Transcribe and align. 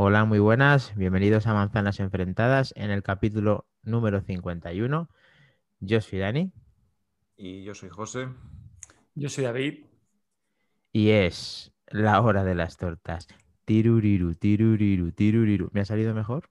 Hola, 0.00 0.24
muy 0.24 0.38
buenas. 0.38 0.94
Bienvenidos 0.96 1.46
a 1.48 1.54
Manzanas 1.54 1.98
Enfrentadas 1.98 2.72
en 2.76 2.90
el 2.92 3.02
capítulo 3.02 3.66
número 3.82 4.20
51. 4.20 5.08
Yo 5.80 6.00
soy 6.00 6.18
Dani 6.20 6.52
Y 7.36 7.64
yo 7.64 7.74
soy 7.74 7.88
José. 7.88 8.28
Yo 9.14 9.28
soy 9.28 9.44
David. 9.44 9.84
y 10.92 11.10
es 11.10 11.72
la 11.88 12.20
hora 12.20 12.44
de 12.44 12.54
las 12.54 12.76
tortas. 12.76 13.26
Tiruriru, 13.64 14.34
tiruriru, 14.34 15.10
tiruriru. 15.12 15.68
¿Me 15.72 15.80
ha 15.80 15.84
salido 15.84 16.14
mejor? 16.14 16.48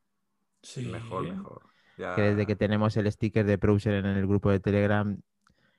Sí. 0.61 0.85
Mejor, 0.85 1.23
mejor. 1.23 1.61
Ya- 1.97 2.15
Que 2.15 2.21
desde 2.23 2.45
que 2.45 2.55
tenemos 2.55 2.97
el 2.97 3.09
sticker 3.11 3.45
de 3.45 3.55
Browser 3.57 3.93
en 3.93 4.05
el 4.05 4.27
grupo 4.27 4.51
de 4.51 4.59
Telegram 4.59 5.19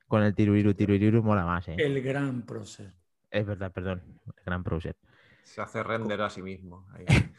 con 0.07 0.23
el 0.23 0.35
tiruriru, 0.35 0.73
tiruriru 0.75 1.23
mola 1.23 1.45
más, 1.45 1.69
¿eh? 1.69 1.77
El 1.79 2.00
gran 2.03 2.46
prócer. 2.46 2.95
Es 3.30 3.45
verdad, 3.45 3.71
perdón. 3.73 4.03
El 4.39 4.45
gran 4.46 4.62
Browser. 4.62 4.96
Se 5.45 5.60
hace 5.60 5.82
render 5.82 6.20
a 6.23 6.30
sí 6.30 6.41
mismo. 6.41 6.87
ahí. 6.95 7.05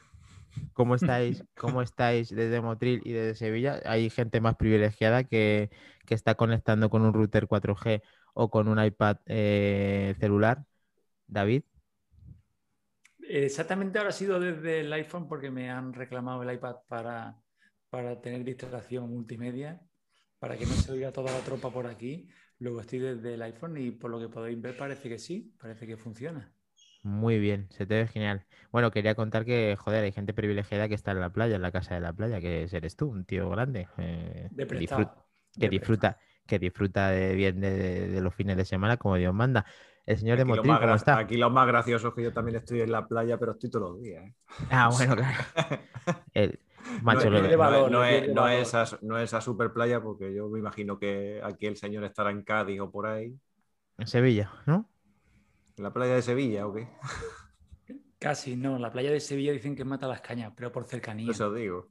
¿Cómo 0.73 0.95
estáis? 0.95 1.43
¿Cómo 1.57 1.81
estáis 1.81 2.29
desde 2.29 2.61
Motril 2.61 3.01
y 3.05 3.11
desde 3.13 3.35
Sevilla? 3.35 3.81
Hay 3.85 4.09
gente 4.09 4.41
más 4.41 4.55
privilegiada 4.55 5.23
que, 5.23 5.69
que 6.05 6.13
está 6.15 6.35
conectando 6.35 6.89
con 6.89 7.01
un 7.03 7.13
router 7.13 7.47
4G 7.47 8.01
o 8.33 8.49
con 8.49 8.67
un 8.67 8.83
iPad 8.83 9.17
eh, 9.25 10.15
celular. 10.19 10.65
David, 11.27 11.63
Exactamente 13.29 13.97
ahora 13.97 14.09
ha 14.09 14.13
sido 14.13 14.39
desde 14.39 14.81
el 14.81 14.91
iPhone 14.93 15.27
porque 15.27 15.51
me 15.51 15.69
han 15.69 15.93
reclamado 15.93 16.43
el 16.43 16.53
iPad 16.53 16.77
para, 16.87 17.41
para 17.89 18.19
tener 18.21 18.43
distracción 18.43 19.09
multimedia, 19.09 19.81
para 20.39 20.57
que 20.57 20.65
no 20.65 20.73
se 20.73 20.91
oiga 20.91 21.11
toda 21.11 21.31
la 21.31 21.39
tropa 21.45 21.71
por 21.71 21.87
aquí. 21.87 22.27
Luego 22.59 22.81
estoy 22.81 22.99
desde 22.99 23.35
el 23.35 23.41
iPhone 23.43 23.77
y 23.77 23.91
por 23.91 24.11
lo 24.11 24.19
que 24.19 24.29
podéis 24.29 24.59
ver 24.61 24.75
parece 24.77 25.07
que 25.09 25.19
sí, 25.19 25.55
parece 25.59 25.85
que 25.87 25.97
funciona. 25.97 26.53
Muy 27.03 27.39
bien, 27.39 27.67
se 27.71 27.85
te 27.85 27.95
ve 27.95 28.07
genial. 28.07 28.45
Bueno, 28.71 28.91
quería 28.91 29.15
contar 29.15 29.45
que, 29.45 29.75
joder, 29.77 30.03
hay 30.03 30.11
gente 30.11 30.33
privilegiada 30.33 30.87
que 30.89 30.95
está 30.95 31.11
en 31.11 31.19
la 31.21 31.31
playa, 31.31 31.55
en 31.55 31.61
la 31.61 31.71
casa 31.71 31.95
de 31.95 32.01
la 32.01 32.13
playa, 32.13 32.39
que 32.41 32.63
eres 32.71 32.95
tú, 32.95 33.07
un 33.09 33.25
tío 33.25 33.49
grande. 33.49 33.87
eh, 33.97 34.51
De 34.55 34.65
que 35.57 35.69
disfruta, 35.69 36.19
que 36.47 36.59
disfruta 36.59 37.09
de 37.09 37.35
bien 37.35 37.59
de, 37.61 37.71
de- 37.75 38.07
de 38.09 38.21
los 38.21 38.33
fines 38.35 38.57
de 38.57 38.65
semana 38.65 38.97
como 38.97 39.15
Dios 39.15 39.33
manda. 39.33 39.65
El 40.05 40.17
señor 40.17 40.37
de 40.37 40.45
Aquí 40.45 40.45
Motril, 40.45 40.79
¿cómo 40.79 40.95
está? 40.95 41.23
aquí 41.23 41.37
lo 41.37 41.49
más 41.49 41.67
gracioso 41.67 42.09
es 42.09 42.13
que 42.15 42.23
yo 42.23 42.33
también 42.33 42.57
estoy 42.57 42.81
en 42.81 42.91
la 42.91 43.07
playa, 43.07 43.37
pero 43.37 43.53
estoy 43.53 43.69
todos 43.69 43.91
los 43.91 44.01
días. 44.01 44.25
¿eh? 44.25 44.35
Ah, 44.69 44.89
bueno, 44.89 45.15
claro. 45.15 45.37
El, 46.33 46.59
No, 47.07 47.19
macho, 47.21 47.29
no 47.29 47.37
no 47.89 48.03
es, 48.03 48.29
no 48.29 48.47
es 48.47 48.73
no 49.03 49.17
es 49.17 49.25
esa 49.25 49.41
super 49.41 49.73
playa, 49.73 50.01
porque 50.01 50.33
yo 50.33 50.49
me 50.49 50.59
imagino 50.59 50.97
que 50.99 51.41
aquí 51.43 51.65
el 51.67 51.77
señor 51.77 52.03
estará 52.03 52.31
en 52.31 52.43
Cádiz 52.43 52.79
o 52.81 52.91
por 52.91 53.07
ahí. 53.07 53.39
en 53.97 54.07
Sevilla, 54.07 54.51
¿no? 54.65 54.89
¿En 55.79 55.83
la 55.83 55.93
playa 55.93 56.15
de 56.15 56.21
Sevilla 56.21 56.67
o 56.67 56.73
qué? 56.73 56.89
Casi 58.19 58.57
no, 58.57 58.77
la 58.77 58.91
playa 58.91 59.11
de 59.11 59.21
Sevilla 59.21 59.53
dicen 59.53 59.77
que 59.77 59.85
mata 59.85 60.09
las 60.09 60.19
cañas, 60.19 60.51
pero 60.53 60.73
por 60.73 60.83
cercanía. 60.83 61.31
Eso 61.31 61.53
digo. 61.53 61.87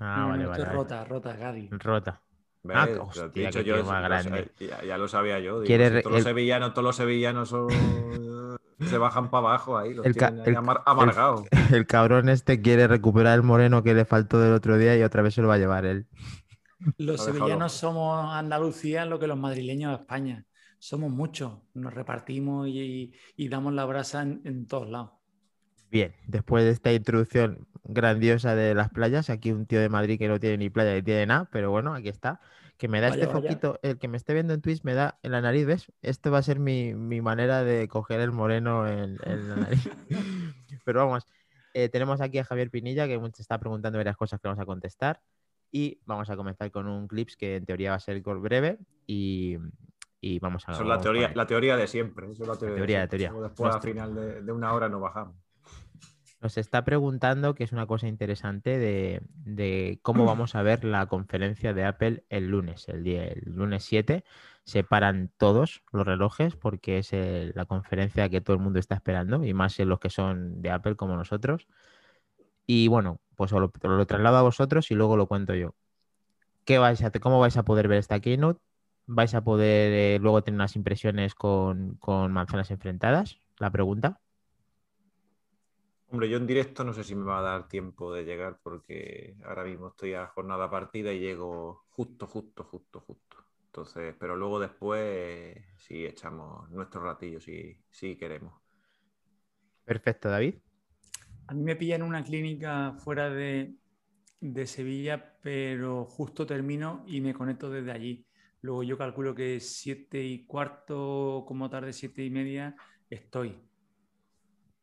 Ah, 0.00 0.16
No, 0.22 0.28
vale, 0.30 0.42
esto 0.42 0.62
vale. 0.62 0.72
rota, 0.72 1.04
rota, 1.04 1.36
Gadi. 1.36 1.68
Rota. 1.70 2.20
Ah, 2.68 2.88
Te 3.32 3.42
he 3.42 3.46
dicho 3.46 3.60
yo, 3.60 3.84
más 3.84 4.02
grande. 4.02 4.50
ya, 4.58 4.82
ya 4.84 4.98
lo 4.98 5.06
sabía 5.06 5.38
yo. 5.38 5.60
digo, 5.60 5.84
si 5.84 6.02
todos 6.02 6.14
los 6.16 6.24
sevillanos, 6.24 6.72
todos 6.74 6.84
los 6.84 6.96
sevillanos 6.96 7.48
son- 7.48 8.58
se 8.80 8.98
bajan 8.98 9.30
para 9.30 9.46
abajo 9.50 9.78
ahí, 9.78 9.94
los 9.94 10.04
El 10.04 10.16
ca- 10.16 10.30
tienen 10.30 10.40
ahí 10.44 10.48
el- 10.48 10.56
amar- 10.56 10.78
el- 10.78 10.82
amargados. 10.92 11.42
El 11.80 11.86
cabrón 11.86 12.28
este 12.30 12.60
quiere 12.60 12.88
recuperar 12.88 13.36
el 13.36 13.44
moreno 13.44 13.84
que 13.84 13.94
le 13.94 14.04
faltó 14.04 14.40
del 14.40 14.52
otro 14.52 14.78
día 14.78 14.96
y 14.96 15.04
otra 15.04 15.22
vez 15.22 15.34
se 15.34 15.42
lo 15.42 15.46
va 15.48 15.54
a 15.54 15.58
llevar 15.58 15.84
él. 15.86 16.08
Los 16.80 16.98
Lo 16.98 17.04
he 17.04 17.06
dejado 17.06 17.24
sevillanos 17.38 17.72
somos 17.72 18.34
Andalucía 18.34 19.04
lo 19.04 19.20
que 19.20 19.28
los 19.28 19.38
madrileños 19.38 19.92
a 19.96 20.00
España. 20.02 20.44
Somos 20.78 21.10
muchos, 21.10 21.58
nos 21.74 21.92
repartimos 21.92 22.68
y, 22.68 23.12
y 23.36 23.48
damos 23.48 23.72
la 23.74 23.84
brasa 23.84 24.22
en, 24.22 24.40
en 24.44 24.66
todos 24.66 24.88
lados. 24.88 25.10
Bien, 25.90 26.14
después 26.26 26.64
de 26.64 26.70
esta 26.70 26.92
introducción 26.92 27.66
grandiosa 27.84 28.54
de 28.54 28.74
las 28.74 28.90
playas, 28.90 29.30
aquí 29.30 29.52
un 29.52 29.66
tío 29.66 29.80
de 29.80 29.88
Madrid 29.88 30.18
que 30.18 30.28
no 30.28 30.38
tiene 30.38 30.58
ni 30.58 30.70
playa 30.70 30.94
ni 30.94 31.02
tiene 31.02 31.26
nada, 31.26 31.48
pero 31.50 31.70
bueno, 31.70 31.94
aquí 31.94 32.08
está. 32.08 32.40
Que 32.76 32.86
me 32.88 33.00
da 33.00 33.08
Vaya, 33.08 33.24
este 33.24 33.34
vaya. 33.34 33.48
foquito, 33.48 33.80
el 33.82 33.98
que 33.98 34.06
me 34.06 34.16
esté 34.18 34.34
viendo 34.34 34.54
en 34.54 34.60
Twitch 34.60 34.84
me 34.84 34.94
da 34.94 35.18
en 35.22 35.32
la 35.32 35.40
nariz, 35.40 35.66
¿ves? 35.66 35.92
Esto 36.02 36.30
va 36.30 36.38
a 36.38 36.42
ser 36.42 36.60
mi, 36.60 36.94
mi 36.94 37.20
manera 37.20 37.64
de 37.64 37.88
coger 37.88 38.20
el 38.20 38.30
moreno 38.30 38.86
en, 38.86 39.18
en 39.24 39.48
la 39.48 39.56
nariz. 39.56 39.88
Pero 40.84 41.00
vamos, 41.06 41.26
eh, 41.74 41.88
tenemos 41.88 42.20
aquí 42.20 42.38
a 42.38 42.44
Javier 42.44 42.70
Pinilla 42.70 43.08
que 43.08 43.18
te 43.18 43.42
está 43.42 43.58
preguntando 43.58 43.98
varias 43.98 44.16
cosas 44.16 44.40
que 44.40 44.48
vamos 44.48 44.62
a 44.62 44.66
contestar. 44.66 45.22
Y 45.72 46.00
vamos 46.04 46.30
a 46.30 46.36
comenzar 46.36 46.70
con 46.70 46.86
un 46.86 47.08
clips 47.08 47.36
que 47.36 47.56
en 47.56 47.66
teoría 47.66 47.90
va 47.90 47.96
a 47.96 48.00
ser 48.00 48.20
breve 48.22 48.78
y, 49.06 49.56
y 50.20 50.38
vamos 50.38 50.68
a 50.68 50.72
Eso 50.72 50.82
es 50.82 50.88
la 50.88 51.00
teoría, 51.00 51.32
la 51.34 51.46
teoría 51.46 51.76
de 51.76 51.86
siempre. 51.86 52.30
Eso 52.30 52.42
es 52.42 52.48
la 52.48 52.56
teoría, 52.56 52.70
de 52.74 52.76
teoría, 52.76 52.98
siempre. 53.00 53.18
teoría. 53.18 53.48
Después, 53.48 53.74
al 53.74 53.80
final 53.82 54.14
de, 54.14 54.42
de 54.42 54.52
una 54.52 54.72
hora, 54.72 54.88
nos 54.88 55.00
bajamos. 55.00 55.36
Nos 56.40 56.56
está 56.56 56.84
preguntando, 56.84 57.54
que 57.54 57.64
es 57.64 57.72
una 57.72 57.86
cosa 57.86 58.06
interesante, 58.06 58.78
de, 58.78 59.22
de 59.44 59.98
cómo 60.02 60.24
vamos 60.26 60.54
a 60.54 60.62
ver 60.62 60.84
la 60.84 61.06
conferencia 61.06 61.74
de 61.74 61.84
Apple 61.84 62.24
el 62.28 62.48
lunes, 62.48 62.88
el 62.88 63.02
día, 63.02 63.24
el 63.26 63.42
lunes 63.46 63.84
7. 63.84 64.24
Se 64.64 64.84
paran 64.84 65.30
todos 65.38 65.82
los 65.92 66.06
relojes 66.06 66.54
porque 66.54 66.98
es 66.98 67.12
el- 67.12 67.52
la 67.56 67.64
conferencia 67.64 68.28
que 68.28 68.40
todo 68.40 68.54
el 68.54 68.62
mundo 68.62 68.78
está 68.78 68.94
esperando 68.94 69.44
y 69.44 69.54
más 69.54 69.80
en 69.80 69.88
los 69.88 69.98
que 69.98 70.10
son 70.10 70.60
de 70.62 70.70
Apple 70.70 70.94
como 70.96 71.16
nosotros. 71.16 71.66
Y 72.66 72.88
bueno, 72.88 73.20
pues 73.34 73.52
os 73.52 73.60
lo, 73.60 73.72
lo 73.82 74.06
traslado 74.06 74.36
a 74.36 74.42
vosotros 74.42 74.90
y 74.90 74.94
luego 74.94 75.16
lo 75.16 75.26
cuento 75.26 75.54
yo. 75.54 75.74
¿Qué 76.64 76.78
vais 76.78 77.02
a, 77.02 77.10
¿Cómo 77.10 77.40
vais 77.40 77.56
a 77.56 77.64
poder 77.64 77.88
ver 77.88 77.98
esta 77.98 78.20
keynote? 78.20 78.60
¿Vais 79.16 79.34
a 79.34 79.42
poder 79.42 79.92
eh, 79.92 80.18
luego 80.20 80.42
tener 80.44 80.56
unas 80.60 80.76
impresiones 80.76 81.34
con, 81.34 81.96
con 81.96 82.32
manzanas 82.32 82.70
enfrentadas? 82.70 83.40
La 83.58 83.70
pregunta. 83.72 84.20
Hombre, 86.10 86.28
yo 86.30 86.38
en 86.38 86.46
directo 86.46 86.84
no 86.84 86.92
sé 86.94 87.04
si 87.04 87.14
me 87.14 87.24
va 87.24 87.38
a 87.40 87.42
dar 87.42 87.68
tiempo 87.68 88.12
de 88.12 88.24
llegar 88.24 88.58
porque 88.62 89.36
ahora 89.44 89.64
mismo 89.64 89.88
estoy 89.88 90.14
a 90.14 90.26
jornada 90.28 90.70
partida 90.70 91.12
y 91.12 91.20
llego 91.20 91.84
justo, 91.90 92.26
justo, 92.26 92.64
justo, 92.64 93.00
justo. 93.00 93.36
Entonces, 93.66 94.14
pero 94.18 94.34
luego 94.36 94.58
después 94.58 95.54
sí 95.78 96.06
echamos 96.06 96.70
nuestro 96.70 97.02
ratillo 97.04 97.40
si, 97.40 97.76
si 97.90 98.16
queremos. 98.16 98.54
Perfecto, 99.84 100.28
David. 100.30 100.60
A 101.48 101.54
mí 101.54 101.62
me 101.64 101.74
pilla 101.76 101.96
en 101.96 102.02
una 102.04 102.22
clínica 102.22 102.94
fuera 102.98 103.28
de, 103.30 103.74
de 104.40 104.66
Sevilla, 104.68 105.38
pero 105.42 106.06
justo 106.06 106.46
termino 106.46 107.04
y 107.08 107.22
me 107.22 107.34
conecto 107.34 107.70
desde 107.70 107.92
allí. 107.92 108.27
Luego 108.62 108.82
yo 108.82 108.98
calculo 108.98 109.34
que 109.34 109.60
siete 109.60 110.22
y 110.22 110.44
cuarto, 110.46 111.44
como 111.46 111.70
tarde 111.70 111.92
siete 111.92 112.24
y 112.24 112.30
media, 112.30 112.74
estoy. 113.08 113.56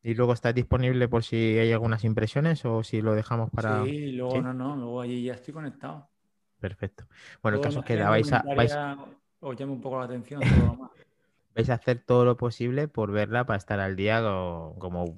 Y 0.03 0.13
luego 0.13 0.33
está 0.33 0.53
disponible 0.53 1.07
por 1.07 1.23
si 1.23 1.35
hay 1.57 1.71
algunas 1.71 2.03
impresiones 2.03 2.63
o 2.65 2.83
si 2.83 3.01
lo 3.01 3.15
dejamos 3.15 3.49
para. 3.49 3.83
Sí, 3.83 4.11
luego 4.11 4.33
¿Sí? 4.33 4.39
no, 4.41 4.53
no, 4.53 4.75
luego 4.75 5.01
allí 5.01 5.23
ya 5.23 5.33
estoy 5.33 5.53
conectado. 5.53 6.07
Perfecto. 6.59 7.05
Bueno, 7.41 7.57
el 7.57 7.63
caso 7.63 7.79
es 7.79 7.85
que 7.85 7.95
la 7.95 8.09
vais 8.09 8.31
a, 8.31 8.43
vais, 8.55 8.71
Os 9.41 9.55
llama 9.55 9.73
un 9.73 9.81
poco 9.81 9.99
la 9.99 10.05
atención. 10.05 10.41
todo 10.41 10.65
lo 10.67 10.75
más. 10.75 10.91
vais 11.55 11.69
a 11.69 11.73
hacer 11.75 12.03
todo 12.05 12.25
lo 12.25 12.37
posible 12.37 12.87
por 12.87 13.11
verla 13.11 13.45
para 13.45 13.57
estar 13.57 13.79
al 13.79 13.95
día 13.95 14.21
o- 14.23 14.75
como. 14.79 15.15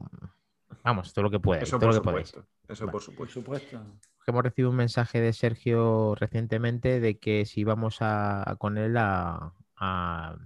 Vamos, 0.84 1.14
todo 1.14 1.24
lo 1.24 1.32
que 1.32 1.40
podáis. 1.40 1.64
Eso 1.64 1.78
todo 1.80 1.88
por 1.88 1.94
lo 1.94 2.02
que 2.02 2.06
podáis. 2.06 2.30
supuesto. 2.30 2.48
Eso 2.68 2.86
Vale. 2.86 3.00
por 3.00 3.16
Por 3.16 3.30
supuesto. 3.30 3.82
Supuesto. 4.28 4.32
Hemos 4.32 4.44
recibido 4.44 4.70
un 4.72 4.76
mensaje 4.78 5.22
de 5.22 5.34
Sergio 5.34 6.16
recientemente 6.16 7.00
de 7.00 7.20
que 7.20 7.46
si 7.46 7.64
vamos 7.64 8.02
a, 8.02 8.50
a 8.50 8.56
con 8.56 8.78
él 8.78 8.98
a, 8.98 9.54
a- 9.78 10.38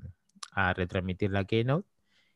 a 0.54 0.74
retransmitir 0.74 1.32
la 1.32 1.46
keynote. 1.46 1.88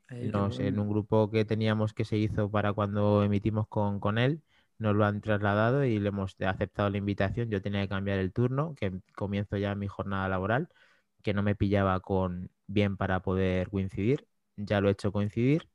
Eh, 0.09 0.29
Nos- 0.33 0.59
en 0.59 0.79
un 0.79 0.89
grupo 0.89 1.31
que 1.31 1.45
teníamos 1.45 1.93
que 1.93 2.05
se 2.05 2.17
hizo 2.17 2.49
para 2.51 2.73
cuando 2.73 3.23
emitimos 3.23 3.67
con, 3.67 3.99
con 3.99 4.17
él, 4.19 4.43
nos 4.79 4.95
lo 4.95 5.05
han 5.05 5.21
trasladado 5.21 5.85
y 5.85 5.99
le 5.99 6.09
hemos 6.09 6.35
aceptado 6.41 6.89
la 6.89 6.97
invitación. 6.97 7.49
Yo 7.49 7.61
tenía 7.61 7.81
que 7.83 7.89
cambiar 7.89 8.19
el 8.19 8.33
turno, 8.33 8.75
que 8.75 8.93
comienzo 9.15 9.57
ya 9.57 9.75
mi 9.75 9.87
jornada 9.87 10.29
laboral, 10.29 10.69
que 11.23 11.33
no 11.33 11.43
me 11.43 11.55
pillaba 11.55 11.99
con 12.01 12.51
bien 12.67 12.97
para 12.97 13.21
poder 13.21 13.69
coincidir. 13.69 14.27
Ya 14.57 14.81
lo 14.81 14.89
he 14.89 14.93
hecho 14.93 15.11
coincidir 15.13 15.69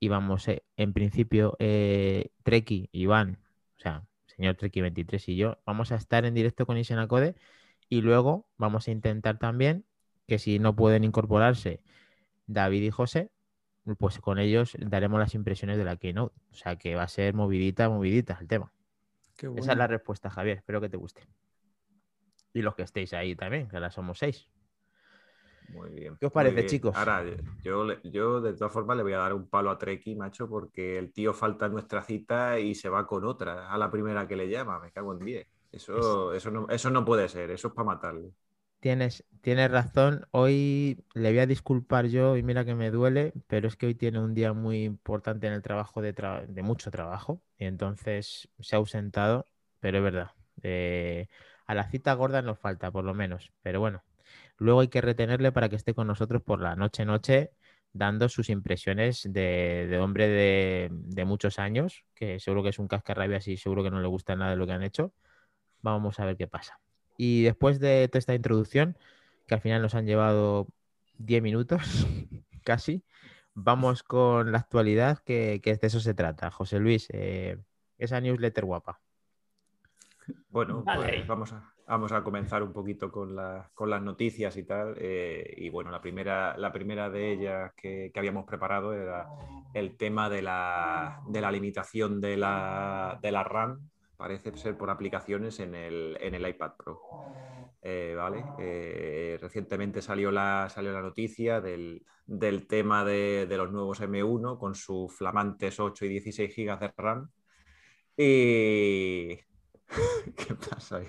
y 0.00 0.08
vamos, 0.08 0.48
eh, 0.48 0.64
en 0.76 0.92
principio, 0.92 1.56
eh, 1.58 2.30
Treki, 2.44 2.88
Iván, 2.92 3.38
o 3.78 3.80
sea, 3.80 4.04
señor 4.36 4.56
Treki 4.56 4.80
23 4.80 5.28
y 5.28 5.36
yo, 5.36 5.58
vamos 5.64 5.92
a 5.92 5.96
estar 5.96 6.24
en 6.24 6.34
directo 6.34 6.66
con 6.66 6.76
Isenacode 6.76 7.34
y 7.88 8.00
luego 8.00 8.46
vamos 8.56 8.88
a 8.88 8.90
intentar 8.90 9.38
también 9.38 9.84
que 10.26 10.38
si 10.38 10.58
no 10.58 10.74
pueden 10.74 11.04
incorporarse 11.04 11.82
David 12.46 12.82
y 12.82 12.90
José, 12.90 13.30
pues 13.98 14.18
con 14.18 14.38
ellos 14.38 14.76
daremos 14.78 15.20
las 15.20 15.34
impresiones 15.34 15.76
de 15.76 15.84
la 15.84 15.96
keynote. 15.96 16.34
O 16.52 16.54
sea 16.54 16.76
que 16.76 16.94
va 16.94 17.02
a 17.02 17.08
ser 17.08 17.34
movidita, 17.34 17.88
movidita 17.88 18.38
el 18.40 18.48
tema. 18.48 18.72
Qué 19.36 19.46
Esa 19.46 19.58
es 19.58 19.66
bueno. 19.66 19.74
la 19.74 19.86
respuesta, 19.86 20.30
Javier. 20.30 20.58
Espero 20.58 20.80
que 20.80 20.88
te 20.88 20.96
guste. 20.96 21.26
Y 22.54 22.62
los 22.62 22.74
que 22.74 22.82
estéis 22.82 23.12
ahí 23.12 23.34
también, 23.34 23.68
que 23.68 23.76
ahora 23.76 23.90
somos 23.90 24.18
seis. 24.18 24.48
Muy 25.68 25.90
bien. 25.90 26.16
¿Qué 26.18 26.26
os 26.26 26.32
parece, 26.32 26.64
bien. 26.64 26.64
chicos? 26.64 26.92
Ahora, 26.92 27.24
yo, 27.62 27.86
yo 28.02 28.40
de 28.40 28.54
todas 28.54 28.72
formas 28.72 28.96
le 28.96 29.02
voy 29.02 29.12
a 29.14 29.18
dar 29.18 29.32
un 29.34 29.48
palo 29.48 29.70
a 29.70 29.78
Treki, 29.78 30.14
macho, 30.16 30.48
porque 30.48 30.98
el 30.98 31.12
tío 31.12 31.32
falta 31.34 31.66
en 31.66 31.72
nuestra 31.72 32.02
cita 32.02 32.58
y 32.60 32.74
se 32.74 32.88
va 32.88 33.06
con 33.06 33.24
otra 33.24 33.70
a 33.72 33.78
la 33.78 33.90
primera 33.90 34.26
que 34.28 34.36
le 34.36 34.48
llama. 34.48 34.78
Me 34.80 34.92
cago 34.92 35.12
en 35.12 35.24
10. 35.24 35.48
Eso, 35.72 36.32
eso, 36.32 36.50
no, 36.50 36.68
eso 36.68 36.90
no 36.90 37.04
puede 37.04 37.28
ser, 37.28 37.50
eso 37.50 37.68
es 37.68 37.74
para 37.74 37.86
matarle. 37.86 38.30
Tienes, 38.80 39.24
tienes 39.40 39.70
razón. 39.70 40.26
Hoy 40.30 41.02
le 41.14 41.30
voy 41.30 41.38
a 41.38 41.46
disculpar 41.46 42.06
yo 42.06 42.36
y 42.36 42.42
mira 42.42 42.64
que 42.66 42.74
me 42.74 42.90
duele, 42.90 43.32
pero 43.46 43.66
es 43.66 43.76
que 43.76 43.86
hoy 43.86 43.94
tiene 43.94 44.18
un 44.20 44.34
día 44.34 44.52
muy 44.52 44.84
importante 44.84 45.46
en 45.46 45.54
el 45.54 45.62
trabajo 45.62 46.02
de, 46.02 46.12
de 46.12 46.62
mucho 46.62 46.90
trabajo 46.90 47.40
y 47.56 47.64
entonces 47.64 48.48
se 48.60 48.76
ha 48.76 48.78
ausentado, 48.78 49.46
pero 49.80 49.98
es 49.98 50.04
verdad. 50.04 50.30
Eh, 50.62 51.28
a 51.66 51.74
la 51.74 51.88
cita 51.90 52.12
gorda 52.12 52.42
nos 52.42 52.58
falta, 52.58 52.90
por 52.92 53.04
lo 53.04 53.14
menos. 53.14 53.52
Pero 53.62 53.80
bueno, 53.80 54.04
luego 54.58 54.80
hay 54.80 54.88
que 54.88 55.00
retenerle 55.00 55.52
para 55.52 55.68
que 55.68 55.76
esté 55.76 55.94
con 55.94 56.06
nosotros 56.06 56.42
por 56.42 56.60
la 56.60 56.76
noche 56.76 57.04
noche 57.04 57.50
dando 57.94 58.28
sus 58.28 58.50
impresiones 58.50 59.22
de, 59.32 59.98
hombre 60.02 60.28
de, 60.28 61.24
muchos 61.24 61.58
años, 61.58 62.04
que 62.14 62.40
seguro 62.40 62.62
que 62.62 62.70
es 62.70 62.78
un 62.78 62.88
cascarrabias 62.88 63.46
y 63.48 63.56
seguro 63.56 63.84
que 63.84 63.90
no 63.90 64.00
le 64.00 64.08
gusta 64.08 64.36
nada 64.36 64.50
de 64.50 64.56
lo 64.56 64.66
que 64.66 64.72
han 64.72 64.82
hecho. 64.82 65.14
Vamos 65.80 66.18
a 66.18 66.26
ver 66.26 66.36
qué 66.36 66.48
pasa. 66.48 66.80
Y 67.16 67.44
después 67.44 67.78
de 67.78 68.08
toda 68.08 68.18
esta 68.18 68.34
introducción, 68.34 68.98
que 69.46 69.54
al 69.54 69.60
final 69.60 69.80
nos 69.80 69.94
han 69.94 70.06
llevado 70.06 70.66
10 71.18 71.42
minutos, 71.42 71.80
casi, 72.64 73.04
vamos 73.54 74.02
con 74.02 74.50
la 74.50 74.58
actualidad, 74.58 75.20
que, 75.20 75.60
de 75.64 75.86
eso 75.86 76.00
se 76.00 76.14
trata. 76.14 76.50
José 76.50 76.80
Luis, 76.80 77.06
eh, 77.12 77.58
esa 77.96 78.20
newsletter 78.20 78.64
guapa. 78.64 79.00
Bueno, 80.48 80.82
pues 80.84 81.26
vamos 81.28 81.52
a, 81.52 81.73
vamos 81.86 82.12
a 82.12 82.22
comenzar 82.22 82.62
un 82.62 82.72
poquito 82.72 83.10
con, 83.10 83.34
las 83.36 84.02
noticias 84.02 84.56
y 84.56 84.64
tal. 84.64 84.94
Eh, 84.98 85.54
y 85.56 85.68
bueno, 85.68 85.90
la 85.90 86.00
primera, 86.00 86.56
la 86.56 86.72
primera 86.72 87.10
de 87.10 87.32
ellas 87.32 87.72
que, 87.76 88.12
habíamos 88.14 88.44
preparado 88.44 88.92
era 88.92 89.28
el 89.72 89.96
tema 89.96 90.30
de 90.30 90.42
la, 90.42 91.22
limitación 91.50 92.20
de 92.20 92.36
la, 92.36 93.18
RAM, 93.44 93.90
parece 94.16 94.56
ser 94.56 94.76
por 94.76 94.90
aplicaciones 94.90 95.60
en 95.60 95.74
el, 95.74 96.46
iPad 96.48 96.72
Pro. 96.76 97.00
Eh, 97.82 98.14
¿vale? 98.16 98.42
Eh, 98.58 99.38
recientemente 99.40 100.00
salió 100.00 100.30
la, 100.30 100.68
salió 100.70 100.92
la 100.92 101.02
noticia 101.02 101.60
del, 101.60 102.04
tema 102.66 103.04
de, 103.04 103.46
de, 103.46 103.56
los 103.58 103.70
nuevos 103.70 104.00
M1 104.00 104.58
con 104.58 104.74
sus 104.74 105.14
flamantes 105.14 105.78
8 105.78 106.06
y 106.06 106.08
16 106.08 106.56
GB 106.56 106.78
de 106.78 106.94
RAM. 106.96 107.30
Y 108.16 109.38
¿Qué 110.36 110.54
pasa 110.54 110.98
ahí? 110.98 111.08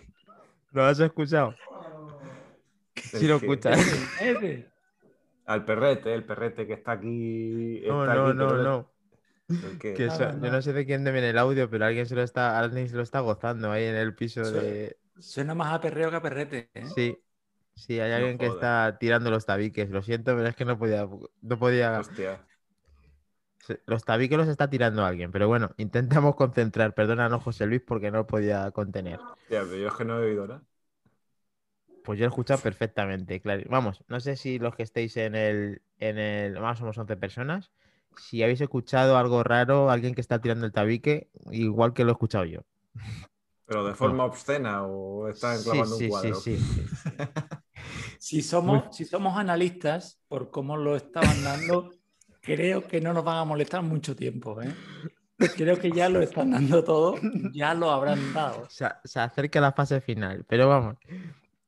¿Lo 0.76 0.84
has 0.84 1.00
escuchado? 1.00 1.56
Sí 2.96 3.28
lo 3.28 3.38
escuchas. 3.38 3.80
Al 5.46 5.64
perrete, 5.64 6.14
el 6.14 6.26
perrete 6.26 6.68
que 6.68 6.74
está 6.74 6.92
aquí. 6.94 7.82
no, 7.88 8.06
no, 8.06 8.34
no, 8.34 8.58
no. 8.58 8.92
yo 9.48 10.52
no 10.52 10.62
sé 10.62 10.74
de 10.74 10.86
quién 10.86 11.06
viene 11.06 11.30
el 11.30 11.38
audio, 11.38 11.70
pero 11.70 11.86
alguien 11.86 12.06
se 12.06 12.16
lo 12.16 12.24
está, 12.24 12.60
alguien 12.60 12.90
se 12.90 12.96
lo 12.98 13.04
está 13.04 13.22
gozando 13.22 13.72
ahí 13.72 13.86
en 13.86 13.96
el 13.96 14.16
piso 14.16 14.42
de. 14.52 14.98
Suena 15.18 15.56
más 15.56 15.74
a 15.74 15.80
perreo 15.80 16.10
que 16.10 16.18
a 16.18 16.22
perrete. 16.22 16.70
¿eh? 16.74 16.86
Sí. 16.94 17.18
Sí, 17.76 18.00
hay 18.02 18.12
alguien 18.12 18.38
que 18.38 18.48
está 18.48 18.98
tirando 19.00 19.32
los 19.32 19.46
tabiques. 19.46 19.90
Lo 19.90 20.02
siento, 20.02 20.36
pero 20.36 20.48
es 20.48 20.56
que 20.58 20.66
no 20.66 20.78
podía. 20.78 21.08
No 21.42 21.60
podía... 21.60 22.00
Hostia. 22.00 22.45
Los 23.86 24.04
tabiques 24.04 24.38
los 24.38 24.48
está 24.48 24.70
tirando 24.70 25.06
alguien, 25.06 25.32
pero 25.32 25.48
bueno, 25.48 25.72
intentamos 25.78 26.36
concentrar. 26.36 26.94
Perdónanos, 26.94 27.44
José 27.44 27.66
Luis, 27.66 27.82
porque 27.82 28.12
no 28.12 28.28
podía 28.28 28.72
contener. 28.72 29.20
Ya, 29.50 29.62
pero 29.62 29.76
yo 29.76 29.88
es 29.88 29.94
que 29.94 30.06
no 30.06 30.20
he 30.20 30.26
oído 30.26 30.48
nada. 30.48 30.64
Pues 32.04 32.20
yo 32.20 32.26
he 32.26 32.28
escuchado 32.28 32.62
perfectamente, 32.62 33.42
claro. 33.42 33.64
Vamos, 33.68 34.04
no 34.08 34.20
sé 34.20 34.36
si 34.36 34.60
los 34.60 34.76
que 34.76 34.84
estéis 34.84 35.18
en 35.18 35.34
el, 35.34 35.82
en 35.98 36.20
el, 36.20 36.54
vamos, 36.54 36.78
somos 36.78 36.98
11 36.98 37.18
personas, 37.18 37.72
si 38.18 38.44
habéis 38.44 38.62
escuchado 38.62 39.18
algo 39.18 39.44
raro, 39.44 39.90
alguien 39.90 40.14
que 40.14 40.22
está 40.22 40.40
tirando 40.40 40.68
el 40.68 40.72
tabique, 40.72 41.30
igual 41.52 41.94
que 41.94 42.04
lo 42.04 42.12
he 42.12 42.14
escuchado 42.14 42.46
yo. 42.46 42.62
¿Pero 43.66 43.88
de 43.88 43.96
forma 43.96 44.26
obscena 44.26 44.84
o 44.86 45.28
está 45.28 45.56
enclavando 45.56 45.98
un 45.98 46.08
cuadro? 46.08 46.36
Sí, 46.36 46.58
sí, 46.58 46.84
sí. 46.84 47.12
si, 48.20 48.42
somos, 48.44 48.96
si 48.96 49.06
somos 49.06 49.38
analistas, 49.38 50.20
por 50.28 50.52
cómo 50.52 50.78
lo 50.78 50.96
estaban 50.96 51.44
dando, 51.44 51.90
creo 52.46 52.88
que 52.88 53.02
no 53.02 53.14
nos 53.14 53.24
van 53.24 53.38
a 53.38 53.46
molestar 53.46 53.82
mucho 53.82 54.16
tiempo. 54.16 54.62
¿eh? 54.62 54.74
Creo 55.56 55.78
que 55.78 55.92
ya 55.92 56.08
lo 56.08 56.22
están 56.22 56.52
dando 56.52 56.84
todo, 56.84 57.16
ya 57.52 57.74
lo 57.74 57.92
habrán 57.92 58.34
dado. 58.34 58.68
Se, 58.70 59.20
acerca 59.20 59.60
la 59.60 59.74
fase 59.74 60.00
final, 60.00 60.46
pero 60.48 60.70
vamos. 60.70 60.96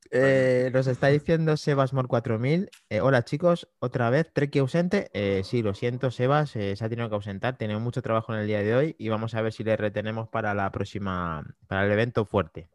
Eh, 0.09 0.71
nos 0.73 0.87
está 0.87 1.07
diciendo 1.07 1.57
Sebasmor 1.57 2.07
4000. 2.07 2.69
Eh, 2.89 3.01
hola 3.01 3.25
chicos, 3.25 3.67
otra 3.79 4.09
vez, 4.09 4.31
Treki 4.31 4.59
ausente. 4.59 5.09
Eh, 5.13 5.41
sí, 5.43 5.61
lo 5.61 5.73
siento, 5.73 6.11
Sebas, 6.11 6.51
se 6.51 6.77
ha 6.79 6.89
tenido 6.89 7.09
que 7.09 7.15
ausentar. 7.15 7.57
Tenemos 7.57 7.83
mucho 7.83 8.01
trabajo 8.01 8.33
en 8.33 8.39
el 8.39 8.47
día 8.47 8.59
de 8.59 8.73
hoy 8.73 8.95
y 8.97 9.09
vamos 9.09 9.35
a 9.35 9.41
ver 9.41 9.51
si 9.51 9.65
le 9.65 9.75
retenemos 9.75 10.29
para 10.29 10.53
la 10.53 10.71
próxima, 10.71 11.43
para 11.67 11.85
el 11.85 11.91
evento 11.91 12.23
fuerte. 12.23 12.69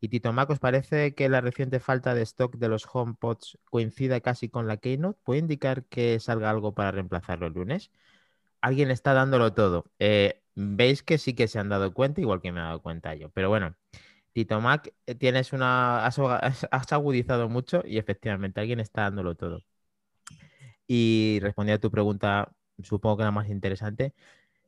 Y 0.00 0.08
Tito 0.08 0.32
Mac, 0.32 0.48
¿os 0.50 0.58
parece 0.58 1.14
que 1.14 1.28
la 1.28 1.40
reciente 1.40 1.80
falta 1.80 2.14
de 2.14 2.22
stock 2.22 2.56
de 2.56 2.68
los 2.68 2.86
HomePods 2.92 3.58
coincida 3.64 4.20
casi 4.20 4.48
con 4.48 4.66
la 4.66 4.78
Keynote? 4.78 5.20
¿Puede 5.24 5.40
indicar 5.40 5.84
que 5.84 6.18
salga 6.20 6.50
algo 6.50 6.74
para 6.74 6.92
reemplazarlo 6.92 7.46
el 7.46 7.52
lunes? 7.54 7.90
Alguien 8.60 8.90
está 8.90 9.14
dándolo 9.14 9.54
todo. 9.54 9.86
Eh, 9.98 10.42
Veis 10.56 11.02
que 11.02 11.18
sí 11.18 11.34
que 11.34 11.48
se 11.48 11.58
han 11.58 11.68
dado 11.70 11.94
cuenta, 11.94 12.20
igual 12.20 12.40
que 12.42 12.52
me 12.52 12.60
he 12.60 12.62
dado 12.62 12.82
cuenta 12.82 13.14
yo. 13.14 13.30
Pero 13.30 13.48
bueno, 13.48 13.76
Tito 14.32 14.60
Mac, 14.60 14.92
eh, 15.06 15.14
tienes 15.14 15.52
una. 15.52 16.06
Has, 16.06 16.18
has 16.70 16.92
agudizado 16.92 17.48
mucho 17.48 17.82
y 17.86 17.98
efectivamente 17.98 18.60
alguien 18.60 18.80
está 18.80 19.02
dándolo 19.02 19.36
todo. 19.36 19.64
Y 20.86 21.38
respondiendo 21.42 21.76
a 21.78 21.80
tu 21.80 21.90
pregunta, 21.90 22.52
supongo 22.82 23.18
que 23.18 23.24
la 23.24 23.30
más 23.30 23.48
interesante, 23.48 24.14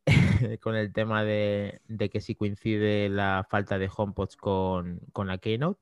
con 0.60 0.74
el 0.76 0.92
tema 0.92 1.24
de, 1.24 1.80
que 2.10 2.20
si 2.20 2.34
coincide 2.34 3.08
la 3.08 3.46
falta 3.48 3.78
de 3.78 3.90
HomePods 3.94 4.36
con, 4.36 5.00
la 5.26 5.38
Keynote. 5.38 5.80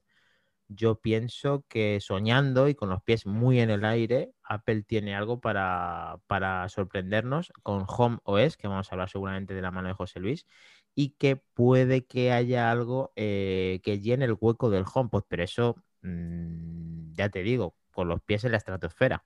Yo 0.68 1.00
pienso 1.00 1.64
que 1.68 2.00
soñando 2.00 2.68
y 2.68 2.76
con 2.76 2.90
los 2.90 3.02
pies 3.02 3.26
muy 3.26 3.60
en 3.60 3.70
el 3.70 3.84
aire, 3.84 4.32
Apple 4.44 4.84
tiene 4.84 5.16
algo 5.16 5.40
para, 5.40 6.20
sorprendernos 6.68 7.52
con 7.62 7.84
Home 7.88 8.18
OS, 8.24 8.56
que 8.56 8.68
vamos 8.68 8.90
a 8.90 8.94
hablar 8.94 9.10
seguramente 9.10 9.54
de 9.54 9.62
la 9.62 9.72
mano 9.72 9.88
de 9.88 9.94
José 9.94 10.20
Luis, 10.20 10.46
y 10.94 11.10
que 11.18 11.36
puede 11.36 12.06
que 12.06 12.32
haya 12.32 12.70
algo 12.70 13.12
eh, 13.16 13.80
que 13.82 14.00
llene 14.00 14.26
el 14.26 14.36
hueco 14.40 14.70
del 14.70 14.84
HomePod, 14.92 15.24
pero 15.28 15.42
eso 15.44 15.76
mm, 16.02 17.14
ya 17.14 17.28
te 17.30 17.42
digo, 17.42 17.74
con 17.92 18.08
los 18.08 18.22
pies 18.22 18.44
en 18.44 18.52
la 18.52 18.58
estratosfera. 18.58 19.24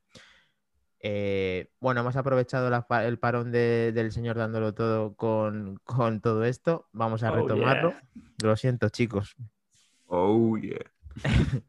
Eh, 1.07 1.69
bueno, 1.81 2.01
hemos 2.01 2.17
aprovechado 2.17 2.75
el 3.03 3.19
parón 3.19 3.53
del 3.53 4.11
señor 4.11 4.39
dándolo 4.39 4.73
todo 4.73 5.15
con, 5.15 5.79
todo 6.23 6.45
esto. 6.45 6.89
Vamos 6.93 7.23
a 7.23 7.31
oh, 7.31 7.37
retomarlo. 7.37 7.93
Lo 8.43 8.57
siento, 8.57 8.89
chicos. 8.89 9.37
Oh, 10.07 10.57
yeah. 10.57 10.79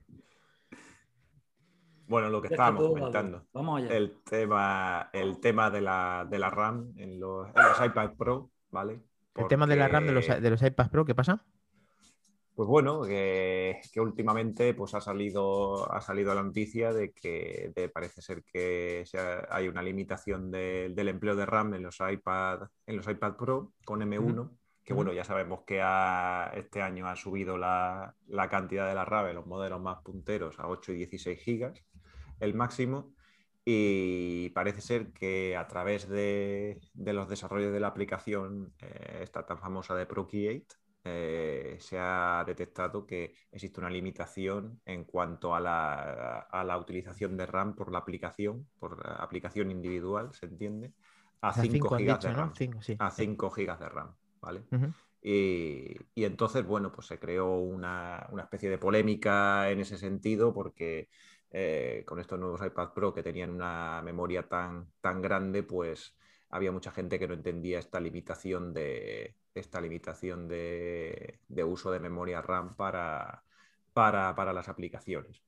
bueno, 2.08 2.30
lo 2.30 2.42
que 2.42 2.48
estábamos 2.48 2.88
comentando. 2.88 3.46
El 3.90 4.22
tema, 4.24 5.10
el 5.12 5.42
tema 5.42 5.70
de 5.70 5.82
la, 5.82 6.50
RAM 6.50 6.94
en 6.96 7.20
los, 7.20 7.50
iPad 7.86 8.12
Pro, 8.18 8.52
¿vale? 8.72 9.02
El 9.36 9.48
tema 9.50 9.68
de 9.68 9.76
la 9.76 9.90
RAM 9.90 10.06
de 10.06 10.14
los, 10.14 10.28
de 10.28 10.50
los 10.50 10.62
iPad 10.62 10.90
Pro, 10.90 11.04
¿qué 11.04 11.14
pasa? 11.14 11.44
Pues 12.56 12.70
bueno, 12.70 13.02
que, 13.02 13.82
últimamente 13.98 14.74
pues 14.74 14.94
ha 14.94 15.02
salido, 15.02 15.92
ha 15.92 16.00
salido 16.00 16.34
la 16.34 16.42
noticia 16.42 16.94
de 16.94 17.12
que 17.12 17.92
parece 17.94 18.22
ser 18.22 18.44
que 18.46 19.04
hay 19.50 19.68
una 19.68 19.82
limitación 19.82 20.50
del 20.52 21.10
empleo 21.10 21.36
de 21.36 21.46
RAM 21.46 21.74
en 21.74 21.84
los 21.84 21.98
iPad, 22.00 22.62
en 22.88 22.96
los 22.96 23.08
iPad 23.10 23.36
Pro 23.36 23.74
con 23.84 24.00
M1, 24.00 24.50
que 24.86 24.94
bueno, 24.94 25.12
ya 25.12 25.26
sabemos 25.26 25.64
que 25.68 25.82
este 26.54 26.82
año 26.82 27.10
ha 27.10 27.18
subido 27.18 27.58
la, 27.58 28.16
cantidad 28.50 28.88
de 28.88 28.96
la 28.96 29.04
RAM 29.04 29.28
en 29.28 29.36
los 29.36 29.48
modelos 29.48 29.82
más 29.82 30.02
punteros 30.02 30.58
a 30.58 30.70
8 30.70 30.94
y 30.94 30.98
16 31.00 31.38
gigas, 31.38 31.84
el 32.40 32.54
máximo, 32.54 33.14
y 33.66 34.50
parece 34.52 34.80
ser 34.80 35.12
que 35.12 35.58
a 35.58 35.68
través 35.68 36.08
de, 36.08 36.80
los 36.94 37.28
desarrollos 37.28 37.74
de 37.74 37.82
la 37.82 37.88
aplicación, 37.88 38.74
eh, 38.80 39.20
esta 39.24 39.46
tan 39.46 39.58
famosa 39.58 39.94
de 39.96 40.06
Procreate, 40.06 40.68
eh, 41.08 41.78
se 41.80 42.00
ha 42.00 42.44
detectado 42.48 43.06
que 43.06 43.36
existe 43.52 43.80
una 43.80 43.92
limitación 43.92 44.82
en 44.86 45.04
cuanto 45.04 45.54
a 45.54 45.60
la, 45.60 46.78
utilización 46.80 47.38
de 47.38 47.46
RAM 47.46 47.76
por 47.76 47.92
la 47.92 48.00
aplicación, 48.00 48.68
por 48.80 49.04
aplicación 49.06 49.70
individual, 49.70 50.34
¿se 50.34 50.48
entiende? 50.48 50.94
A 51.42 51.54
5 51.54 51.90
GB 51.90 52.20
de 52.20 52.34
RAM. 52.34 52.54
A 52.98 53.12
5 53.12 53.50
GB 53.52 53.78
de 53.78 53.90
RAM, 53.90 54.16
¿vale? 54.42 54.64
y, 55.22 55.96
entonces, 56.16 56.66
bueno, 56.66 56.92
pues 56.92 57.06
se 57.06 57.20
creó 57.20 57.60
una, 57.60 58.28
especie 58.40 58.72
de 58.72 58.80
polémica 58.80 59.70
en 59.70 59.82
ese 59.82 59.98
sentido 59.98 60.56
porque 60.56 61.10
eh, 61.52 62.04
con 62.08 62.20
estos 62.20 62.40
nuevos 62.40 62.66
iPad 62.66 62.94
Pro 62.94 63.14
que 63.14 63.22
tenían 63.22 63.52
una 63.52 64.02
memoria 64.04 64.50
tan, 64.50 64.88
tan 65.02 65.22
grande, 65.22 65.62
pues 65.62 66.18
había 66.50 66.72
mucha 66.72 66.90
gente 66.90 67.20
que 67.20 67.28
no 67.28 67.36
entendía 67.36 67.78
esta 67.78 68.00
limitación 68.00 68.74
de, 68.74 69.36
esta 69.56 69.82
limitación 69.82 70.48
de, 70.48 71.40
uso 71.66 71.92
de 71.92 72.00
memoria 72.00 72.42
RAM 72.42 72.76
para, 72.76 73.44
para, 73.94 74.54
las 74.54 74.70
aplicaciones. 74.70 75.42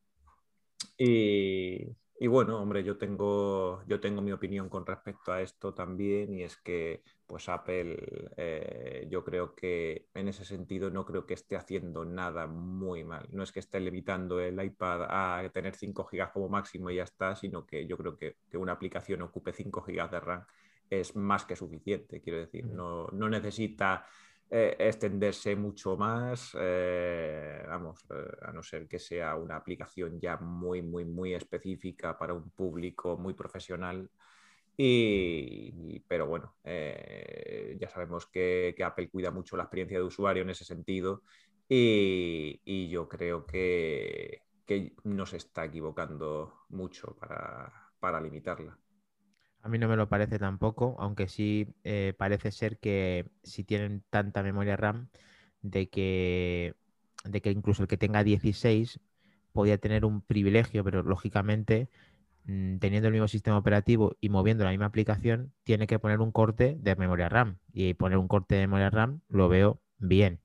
Y, 0.98 1.96
Y 2.20 2.28
bueno, 2.28 2.60
hombre, 2.60 2.84
yo 2.84 2.98
tengo, 2.98 3.84
yo 3.88 4.00
tengo 4.00 4.22
mi 4.22 4.32
opinión 4.32 4.70
con 4.70 4.86
respecto 4.86 5.32
a 5.32 5.42
esto 5.42 5.74
también 5.76 6.34
y 6.34 6.44
es 6.44 6.58
que 6.58 7.04
pues 7.28 7.48
Apple 7.48 8.32
eh, 8.38 9.08
yo 9.12 9.24
creo 9.24 9.54
que 9.54 10.08
en 10.16 10.28
ese 10.28 10.44
sentido 10.44 10.90
no 10.90 11.06
creo 11.06 11.28
que 11.28 11.36
esté 11.36 11.56
haciendo 11.56 12.06
nada 12.06 12.48
muy 12.48 13.04
mal. 13.04 13.28
No 13.32 13.44
es 13.44 13.52
que 13.52 13.60
esté 13.60 13.80
limitando 13.80 14.40
el 14.40 14.64
iPad 14.64 15.04
a 15.10 15.48
tener 15.54 15.76
5 15.76 16.10
GB 16.12 16.32
como 16.32 16.50
máximo 16.50 16.90
y 16.90 16.96
ya 16.96 17.04
está, 17.04 17.36
sino 17.36 17.68
que 17.68 17.86
yo 17.86 17.98
creo 17.98 18.18
que, 18.18 18.38
que 18.50 18.58
una 18.58 18.72
aplicación 18.74 19.22
ocupe 19.22 19.54
5 19.54 19.84
GB 19.86 20.10
de 20.10 20.20
RAM 20.20 20.46
es 20.90 21.16
más 21.16 21.46
que 21.46 21.56
suficiente, 21.56 22.22
quiero 22.22 22.40
decir, 22.40 22.66
no, 22.66 23.08
no 23.08 23.30
necesita 23.30 24.06
eh, 24.50 24.78
extenderse 24.80 25.58
mucho 25.58 25.98
más, 25.98 26.56
eh, 26.58 27.62
vamos, 27.68 28.06
eh, 28.10 28.38
a 28.44 28.54
no 28.54 28.64
ser 28.64 28.88
que 28.88 28.98
sea 28.98 29.36
una 29.36 29.58
aplicación 29.58 30.22
ya 30.22 30.38
muy, 30.38 30.82
muy, 30.82 31.04
muy 31.04 31.34
específica 31.34 32.18
para 32.18 32.34
un 32.34 32.50
público 32.52 33.18
muy 33.18 33.34
profesional. 33.34 34.10
Y, 34.78 36.00
pero 36.08 36.28
bueno, 36.28 36.56
ya 36.64 37.90
sabemos 37.90 38.28
que, 38.28 38.76
Apple 38.84 39.10
cuida 39.10 39.32
mucho 39.32 39.58
la 39.58 39.64
experiencia 39.64 39.98
de 39.98 40.04
usuario 40.06 40.44
en 40.44 40.52
ese 40.52 40.66
sentido 40.66 41.24
y, 41.68 42.90
yo 42.90 43.10
creo 43.10 43.46
que, 43.46 44.44
que, 44.66 44.96
no 45.04 45.26
se 45.26 45.38
está 45.38 45.66
equivocando 45.66 46.66
mucho 46.70 47.18
para 48.00 48.22
limitarla. 48.22 48.78
A 49.62 49.70
mí 49.70 49.78
no 49.80 49.88
me 49.90 49.98
lo 49.98 50.08
parece 50.10 50.40
tampoco, 50.40 50.96
aunque 51.00 51.28
sí 51.28 51.68
eh, 51.84 52.14
parece 52.18 52.52
ser 52.52 52.80
que 52.80 53.26
si 53.44 53.64
tienen 53.64 54.04
tanta 54.10 54.44
memoria 54.44 54.78
RAM, 54.78 55.10
de 55.62 55.90
que, 55.90 56.76
de 57.26 57.42
que 57.42 57.52
incluso 57.52 57.84
el 57.84 57.90
que 57.90 57.98
tenga 57.98 58.24
16 58.24 59.00
podía 59.54 59.78
tener 59.78 60.06
un 60.06 60.22
privilegio, 60.22 60.84
pero 60.84 61.04
lógicamente 61.04 61.90
mm, 62.46 62.78
teniendo 62.80 63.08
el 63.10 63.14
mismo 63.14 63.28
sistema 63.30 63.58
operativo 63.58 64.16
y 64.22 64.30
moviendo 64.30 64.64
la 64.66 64.72
misma 64.72 64.88
aplicación, 64.88 65.54
tiene 65.64 65.88
que 65.88 66.00
poner 66.00 66.22
un 66.22 66.32
corte 66.32 66.78
de 66.80 66.96
memoria 66.96 67.30
RAM. 67.30 67.60
Y 67.74 67.94
poner 67.96 68.18
un 68.20 68.28
corte 68.28 68.56
de 68.56 68.62
memoria 68.62 68.90
RAM 68.92 69.22
lo 69.30 69.50
veo 69.50 69.82
bien 70.00 70.42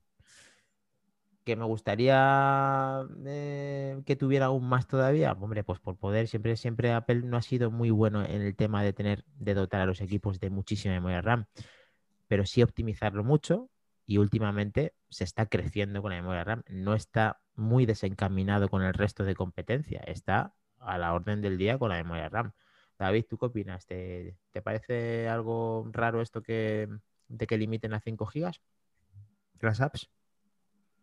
que 1.43 1.55
me 1.55 1.65
gustaría 1.65 3.05
eh, 3.25 4.01
que 4.05 4.15
tuviera 4.15 4.47
aún 4.47 4.67
más 4.67 4.87
todavía, 4.87 5.33
hombre, 5.33 5.63
pues 5.63 5.79
por 5.79 5.97
poder, 5.97 6.27
siempre, 6.27 6.55
siempre 6.57 6.93
Apple 6.93 7.21
no 7.23 7.37
ha 7.37 7.41
sido 7.41 7.71
muy 7.71 7.89
bueno 7.89 8.23
en 8.23 8.41
el 8.41 8.55
tema 8.55 8.83
de 8.83 8.93
tener, 8.93 9.25
de 9.39 9.53
dotar 9.53 9.81
a 9.81 9.85
los 9.85 10.01
equipos 10.01 10.39
de 10.39 10.49
muchísima 10.49 10.93
memoria 10.93 11.21
RAM, 11.21 11.45
pero 12.27 12.45
sí 12.45 12.63
optimizarlo 12.63 13.23
mucho 13.23 13.69
y 14.05 14.17
últimamente 14.17 14.93
se 15.09 15.23
está 15.23 15.45
creciendo 15.47 16.01
con 16.01 16.11
la 16.11 16.17
memoria 16.17 16.43
RAM, 16.43 16.63
no 16.69 16.93
está 16.93 17.41
muy 17.55 17.85
desencaminado 17.85 18.69
con 18.69 18.83
el 18.83 18.93
resto 18.93 19.23
de 19.23 19.35
competencia, 19.35 20.01
está 20.01 20.53
a 20.79 20.97
la 20.97 21.13
orden 21.13 21.41
del 21.41 21.57
día 21.57 21.77
con 21.77 21.89
la 21.89 21.95
memoria 21.95 22.29
RAM. 22.29 22.53
David, 22.99 23.25
¿tú 23.29 23.37
qué 23.37 23.45
opinas? 23.47 23.85
¿Te, 23.85 24.37
parece 24.63 25.27
algo 25.27 25.89
raro 25.91 26.21
esto 26.21 26.41
que, 26.41 26.87
de 27.27 27.47
que 27.47 27.57
limiten 27.57 27.93
a 27.93 27.99
5 27.99 28.25
gigas 28.27 28.61
las 29.59 29.81
apps? 29.81 30.09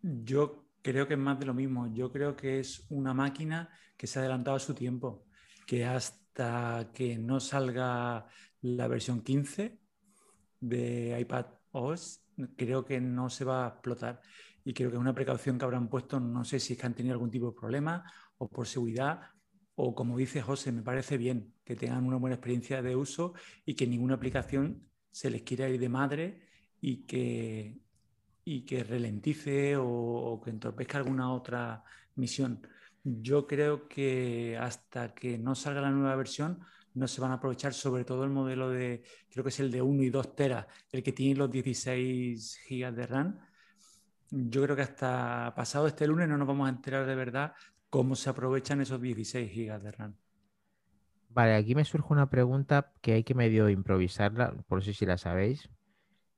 Yo 0.02 0.66
creo 0.82 1.06
que 1.06 1.14
es 1.14 1.20
más 1.20 1.38
de 1.38 1.46
lo 1.46 1.54
mismo. 1.54 1.92
Yo 1.92 2.10
creo 2.10 2.36
que 2.36 2.60
es 2.60 2.86
una 2.90 3.14
máquina 3.14 3.68
que 3.96 4.06
se 4.06 4.18
ha 4.18 4.22
adelantado 4.22 4.56
a 4.56 4.60
su 4.60 4.74
tiempo, 4.74 5.26
que 5.66 5.84
hasta 5.84 6.90
que 6.94 7.18
no 7.18 7.40
salga 7.40 8.26
la 8.62 8.88
versión 8.88 9.22
15 9.22 9.78
de 10.60 11.18
iPad 11.20 11.46
OS, 11.72 12.24
creo 12.56 12.84
que 12.84 13.00
no 13.00 13.28
se 13.28 13.44
va 13.44 13.66
a 13.66 13.68
explotar. 13.68 14.20
Y 14.64 14.72
creo 14.74 14.90
que 14.90 14.96
es 14.96 15.00
una 15.00 15.14
precaución 15.14 15.58
que 15.58 15.64
habrán 15.64 15.88
puesto, 15.88 16.20
no 16.20 16.44
sé 16.44 16.60
si 16.60 16.74
es 16.74 16.78
que 16.78 16.86
han 16.86 16.94
tenido 16.94 17.14
algún 17.14 17.30
tipo 17.30 17.46
de 17.50 17.58
problema 17.58 18.04
o 18.38 18.48
por 18.48 18.66
seguridad, 18.66 19.20
o 19.74 19.94
como 19.94 20.16
dice 20.18 20.42
José, 20.42 20.72
me 20.72 20.82
parece 20.82 21.16
bien 21.16 21.54
que 21.64 21.76
tengan 21.76 22.04
una 22.04 22.16
buena 22.16 22.36
experiencia 22.36 22.82
de 22.82 22.96
uso 22.96 23.34
y 23.64 23.74
que 23.74 23.86
ninguna 23.86 24.14
aplicación 24.14 24.86
se 25.10 25.30
les 25.30 25.42
quiera 25.42 25.68
ir 25.68 25.80
de 25.80 25.88
madre 25.88 26.42
y 26.80 27.06
que 27.06 27.80
y 28.52 28.62
que 28.62 28.82
ralentice 28.82 29.76
o, 29.76 30.40
que 30.42 30.50
entorpezca 30.50 30.98
alguna 30.98 31.32
otra 31.32 31.84
misión. 32.16 32.66
Yo 33.04 33.46
creo 33.46 33.86
que 33.86 34.58
hasta 34.60 35.14
que 35.14 35.38
no 35.38 35.54
salga 35.54 35.80
la 35.80 35.92
nueva 35.92 36.16
versión 36.16 36.58
no 36.94 37.06
se 37.06 37.20
van 37.20 37.30
a 37.30 37.34
aprovechar 37.34 37.72
sobre 37.72 38.04
todo 38.04 38.24
el 38.24 38.30
modelo 38.30 38.68
de, 38.68 39.04
creo 39.30 39.44
que 39.44 39.50
es 39.50 39.60
el 39.60 39.70
de 39.70 39.80
1 39.80 40.02
y 40.02 40.10
2 40.10 40.34
teras, 40.34 40.66
el 40.90 41.00
que 41.04 41.12
tiene 41.12 41.38
los 41.38 41.48
16 41.48 42.56
gigas 42.66 42.96
de 42.96 43.06
RAM. 43.06 43.38
Yo 44.30 44.64
creo 44.64 44.74
que 44.74 44.82
hasta 44.82 45.54
pasado 45.54 45.86
este 45.86 46.08
lunes 46.08 46.28
no 46.28 46.36
nos 46.36 46.48
vamos 46.48 46.66
a 46.66 46.70
enterar 46.70 47.06
de 47.06 47.14
verdad 47.14 47.52
cómo 47.88 48.16
se 48.16 48.30
aprovechan 48.30 48.80
esos 48.80 49.00
16 49.00 49.48
gigas 49.48 49.80
de 49.80 49.92
RAM. 49.92 50.16
Vale, 51.28 51.54
aquí 51.54 51.76
me 51.76 51.84
surge 51.84 52.08
una 52.12 52.28
pregunta 52.28 52.92
que 53.00 53.12
hay 53.12 53.22
que 53.22 53.36
medio 53.36 53.68
improvisarla, 53.68 54.56
por 54.66 54.82
si 54.82 55.06
la 55.06 55.18
sabéis, 55.18 55.70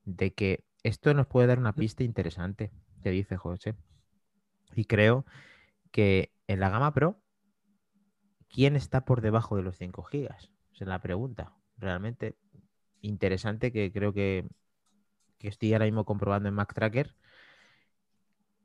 de 0.05 0.35
que 0.35 0.63
esto 0.83 1.13
nos 1.13 1.27
puede 1.27 1.47
dar 1.47 1.59
una 1.59 1.73
pista 1.73 2.03
interesante, 2.03 2.71
que 3.01 3.09
dice 3.09 3.37
José. 3.37 3.75
Y 4.75 4.85
creo 4.85 5.25
que 5.91 6.33
en 6.47 6.59
la 6.59 6.69
gama 6.69 6.93
Pro, 6.93 7.21
¿quién 8.49 8.75
está 8.75 9.05
por 9.05 9.21
debajo 9.21 9.55
de 9.55 9.63
los 9.63 9.77
5 9.77 10.03
gigas? 10.03 10.51
Esa 10.73 10.83
es 10.83 10.87
la 10.87 11.01
pregunta. 11.01 11.53
Realmente 11.77 12.37
interesante 13.01 13.71
que 13.71 13.91
creo 13.91 14.13
que, 14.13 14.47
que 15.37 15.47
estoy 15.47 15.73
ahora 15.73 15.85
mismo 15.85 16.05
comprobando 16.05 16.49
en 16.49 16.55
Mac 16.55 16.73
Tracker. 16.73 17.15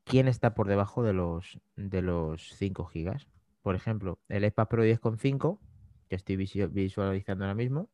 ¿Quién 0.05 0.27
está 0.27 0.55
por 0.55 0.69
debajo 0.69 1.03
de 1.03 1.13
los, 1.13 1.61
de 1.77 2.03
los 2.03 2.55
5 2.55 2.87
gigas? 2.87 3.29
Por 3.63 3.75
ejemplo, 3.75 4.19
el 4.29 4.45
iPad 4.45 4.69
Pro 4.69 4.85
10.5, 4.85 5.61
que 6.09 6.17
estoy 6.17 6.37
visualizando 6.37 7.45
ahora 7.45 7.55
mismo, 7.55 7.91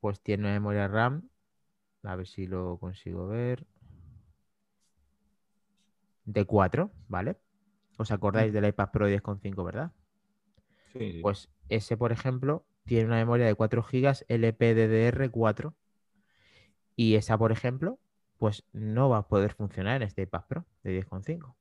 pues 0.00 0.20
tiene 0.20 0.44
una 0.44 0.52
memoria 0.52 0.88
RAM 0.88 1.28
a 2.02 2.16
ver 2.16 2.26
si 2.26 2.46
lo 2.46 2.78
consigo 2.78 3.28
ver. 3.28 3.66
De 6.24 6.44
4, 6.44 6.90
¿vale? 7.08 7.36
¿Os 7.96 8.10
acordáis 8.10 8.52
del 8.52 8.66
iPad 8.66 8.90
Pro 8.90 9.08
10.5, 9.08 9.64
verdad? 9.64 9.92
Sí, 10.92 11.20
Pues 11.22 11.48
ese, 11.68 11.96
por 11.96 12.12
ejemplo, 12.12 12.64
tiene 12.84 13.06
una 13.06 13.16
memoria 13.16 13.46
de 13.46 13.54
4 13.54 13.82
GB 13.82 14.24
LPDDR4. 14.28 15.74
Y 16.96 17.14
esa, 17.16 17.38
por 17.38 17.52
ejemplo, 17.52 17.98
pues 18.38 18.64
no 18.72 19.08
va 19.08 19.18
a 19.18 19.28
poder 19.28 19.54
funcionar 19.54 19.96
en 19.96 20.02
este 20.02 20.22
iPad 20.22 20.44
Pro 20.48 20.66
de 20.82 20.92
10.5. 20.92 21.56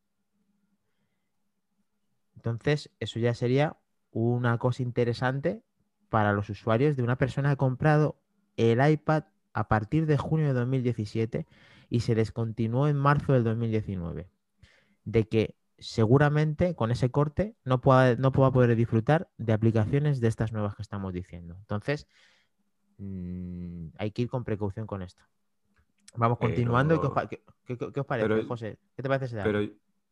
Entonces, 2.36 2.92
eso 3.00 3.20
ya 3.20 3.34
sería 3.34 3.78
una 4.12 4.58
cosa 4.58 4.84
interesante 4.84 5.62
para 6.10 6.34
los 6.34 6.50
usuarios 6.50 6.98
de 6.98 7.04
una 7.04 7.18
persona 7.18 7.50
que 7.50 7.54
ha 7.54 7.58
comprado 7.58 8.20
el 8.58 8.86
iPad 8.86 9.26
a 9.54 9.68
partir 9.68 10.06
de 10.06 10.18
junio 10.18 10.48
de 10.48 10.54
2017 10.54 11.48
y 11.90 12.00
se 12.02 12.16
descontinuó 12.16 12.88
en 12.88 12.98
marzo 12.98 13.34
del 13.34 13.44
2019. 13.44 14.30
De 15.04 15.28
que 15.28 15.56
seguramente 15.78 16.76
con 16.76 16.92
ese 16.92 17.10
corte 17.10 17.56
no 17.66 17.82
pueda, 17.82 18.16
no 18.16 18.32
pueda 18.32 18.52
poder 18.52 18.76
disfrutar 18.76 19.30
de 19.38 19.54
aplicaciones 19.54 20.22
de 20.22 20.28
estas 20.28 20.52
nuevas 20.54 20.76
que 20.76 20.82
estamos 20.84 21.12
diciendo. 21.12 21.58
Entonces, 21.60 22.08
mm, 22.98 23.88
hay 23.98 24.12
que 24.12 24.24
ir 24.24 24.30
con 24.30 24.44
precaución 24.44 24.88
con 24.88 25.02
esto. 25.02 25.24
Vamos 26.16 26.38
continuando. 26.38 27.02
¿Qué, 27.02 27.80
os, 28.00 28.06
parece, 28.06 28.44
José? 28.44 28.78
¿Qué 28.96 29.04
te 29.04 29.10
parece 29.10 29.26
ese 29.26 29.42
pero, 29.44 29.62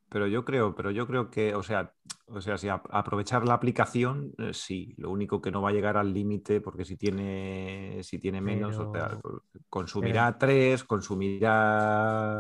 pero 0.10 0.28
yo 0.28 0.44
creo, 0.44 0.76
pero 0.76 0.92
yo 0.92 1.08
creo 1.08 1.30
que, 1.30 1.56
o 1.56 1.64
sea, 1.64 1.94
o 2.28 2.42
sea, 2.42 2.58
si 2.58 2.68
aprovechar 2.70 3.46
la 3.46 3.54
aplicación, 3.54 4.34
eh, 4.38 4.54
sí. 4.54 4.94
Lo 4.98 5.10
único 5.10 5.42
que 5.42 5.52
no 5.52 5.62
va 5.62 5.70
a 5.70 5.74
llegar 5.74 5.98
al 5.98 6.14
límite, 6.14 6.62
porque 6.62 6.86
si 6.86 6.96
tiene, 6.96 8.00
si 8.04 8.20
tiene 8.20 8.42
menos, 8.42 8.78
consumirá 9.70 10.38
tres, 10.38 10.84
consumirá 10.84 12.38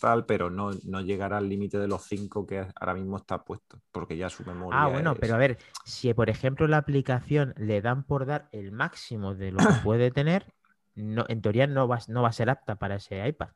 tal, 0.00 0.24
pero 0.24 0.50
no, 0.50 0.70
no 0.84 1.00
llegará 1.00 1.38
al 1.38 1.48
límite 1.48 1.78
de 1.78 1.88
los 1.88 2.02
cinco 2.02 2.46
que 2.46 2.66
ahora 2.76 2.94
mismo 2.94 3.16
está 3.16 3.42
puesto, 3.44 3.80
porque 3.90 4.16
ya 4.16 4.28
su 4.28 4.44
memoria. 4.44 4.82
Ah, 4.82 4.88
bueno, 4.88 5.14
pero 5.14 5.34
a 5.34 5.38
ver, 5.38 5.58
si 5.84 6.12
por 6.14 6.30
ejemplo 6.30 6.68
la 6.68 6.78
aplicación 6.78 7.54
le 7.56 7.80
dan 7.80 8.04
por 8.04 8.26
dar 8.26 8.48
el 8.52 8.72
máximo 8.72 9.34
de 9.34 9.52
lo 9.52 9.58
que 9.58 9.74
puede 9.82 10.10
tener, 10.10 10.52
no, 10.94 11.24
en 11.28 11.42
teoría 11.42 11.66
no 11.66 11.88
va, 11.88 11.98
no 12.08 12.22
va 12.22 12.28
a 12.28 12.32
ser 12.32 12.50
apta 12.50 12.76
para 12.76 12.96
ese 12.96 13.26
iPad. 13.26 13.48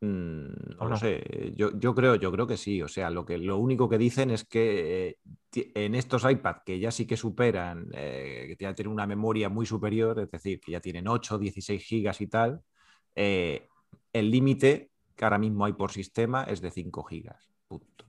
Mm, 0.00 0.76
no, 0.78 0.96
sé, 0.98 1.54
yo, 1.56 1.70
yo, 1.78 1.94
creo, 1.94 2.16
yo 2.16 2.30
creo 2.30 2.46
que 2.46 2.56
sí. 2.56 2.82
O 2.82 2.88
sea, 2.88 3.10
lo, 3.10 3.24
que, 3.24 3.38
lo 3.38 3.58
único 3.58 3.88
que 3.88 3.98
dicen 3.98 4.30
es 4.30 4.44
que 4.44 5.18
eh, 5.54 5.70
en 5.74 5.94
estos 5.94 6.30
iPad 6.30 6.56
que 6.64 6.78
ya 6.78 6.90
sí 6.90 7.06
que 7.06 7.16
superan, 7.16 7.88
eh, 7.92 8.54
que 8.58 8.64
ya 8.64 8.74
tienen 8.74 8.92
una 8.92 9.06
memoria 9.06 9.48
muy 9.48 9.64
superior, 9.66 10.20
es 10.20 10.30
decir, 10.30 10.60
que 10.60 10.72
ya 10.72 10.80
tienen 10.80 11.08
8, 11.08 11.38
16 11.38 11.82
gigas 11.82 12.20
y 12.20 12.26
tal, 12.26 12.62
eh, 13.14 13.68
el 14.12 14.30
límite 14.30 14.90
que 15.14 15.24
ahora 15.24 15.38
mismo 15.38 15.64
hay 15.64 15.72
por 15.72 15.92
sistema 15.92 16.44
es 16.44 16.60
de 16.60 16.70
5 16.70 17.02
gigas. 17.04 17.50
Punto. 17.66 18.04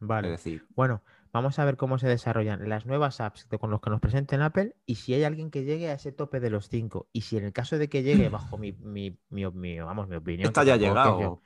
Vale. 0.00 0.28
Es 0.28 0.44
decir, 0.44 0.66
bueno, 0.74 1.02
Vamos 1.32 1.58
a 1.58 1.64
ver 1.64 1.76
cómo 1.76 1.98
se 1.98 2.08
desarrollan 2.08 2.68
las 2.68 2.86
nuevas 2.86 3.20
apps 3.20 3.46
con 3.60 3.70
los 3.70 3.80
que 3.80 3.90
nos 3.90 4.00
presenten 4.00 4.40
Apple 4.40 4.74
y 4.86 4.96
si 4.96 5.14
hay 5.14 5.24
alguien 5.24 5.50
que 5.50 5.64
llegue 5.64 5.88
a 5.88 5.94
ese 5.94 6.12
tope 6.12 6.40
de 6.40 6.50
los 6.50 6.68
cinco. 6.68 7.08
Y 7.12 7.22
si 7.22 7.36
en 7.36 7.44
el 7.44 7.52
caso 7.52 7.78
de 7.78 7.88
que 7.88 8.02
llegue, 8.02 8.28
bajo 8.30 8.58
mi, 8.58 8.72
mi, 8.72 9.18
mi, 9.30 9.80
vamos, 9.80 10.08
mi 10.08 10.16
opinión. 10.16 10.46
Esta 10.46 10.64
ya 10.64 10.74
ha 10.74 10.76
llegado. 10.76 11.40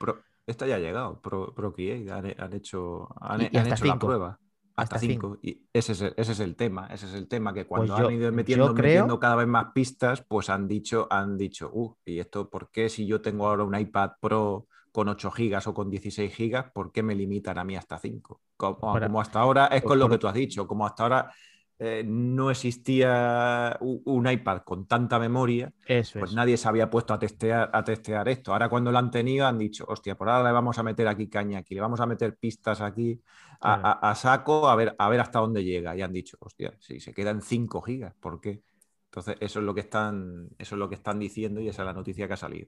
esta 0.45 0.67
ya 0.67 0.75
ha 0.75 0.79
llegado. 0.79 1.21
Pro, 1.21 1.53
han, 1.57 2.53
hecho, 2.53 3.09
han, 3.19 3.41
hecho 3.41 3.85
la 3.85 3.99
prueba. 3.99 4.39
Hasta 4.75 4.97
5. 4.97 5.37
Y 5.43 5.67
ese 5.71 5.91
es, 5.91 6.01
el, 6.01 6.13
ese 6.17 6.31
es 6.31 6.39
el 6.39 6.55
tema. 6.55 6.87
Ese 6.87 7.05
es 7.05 7.13
el 7.13 7.27
tema. 7.27 7.53
Que 7.53 7.65
cuando 7.65 7.93
Pues 7.93 7.99
yo- 8.01 8.07
han 8.07 8.13
ido 8.15 8.31
metiendo, 8.31 8.73
creo- 8.73 8.83
metiendo 8.83 9.19
cada 9.19 9.35
vez 9.35 9.47
más 9.47 9.71
pistas, 9.73 10.23
pues 10.27 10.49
han 10.49 10.67
dicho, 10.67 11.07
han 11.11 11.37
dicho, 11.37 11.69
uh, 11.71 11.95
¿y 12.05 12.19
esto 12.19 12.49
por 12.49 12.71
qué 12.71 12.89
si 12.89 13.05
yo 13.05 13.21
tengo 13.21 13.47
ahora 13.47 13.63
un 13.63 13.77
iPad 13.77 14.13
Pro 14.19 14.67
con 14.93 15.09
8 15.09 15.31
gigas 15.31 15.67
o 15.67 15.75
con 15.75 15.89
16 15.91 16.33
gigas, 16.35 16.71
¿por 16.73 16.93
qué 16.93 17.03
me 17.03 17.15
limitan 17.15 17.59
a 17.59 17.65
mí 17.65 17.75
hasta 17.77 17.99
5? 17.99 18.41
Como, 18.57 18.79
Para- 18.91 18.99
como 19.01 19.21
hasta 19.21 19.41
ahora, 19.41 19.67
es 19.67 19.83
con 19.83 19.99
lo 19.99 20.07
por- 20.07 20.11
que 20.11 20.19
tú 20.19 20.27
has 20.29 20.35
dicho, 20.35 20.67
como 20.67 20.85
hasta 20.87 21.03
ahora 21.03 21.31
eh, 21.79 22.03
no 22.07 22.51
existía 22.51 23.77
un 23.81 24.29
iPad 24.29 24.59
con 24.63 24.87
tanta 24.87 25.19
memoria, 25.19 25.73
Eso 25.85 26.19
pues 26.19 26.31
es. 26.31 26.31
nadie 26.31 26.57
se 26.57 26.67
había 26.69 26.89
puesto 26.89 27.13
a 27.13 27.19
testear, 27.19 27.69
a 27.73 27.83
testear 27.83 28.29
esto. 28.29 28.53
Ahora 28.53 28.69
cuando 28.69 28.91
lo 28.91 28.99
han 28.99 29.11
tenido 29.11 29.47
han 29.47 29.57
dicho, 29.57 29.85
hostia, 29.89 30.15
por 30.15 30.29
ahora 30.29 30.49
le 30.49 30.53
vamos 30.53 30.77
a 30.79 30.83
meter 30.83 31.07
aquí 31.07 31.27
caña, 31.29 31.59
aquí 31.59 31.75
le 31.75 31.81
vamos 31.81 31.99
a 31.99 32.05
meter 32.05 32.37
pistas 32.37 32.81
aquí 32.81 33.21
a, 33.61 33.73
Claro. 33.73 33.91
a- 33.91 34.11
a 34.11 34.15
saco 34.15 34.69
a 34.69 34.75
ver, 34.75 34.95
a 34.97 35.09
ver 35.09 35.19
hasta 35.19 35.39
dónde 35.39 35.63
llega. 35.63 35.95
Y 35.97 36.01
han 36.01 36.13
dicho, 36.13 36.37
hostia, 36.39 36.75
si 36.79 36.99
se 36.99 37.13
quedan 37.13 37.41
5 37.41 37.81
gigas, 37.81 38.13
¿por 38.19 38.39
qué? 38.41 38.61
Entonces 39.05 39.37
eso 39.41 39.59
es 39.59 39.65
lo 39.65 39.73
que 39.73 39.81
están, 39.81 40.49
eso 40.57 40.75
es 40.75 40.79
lo 40.79 40.89
que 40.89 40.95
están 40.95 41.19
diciendo 41.19 41.61
y 41.61 41.67
esa 41.69 41.81
es 41.83 41.85
la 41.87 41.93
noticia 41.93 42.27
que 42.27 42.33
ha 42.33 42.37
salido. 42.37 42.67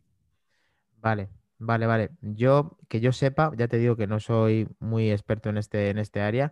Vale, 1.01 1.29
vale, 1.57 1.85
vale. 1.87 2.09
Yo, 2.21 2.77
que 2.89 2.99
yo 2.99 3.11
sepa, 3.11 3.51
ya 3.57 3.67
te 3.67 3.77
digo 3.77 3.95
que 3.95 4.07
no 4.07 4.19
soy 4.19 4.67
muy 4.79 5.11
experto 5.11 5.49
en 5.49 5.57
este, 5.57 5.89
en 5.89 5.97
este 5.97 6.21
área. 6.21 6.51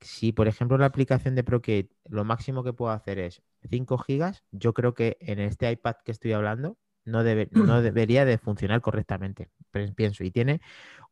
Si, 0.00 0.32
por 0.32 0.48
ejemplo, 0.48 0.78
la 0.78 0.86
aplicación 0.86 1.34
de 1.34 1.44
Procreate, 1.44 1.90
lo 2.08 2.24
máximo 2.24 2.64
que 2.64 2.72
puedo 2.72 2.92
hacer 2.92 3.18
es 3.18 3.42
5 3.70 3.98
gigas, 3.98 4.44
yo 4.50 4.74
creo 4.74 4.94
que 4.94 5.18
en 5.20 5.40
este 5.40 5.70
iPad 5.70 5.96
que 6.04 6.12
estoy 6.12 6.32
hablando 6.32 6.78
no, 7.04 7.22
debe- 7.24 7.50
no 7.52 7.82
debería 7.82 8.24
de 8.24 8.38
funcionar 8.38 8.80
correctamente. 8.80 9.50
Pienso, 9.96 10.24
y 10.24 10.30
tiene 10.30 10.60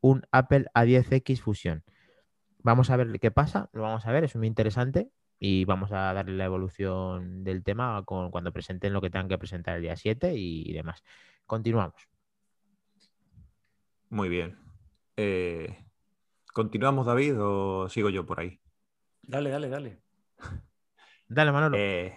un 0.00 0.24
Apple 0.32 0.66
A10X 0.74 1.42
Fusion. 1.42 1.84
Vamos 2.62 2.90
a 2.90 2.96
ver 2.96 3.18
qué 3.20 3.30
pasa, 3.30 3.70
lo 3.72 3.82
vamos 3.82 4.06
a 4.06 4.12
ver, 4.12 4.24
es 4.24 4.36
muy 4.36 4.46
interesante 4.48 5.10
y 5.38 5.64
vamos 5.64 5.92
a 5.92 6.12
darle 6.14 6.36
la 6.36 6.44
evolución 6.46 7.44
del 7.44 7.62
tema 7.64 8.02
con, 8.04 8.30
cuando 8.30 8.52
presenten 8.52 8.92
lo 8.92 9.00
que 9.00 9.10
tengan 9.10 9.28
que 9.28 9.38
presentar 9.38 9.76
el 9.76 9.82
día 9.82 9.96
7 9.96 10.34
y 10.36 10.72
demás. 10.72 11.02
Continuamos. 11.46 12.08
Muy 14.10 14.28
bien. 14.28 14.58
Eh, 15.16 15.84
¿Continuamos, 16.52 17.06
David, 17.06 17.34
o 17.38 17.88
sigo 17.88 18.10
yo 18.10 18.26
por 18.26 18.40
ahí? 18.40 18.60
Dale, 19.22 19.50
dale, 19.50 19.68
dale. 19.68 20.02
Dale, 21.28 21.52
Manolo. 21.52 21.76
Eh, 21.76 22.14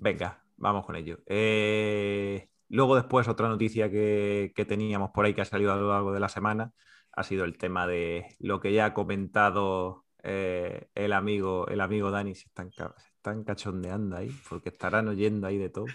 venga, 0.00 0.42
vamos 0.56 0.86
con 0.86 0.96
ello. 0.96 1.18
Eh, 1.26 2.48
luego 2.68 2.96
después 2.96 3.28
otra 3.28 3.48
noticia 3.48 3.90
que, 3.90 4.52
que 4.54 4.64
teníamos 4.64 5.10
por 5.10 5.24
ahí 5.24 5.34
que 5.34 5.42
ha 5.42 5.44
salido 5.44 5.72
a 5.72 5.76
lo 5.76 5.90
largo 5.90 6.12
de 6.12 6.20
la 6.20 6.28
semana 6.28 6.72
ha 7.12 7.22
sido 7.22 7.44
el 7.44 7.58
tema 7.58 7.86
de 7.86 8.36
lo 8.38 8.60
que 8.60 8.72
ya 8.72 8.86
ha 8.86 8.94
comentado 8.94 10.06
eh, 10.22 10.88
el 10.94 11.12
amigo, 11.12 11.66
el 11.68 11.80
amigo 11.80 12.10
Dani, 12.10 12.34
se 12.34 12.46
están, 12.48 12.70
se 12.72 12.84
están 13.16 13.44
cachondeando 13.44 14.16
ahí, 14.16 14.30
porque 14.48 14.68
estarán 14.70 15.08
oyendo 15.08 15.46
ahí 15.46 15.58
de 15.58 15.70
todo. 15.70 15.86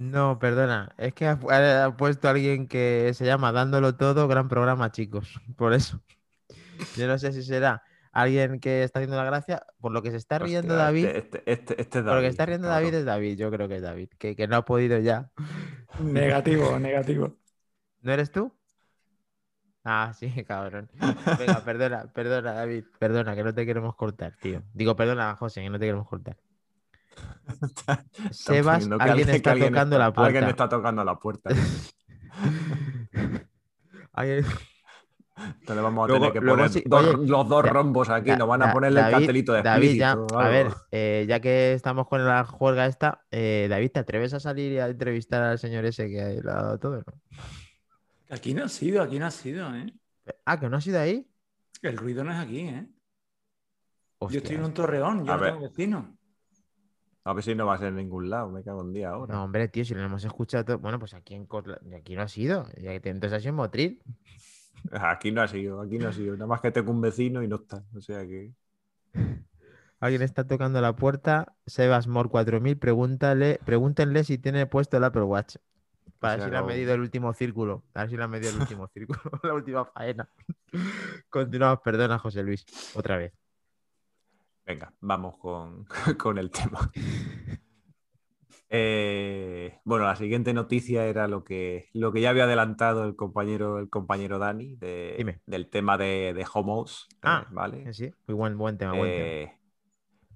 No, 0.00 0.38
perdona, 0.38 0.94
es 0.96 1.12
que 1.12 1.26
ha, 1.26 1.38
ha- 1.50 1.84
ha 1.84 1.96
puesto 1.96 2.26
alguien 2.30 2.68
que 2.68 3.12
se 3.12 3.26
llama 3.26 3.52
Dándolo 3.52 3.96
Todo, 3.96 4.28
gran 4.28 4.48
programa, 4.48 4.90
chicos. 4.90 5.38
Por 5.58 5.74
eso. 5.74 6.00
Yo 6.96 7.06
no 7.06 7.18
sé 7.18 7.32
si 7.32 7.42
será 7.42 7.82
alguien 8.10 8.60
que 8.60 8.82
está 8.82 9.00
haciendo 9.00 9.18
la 9.18 9.24
gracia. 9.24 9.62
Por 9.78 9.92
lo 9.92 10.00
que 10.00 10.10
se 10.10 10.16
está 10.16 10.38
riendo 10.38 10.74
David, 10.74 11.04
Este, 11.04 11.18
este, 11.18 11.52
este- 11.52 11.82
este 11.82 11.98
es 11.98 12.04
por 12.04 12.14
lo 12.14 12.20
que 12.22 12.28
está 12.28 12.46
riendo. 12.46 12.66
David 12.68 12.94
es 12.94 13.04
David, 13.04 13.36
yo 13.36 13.50
creo 13.50 13.68
que 13.68 13.76
es 13.76 13.82
David, 13.82 14.08
que, 14.18 14.34
que 14.34 14.48
no 14.48 14.56
ha 14.56 14.64
podido 14.64 14.98
ya. 15.00 15.30
Negativo, 16.00 16.78
negativo. 16.78 17.36
¿No 18.00 18.12
eres 18.12 18.32
tú? 18.32 18.50
Ah, 19.84 20.12
sí, 20.18 20.32
cabrón. 20.48 20.90
Venga, 21.38 21.62
perdona, 21.62 22.10
perdona, 22.12 22.52
David, 22.54 22.84
perdona, 22.98 23.36
que 23.36 23.44
no 23.44 23.52
te 23.52 23.66
queremos 23.66 23.94
cortar, 23.96 24.34
tío. 24.40 24.62
Digo, 24.72 24.96
perdona, 24.96 25.36
José, 25.36 25.60
que 25.60 25.68
no 25.68 25.78
te 25.78 25.84
queremos 25.84 26.08
cortar. 26.08 26.38
Sebas, 28.30 28.86
que 28.88 28.94
alguien 29.00 29.28
está 29.30 29.54
que 29.54 29.60
tocando 29.68 29.98
la 29.98 30.06
Alguien 30.06 30.32
puerta. 30.44 30.48
está 30.50 30.68
tocando 30.68 31.04
la 31.04 31.16
puerta. 31.18 31.50
Alguien- 34.12 34.44
Entonces 35.60 35.82
vamos 35.82 36.04
a 36.04 36.08
Luego- 36.08 36.26
tener 36.26 36.32
que 36.34 36.40
luego 36.40 36.56
poner 36.58 36.70
sí- 36.70 36.82
dos- 36.84 37.14
oye, 37.14 37.26
los 37.26 37.48
dos 37.48 37.64
rombos 37.66 38.10
aquí. 38.10 38.28
Da- 38.30 38.36
Nos 38.36 38.48
van 38.48 38.62
a 38.62 38.66
Da- 38.66 38.72
ponerle 38.74 39.00
el 39.00 39.10
cartelito 39.10 39.52
de 39.54 39.62
David, 39.62 39.96
ya, 39.98 40.12
a 40.12 40.48
ver, 40.48 40.66
eh, 40.90 41.24
ya 41.26 41.40
que 41.40 41.72
estamos 41.72 42.06
con 42.08 42.24
la 42.26 42.44
juerga 42.44 42.84
esta, 42.86 43.22
eh, 43.30 43.66
David, 43.70 43.90
¿te 43.92 44.00
atreves 44.00 44.34
a 44.34 44.40
salir 44.40 44.72
y 44.72 44.78
a 44.78 44.88
entrevistar 44.88 45.42
al 45.42 45.58
señor 45.58 45.86
ese 45.86 46.08
que 46.08 46.40
le 46.44 46.50
ha 46.50 46.54
dado 46.54 46.78
todo? 46.78 46.96
no? 46.96 47.04
Aquí 48.28 48.52
no 48.52 48.64
ha 48.64 48.68
sido, 48.68 49.02
aquí 49.02 49.18
no 49.18 49.26
ha 49.26 49.30
sido, 49.30 49.74
¿eh? 49.74 49.86
Ah, 50.44 50.60
que 50.60 50.68
no 50.68 50.76
has 50.76 50.86
ido 50.86 51.00
ahí. 51.00 51.26
El 51.80 51.96
ruido 51.96 52.22
no 52.22 52.32
es 52.32 52.38
aquí, 52.38 52.60
¿eh? 52.60 52.86
Yo 54.20 54.38
estoy 54.38 54.56
en 54.56 54.64
un 54.64 54.74
torreón, 54.74 55.24
yo 55.24 55.32
A 55.32 55.36
no 55.36 55.42
ver. 55.42 55.52
tengo 55.54 55.68
vecino. 55.68 56.18
A 57.24 57.32
ver 57.34 57.44
si 57.44 57.54
no 57.54 57.66
va 57.66 57.74
a 57.74 57.78
ser 57.78 57.88
en 57.88 57.96
ningún 57.96 58.30
lado. 58.30 58.50
Me 58.50 58.62
cago 58.64 58.80
en 58.82 58.92
día 58.92 59.10
ahora. 59.10 59.34
No, 59.34 59.44
hombre, 59.44 59.68
tío, 59.68 59.84
si 59.84 59.94
lo 59.94 60.00
hemos 60.02 60.24
escuchado 60.24 60.64
todo. 60.64 60.78
Bueno, 60.78 60.98
pues 60.98 61.12
aquí 61.14 61.34
en 61.34 61.46
Cotla- 61.46 61.78
aquí 61.96 62.16
no 62.16 62.22
ha 62.22 62.28
sido. 62.28 62.66
Ya 62.80 62.92
que 62.92 63.00
te- 63.00 63.10
Entonces 63.10 63.36
ha 63.36 63.40
sido 63.40 63.50
en 63.50 63.56
Motril. 63.56 64.02
Aquí 64.92 65.30
no 65.30 65.42
ha 65.42 65.46
sido, 65.48 65.82
aquí 65.82 65.98
no 65.98 66.08
ha 66.08 66.12
sido. 66.14 66.32
Nada 66.34 66.46
más 66.46 66.62
que 66.62 66.70
tengo 66.70 66.90
un 66.90 67.02
vecino 67.02 67.42
y 67.42 67.48
no 67.48 67.56
está. 67.56 67.84
O 67.94 68.00
sea 68.00 68.26
que. 68.26 68.54
Alguien 70.00 70.22
está 70.22 70.46
tocando 70.46 70.80
la 70.80 70.96
puerta. 70.96 71.54
Sebasmore 71.66 72.30
4000, 72.30 72.78
pregúntale, 72.78 73.60
pregúntenle 73.66 74.24
si 74.24 74.38
tiene 74.38 74.64
puesto 74.66 74.96
el 74.96 75.04
Apple 75.04 75.24
Watch. 75.24 75.56
Para 76.18 76.36
ver 76.36 76.44
si 76.46 76.50
le 76.50 76.56
ha 76.56 76.62
medido 76.62 76.94
el 76.94 77.00
último 77.00 77.34
círculo. 77.34 77.82
A 77.92 78.00
ver 78.00 78.10
si 78.10 78.16
le 78.16 78.22
ha 78.22 78.28
medido 78.28 78.50
el 78.52 78.60
último 78.60 78.86
círculo. 78.94 79.20
La 79.42 79.52
última 79.52 79.84
faena. 79.84 80.26
Continuamos, 81.28 81.80
perdona, 81.84 82.18
José 82.18 82.42
Luis. 82.42 82.64
Otra 82.94 83.18
vez. 83.18 83.34
Venga, 84.70 84.92
vamos 85.00 85.36
con, 85.38 85.84
con 86.18 86.38
el 86.38 86.50
tema. 86.52 86.90
Eh, 88.68 89.80
bueno, 89.84 90.04
la 90.04 90.14
siguiente 90.14 90.54
noticia 90.54 91.06
era 91.06 91.26
lo 91.26 91.42
que, 91.42 91.88
lo 91.92 92.12
que 92.12 92.20
ya 92.20 92.30
había 92.30 92.44
adelantado 92.44 93.04
el 93.04 93.16
compañero, 93.16 93.80
el 93.80 93.90
compañero 93.90 94.38
Dani 94.38 94.76
de- 94.76 95.40
del 95.46 95.68
tema 95.68 95.98
de, 95.98 96.32
de 96.34 96.46
homos. 96.54 97.08
eh, 97.10 97.16
Ah, 97.22 97.46
¿vale? 97.50 97.92
Sí, 97.92 98.12
muy 98.28 98.36
buen, 98.36 98.56
buen 98.56 98.78
tema, 98.78 98.92
buen 98.94 99.10
tema. 99.10 99.24
Eh, 99.24 99.52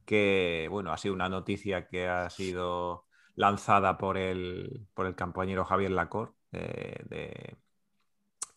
que 0.04 0.66
bueno, 0.68 0.92
ha 0.92 0.98
sido 0.98 1.14
una 1.14 1.28
noticia 1.28 1.86
que 1.86 2.08
ha 2.08 2.28
sido 2.28 3.04
lanzada 3.36 3.98
por 3.98 4.18
el, 4.18 4.84
por 4.94 5.06
el 5.06 5.14
compañero 5.14 5.64
Javier 5.64 5.92
Lacor 5.92 6.34
de, 6.50 7.56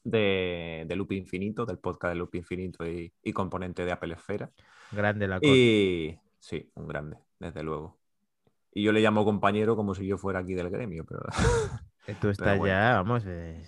de, 0.04 0.86
de 0.88 0.96
Loop 0.96 1.12
Infinito, 1.12 1.68
del 1.68 1.78
podcast 1.78 2.13
de 2.13 2.16
Loop 2.16 2.34
Infinito 2.34 2.88
y, 2.88 3.13
y 3.22 3.32
componente 3.34 3.86
de 3.86 3.92
Apple 3.92 4.16
Esfera. 4.16 4.52
Grande 4.91 5.28
la 5.28 5.39
cosa. 5.39 5.54
Y 5.54 6.19
sí, 6.39 6.71
un 6.76 6.88
grande, 6.88 7.17
desde 7.39 7.63
luego. 7.63 7.97
Y 8.73 8.84
yo 8.84 8.91
le 8.91 9.02
llamo 9.02 9.26
compañero 9.26 9.76
como 9.76 9.95
si 9.95 10.06
yo 10.08 10.17
fuera 10.17 10.39
aquí 10.39 10.54
del 10.54 10.69
gremio, 10.69 11.06
pero 11.06 11.21
Que 12.06 12.13
Tú 12.21 12.30
estás 12.30 12.58
bueno. 12.58 12.73
ya, 12.73 12.93
vamos. 12.95 13.23
eh, 13.26 13.65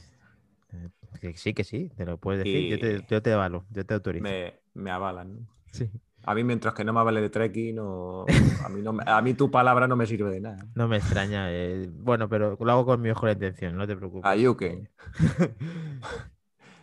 eh, 0.74 0.90
que 1.20 1.34
sí, 1.36 1.54
que 1.54 1.64
sí, 1.64 1.90
te 1.98 2.06
lo 2.06 2.18
puedes 2.18 2.40
decir. 2.46 2.70
Yo 2.70 2.80
te, 2.80 2.98
Y- 2.98 3.06
yo 3.10 3.22
te 3.22 3.34
avalo, 3.34 3.66
yo 3.72 3.86
te 3.86 3.94
autorizo. 3.94 4.24
me, 4.24 4.54
me 4.74 4.92
avalan. 4.92 5.34
¿no? 5.42 5.48
Sí. 5.72 5.90
A 6.26 6.36
mí, 6.36 6.44
mientras 6.44 6.74
que 6.74 6.84
no 6.84 6.94
me 6.94 7.04
vale 7.04 7.22
de 7.22 7.30
trekking, 7.30 7.76
no, 7.76 8.26
a, 8.66 8.70
mí 8.70 8.82
no 8.82 8.96
a 9.06 9.22
mí 9.22 9.34
tu 9.34 9.50
palabra 9.50 9.88
no 9.88 9.96
me 9.96 10.06
sirve 10.06 10.30
de 10.32 10.42
nada. 10.42 10.66
No 10.76 10.88
me 10.88 10.98
extraña. 10.98 11.52
eh, 11.52 11.90
Bueno, 11.92 12.30
pero 12.30 12.58
lo 12.60 12.72
hago 12.72 12.86
con 12.86 13.02
mi 13.02 13.10
mejor 13.10 13.30
intención, 13.32 13.76
no 13.76 13.88
te 13.88 13.96
preocupes. 13.96 14.30
Ayuque. 14.30 14.90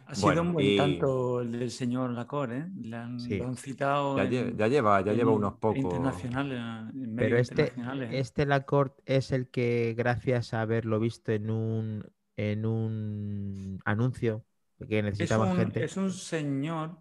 Ha 0.08 0.14
sido 0.14 0.26
Bueno, 0.28 0.42
un 0.42 0.52
buen 0.52 0.66
y- 0.66 0.76
tanto 0.76 1.40
el 1.40 1.50
del 1.52 1.70
señor 1.70 2.10
Lacor, 2.10 2.52
¿eh? 2.52 2.68
Le 2.80 2.96
han, 2.96 3.18
Sí. 3.18 3.38
lo 3.38 3.48
han 3.48 3.56
citado 3.56 4.16
Ya, 4.16 4.24
en- 4.24 4.30
lle- 4.30 4.56
ya 4.56 4.68
lleva, 4.68 5.00
ya 5.00 5.12
lleva 5.12 5.32
unos 5.32 5.54
pocos. 5.54 5.78
internacionales, 5.82 6.60
en 6.94 7.16
Pero 7.16 7.36
este, 7.38 7.64
¿eh? 7.76 8.08
este 8.12 8.46
Lacorte 8.46 9.02
es 9.04 9.32
el 9.32 9.48
que, 9.48 9.94
gracias 9.96 10.54
a 10.54 10.60
haberlo 10.60 11.00
visto 11.00 11.32
en 11.32 11.50
un, 11.50 12.04
en 12.36 12.66
un 12.66 13.80
anuncio 13.84 14.44
que 14.88 14.98
Es 14.98 15.04
necesitaba 15.04 15.50
un, 15.50 15.56
gente. 15.56 15.82
es 15.84 15.96
un 15.96 16.12
señor, 16.12 16.98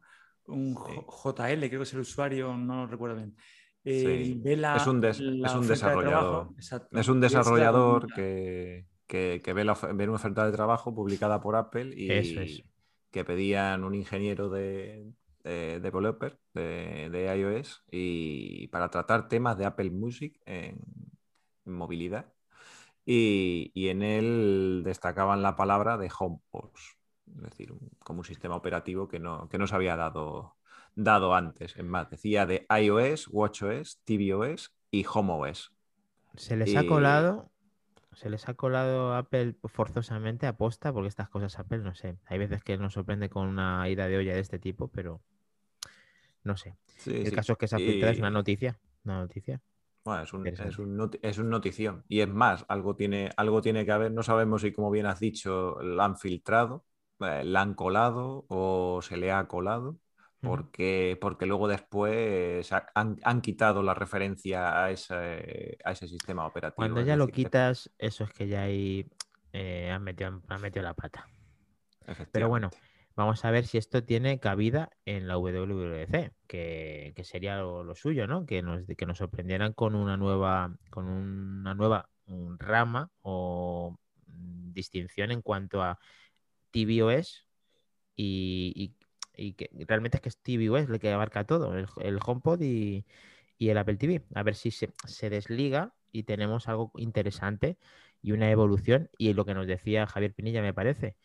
un 0.48 0.74
JL, 0.76 1.68
creo 1.70 1.80
que 1.82 1.84
es 1.84 1.94
el 1.94 2.00
usuario, 2.00 2.56
no 2.58 2.76
lo 2.78 2.88
recuerdo 2.88 3.18
bien. 3.18 3.36
Eh, 3.84 4.24
Sí, 4.26 4.42
ve 4.44 4.58
la- 4.58 4.78
es 4.78 4.88
un 4.88 5.00
des- 5.00 5.20
la 5.20 5.48
es 5.48 5.54
un 5.54 5.68
desarrollador. 5.68 6.50
Es 6.92 7.08
un 7.08 7.20
desarrollador 7.20 8.08
que, 8.16 8.88
que- 9.06 9.42
que 9.44 9.54
ve, 9.54 9.64
la, 9.64 9.76
ve 9.94 10.06
una 10.06 10.14
oferta 10.16 10.44
de 10.46 10.52
trabajo 10.52 10.96
publicada 10.96 11.40
por 11.40 11.56
Apple 11.56 11.94
y 11.96 12.12
Eso 12.12 12.42
es. 12.42 12.64
Que 13.16 13.26
pedían 13.26 13.86
un 13.86 13.96
ingeniero 13.96 14.50
de, 14.52 15.14
de 15.46 15.80
developer 15.82 16.40
de, 16.54 17.10
de 17.12 17.38
iOS 17.40 17.84
y 17.92 18.68
para 18.70 18.92
tratar 18.92 19.30
temas 19.30 19.58
de 19.58 19.66
Apple 19.66 19.92
Music 19.92 20.40
en, 20.46 20.80
en 21.66 21.74
movilidad. 21.74 22.34
Y, 23.06 23.72
y 23.76 23.90
en 23.90 24.02
él 24.04 24.82
destacaban 24.86 25.42
la 25.44 25.56
palabra 25.56 25.98
de 25.98 26.12
HomePods, 26.18 26.98
es 27.38 27.42
decir, 27.44 27.72
un- 27.72 27.92
como 28.00 28.20
un 28.20 28.26
sistema 28.26 28.56
operativo 28.56 29.08
que 29.08 29.20
no, 29.20 29.48
que 29.50 29.58
no 29.60 29.68
se 29.68 29.76
había 29.76 29.96
dado, 29.96 30.58
dado 30.96 31.36
antes. 31.36 31.76
Es 31.78 31.86
más, 31.86 32.10
decía 32.10 32.46
de 32.46 32.66
iOS, 32.82 33.28
WatchOS, 33.32 34.02
tvOS 34.06 34.74
y 34.92 35.06
HomeOS. 35.12 35.74
Se 36.38 36.56
les 36.56 36.76
ha 36.76 36.86
colado, 36.86 37.52
se 38.16 38.30
les 38.30 38.48
ha 38.50 38.54
colado 38.56 39.14
Apple 39.16 39.56
forzosamente 39.66 40.48
aposta, 40.48 40.94
porque 40.94 41.08
estas 41.10 41.30
cosas 41.30 41.58
Apple, 41.60 41.80
no 41.80 41.96
sé, 41.96 42.18
hay 42.26 42.38
veces 42.40 42.64
que 42.64 42.78
nos 42.78 42.94
sorprende 42.94 43.30
con 43.30 43.48
una 43.48 43.88
ida 43.90 44.08
de 44.08 44.18
olla 44.18 44.34
de 44.34 44.40
este 44.42 44.60
tipo, 44.60 44.88
pero 44.90 45.22
No 46.44 46.56
sé. 46.58 46.78
Sí, 46.96 47.12
el 47.12 47.26
sí. 47.30 47.36
caso 47.36 47.54
es 47.54 47.58
que 47.58 47.66
esa 47.66 47.78
filtrada 47.78 48.14
es 48.14 48.20
una 48.20 48.30
Y- 48.30 48.32
noticia. 48.32 48.80
Una 49.04 49.20
noticia. 49.20 49.62
Bueno, 50.04 50.24
es 50.24 50.34
un, 50.34 50.42
es, 50.48 50.50
Interesante. 50.50 50.82
un 50.82 50.98
noti- 50.98 51.20
es 51.24 51.38
un 51.40 51.50
notición. 51.50 52.06
Y 52.08 52.20
es 52.22 52.30
más, 52.30 52.64
algo 52.68 52.96
tiene, 52.96 53.32
algo 53.38 53.62
tiene 53.62 53.86
que 53.86 53.92
haber. 53.92 54.12
No 54.12 54.22
sabemos 54.24 54.62
si, 54.62 54.72
como 54.72 54.92
bien 54.92 55.08
has 55.08 55.20
dicho, 55.20 55.82
la 55.82 56.06
han 56.06 56.18
filtrado, 56.18 56.86
eh, 57.20 57.44
la 57.44 57.62
han 57.62 57.74
colado 57.74 58.46
o 58.50 59.02
se 59.02 59.18
le 59.18 59.32
ha 59.32 59.48
colado. 59.48 60.00
Porque, 60.46 61.18
porque 61.20 61.46
luego 61.46 61.68
después 61.68 62.72
ha- 62.72 62.88
han, 62.96 63.18
han 63.24 63.42
quitado 63.42 63.84
la 63.84 63.94
referencia 63.94 64.84
a 64.84 64.92
ese, 64.92 65.78
a 65.84 65.92
ese 65.92 66.08
sistema 66.08 66.46
operativo. 66.46 66.76
Cuando 66.76 67.02
ya 67.02 67.16
lo 67.16 67.28
quitas, 67.28 67.92
eso 67.98 68.24
es 68.24 68.32
que 68.32 68.48
ya 68.48 68.64
ahí 68.64 69.08
eh, 69.54 69.90
han, 69.92 70.04
metido, 70.04 70.42
han 70.48 70.62
metido 70.62 70.84
la 70.84 70.94
pata. 70.94 71.28
Pero 72.32 72.50
bueno, 72.50 72.70
vamos 73.16 73.44
a 73.46 73.52
ver 73.52 73.66
si 73.66 73.78
esto 73.78 74.04
tiene 74.04 74.40
cabida 74.40 74.90
en 75.06 75.28
la 75.28 75.38
WWDC, 75.38 76.34
que, 76.48 77.14
que 77.16 77.24
sería 77.24 77.58
lo, 77.58 77.84
lo 77.84 77.96
suyo, 77.96 78.28
¿no? 78.28 78.46
Que 78.46 78.62
nos, 78.62 78.84
que 78.86 79.06
nos 79.06 79.18
sorprendieran 79.18 79.74
con 79.74 79.96
una 79.96 80.18
nueva, 80.18 80.76
con 80.90 81.08
una 81.08 81.74
nueva 81.74 82.10
mm, 82.28 82.56
rama 82.60 83.10
o 83.22 83.98
mm, 84.28 84.74
distinción 84.74 85.32
en 85.32 85.42
cuanto 85.42 85.82
a 85.82 85.98
tvOS 86.72 87.48
y, 88.16 88.74
y- 88.76 89.05
y 89.38 89.54
que 89.54 89.70
realmente 89.88 90.18
es 90.18 90.22
que 90.22 90.30
es 90.30 90.38
tvOS 90.38 90.90
el 90.90 91.00
que 91.00 91.12
abarca 91.12 91.46
todo, 91.46 91.76
el, 91.78 91.88
el 92.02 92.20
HomePod 92.24 92.62
y, 92.62 93.06
y 93.58 93.70
el 93.70 93.78
Apple 93.78 93.98
TV. 93.98 94.24
A 94.34 94.44
ver 94.44 94.56
si 94.56 94.72
se, 94.72 94.92
se 95.06 95.30
desliga 95.30 95.94
y 96.12 96.24
tenemos 96.24 96.68
algo 96.68 96.92
interesante 96.98 97.78
y 98.22 98.32
una 98.32 98.50
evolución. 98.50 99.10
Y 99.18 99.34
lo 99.34 99.46
que 99.46 99.54
nos 99.54 99.68
decía 99.68 100.08
Javier 100.08 100.34
Pinilla, 100.34 100.62
me 100.62 100.74
parece, 100.74 101.16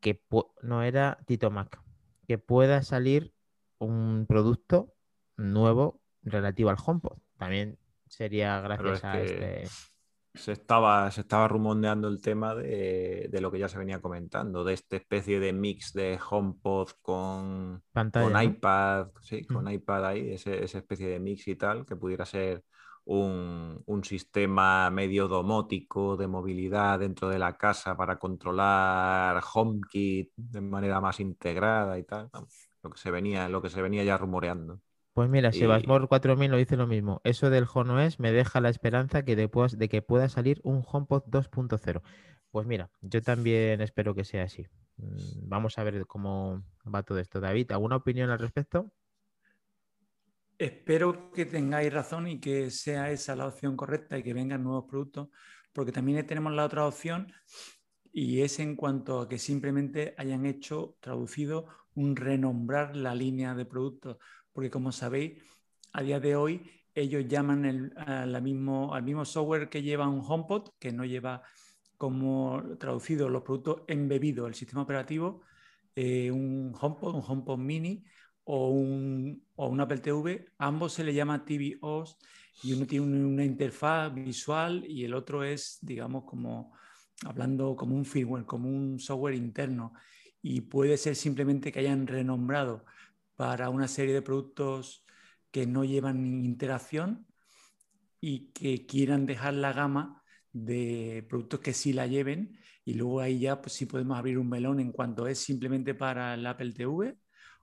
que 0.00 0.22
no 0.62 0.82
era 0.82 1.18
Tito 1.26 1.50
Mac, 1.50 1.82
que 2.26 2.38
pueda 2.38 2.82
salir 2.82 3.32
un 3.78 4.26
producto 4.28 4.94
nuevo 5.36 6.00
relativo 6.22 6.70
al 6.70 6.76
HomePod. 6.84 7.18
También 7.38 7.78
sería 8.06 8.60
gracias 8.60 8.98
es 8.98 9.04
a 9.04 9.12
que 9.12 9.24
este. 9.24 9.89
Se 10.34 10.52
estaba, 10.52 11.10
se 11.10 11.22
estaba 11.22 11.48
rumoreando 11.48 12.08
el 12.08 12.20
tema 12.20 12.54
de, 12.54 13.28
de 13.30 13.40
lo 13.40 13.50
que 13.50 13.58
ya 13.58 13.68
se 13.68 13.78
venía 13.78 14.00
comentando, 14.00 14.64
de 14.64 14.74
esta 14.74 14.96
especie 14.96 15.40
de 15.40 15.52
mix 15.52 15.92
de 15.92 16.18
HomePod 16.30 16.90
con, 17.02 17.82
Pantalla, 17.92 18.36
con 18.36 18.40
¿no? 18.40 18.42
iPad, 18.42 19.08
sí, 19.20 19.44
con 19.44 19.66
Mm. 19.66 19.72
iPad 19.72 20.06
ahí, 20.06 20.32
ese- 20.32 20.62
esa 20.64 20.78
especie 20.78 21.08
de 21.08 21.20
mix 21.20 21.48
y 21.48 21.56
tal, 21.56 21.84
que 21.86 21.96
pudiera 21.96 22.24
ser 22.26 22.64
un, 23.04 23.82
un 23.86 24.04
sistema 24.04 24.90
medio 24.90 25.26
domótico 25.28 26.16
de 26.16 26.26
movilidad 26.28 26.98
dentro 27.00 27.28
de 27.28 27.38
la 27.38 27.56
casa 27.56 27.96
para 27.96 28.18
controlar 28.18 29.42
HomeKit 29.54 30.32
de 30.36 30.60
manera 30.60 31.00
más 31.00 31.20
integrada 31.20 31.98
y 31.98 32.04
tal. 32.04 32.30
Vamos, 32.32 32.70
lo 32.82 32.90
que 32.90 32.98
se 32.98 33.10
venía, 33.10 33.48
lo 33.48 33.62
que 33.62 33.70
se 33.70 33.82
venía 33.82 34.04
ya 34.04 34.16
rumoreando. 34.18 34.80
Pues 35.20 35.28
mira, 35.28 35.50
Y- 35.50 35.52
Sebasmor 35.52 36.08
4000 36.08 36.50
lo 36.50 36.56
dice 36.56 36.78
lo 36.78 36.86
mismo. 36.86 37.20
Eso 37.24 37.50
del 37.50 37.66
HomeOS 37.70 38.20
me 38.20 38.32
deja 38.32 38.58
la 38.62 38.70
esperanza 38.70 39.22
que 39.22 39.36
de, 39.36 39.50
de 39.76 39.88
que 39.90 40.00
pueda 40.00 40.30
salir 40.30 40.62
un 40.64 40.82
HomePod 40.90 41.24
2.0. 41.26 42.00
Pues 42.50 42.66
mira, 42.66 42.90
yo 43.02 43.20
también 43.20 43.82
espero 43.82 44.14
que 44.14 44.24
sea 44.24 44.44
así. 44.44 44.62
Mm, 44.96 45.46
Vamos 45.46 45.76
a 45.76 45.84
ver 45.84 46.06
cómo 46.06 46.64
va 46.86 47.02
todo 47.02 47.18
esto. 47.18 47.38
David, 47.38 47.70
¿alguna 47.72 47.96
opinión 47.96 48.30
al 48.30 48.38
respecto? 48.38 48.90
Espero 50.56 51.30
que 51.32 51.44
tengáis 51.44 51.92
razón 51.92 52.26
y 52.26 52.40
que 52.40 52.70
sea 52.70 53.10
esa 53.10 53.36
la 53.36 53.46
opción 53.46 53.76
correcta 53.76 54.16
y 54.16 54.22
que 54.22 54.32
vengan 54.32 54.64
nuevos 54.64 54.86
productos, 54.88 55.28
porque 55.74 55.92
también 55.92 56.26
tenemos 56.26 56.54
la 56.54 56.64
otra 56.64 56.86
opción 56.86 57.30
y 58.10 58.40
es 58.40 58.58
en 58.58 58.74
cuanto 58.74 59.20
a 59.20 59.28
que 59.28 59.36
simplemente 59.38 60.14
hayan 60.16 60.46
hecho, 60.46 60.96
traducido, 61.00 61.66
un 61.94 62.16
renombrar 62.16 62.96
la 62.96 63.14
línea 63.14 63.54
de 63.54 63.66
productos, 63.66 64.16
porque 64.52 64.70
como 64.70 64.92
sabéis, 64.92 65.42
a 65.92 66.02
día 66.02 66.20
de 66.20 66.36
hoy 66.36 66.62
ellos 66.94 67.24
llaman 67.28 67.64
el- 67.64 67.92
a 67.96 68.26
la 68.26 68.40
mismo, 68.40 68.94
al 68.94 69.02
mismo 69.02 69.24
software 69.24 69.68
que 69.68 69.82
lleva 69.82 70.08
un 70.08 70.22
HomePod, 70.26 70.70
que 70.78 70.92
no 70.92 71.04
lleva 71.04 71.42
como 71.96 72.62
traducido 72.78 73.28
los 73.28 73.42
productos 73.42 73.82
embebidos, 73.88 74.48
el 74.48 74.54
sistema 74.54 74.82
operativo, 74.82 75.42
eh, 75.94 76.30
un 76.30 76.74
HomePod, 76.80 77.14
un 77.16 77.22
HomePod 77.26 77.58
mini 77.58 78.04
o 78.44 78.70
un, 78.70 79.44
o 79.56 79.68
un 79.68 79.80
Apple 79.80 79.98
TV, 79.98 80.46
ambos 80.58 80.92
se 80.94 81.04
le 81.04 81.14
llama 81.14 81.44
tvOS 81.44 82.16
y 82.62 82.72
uno 82.72 82.86
tiene 82.86 83.06
un- 83.06 83.24
una 83.24 83.44
interfaz 83.44 84.12
visual 84.14 84.84
y 84.88 85.04
el 85.04 85.14
otro 85.14 85.44
es, 85.44 85.78
digamos, 85.82 86.24
como 86.24 86.72
hablando 87.24 87.76
como 87.76 87.94
un 87.96 88.04
firmware, 88.04 88.46
como 88.46 88.68
un 88.68 88.98
software 88.98 89.34
interno. 89.34 89.92
Y 90.42 90.62
puede 90.62 90.96
ser 90.96 91.16
simplemente 91.16 91.70
que 91.72 91.80
hayan 91.80 92.06
renombrado 92.06 92.84
para 93.40 93.70
una 93.70 93.88
serie 93.88 94.12
de 94.12 94.20
productos 94.20 95.06
que 95.50 95.66
no 95.66 95.82
llevan 95.84 96.44
interacción 96.44 97.26
y 98.20 98.52
que 98.52 98.86
quieran 98.86 99.26
dejar 99.26 99.54
la 99.54 99.72
gama 99.72 100.22
de 100.52 101.26
productos 101.28 101.60
que 101.60 101.72
sí 101.74 101.92
la 101.94 102.06
lleven 102.06 102.58
y 102.84 102.94
luego 102.94 103.20
ahí 103.20 103.40
ya 103.40 103.62
pues 103.62 103.72
sí 103.74 103.86
podemos 103.86 104.18
abrir 104.18 104.38
un 104.38 104.48
melón 104.50 104.80
en 104.80 104.92
cuanto 104.92 105.26
es 105.26 105.38
simplemente 105.38 105.94
para 105.94 106.34
el 106.34 106.46
Apple 106.46 106.72
TV 106.72 107.16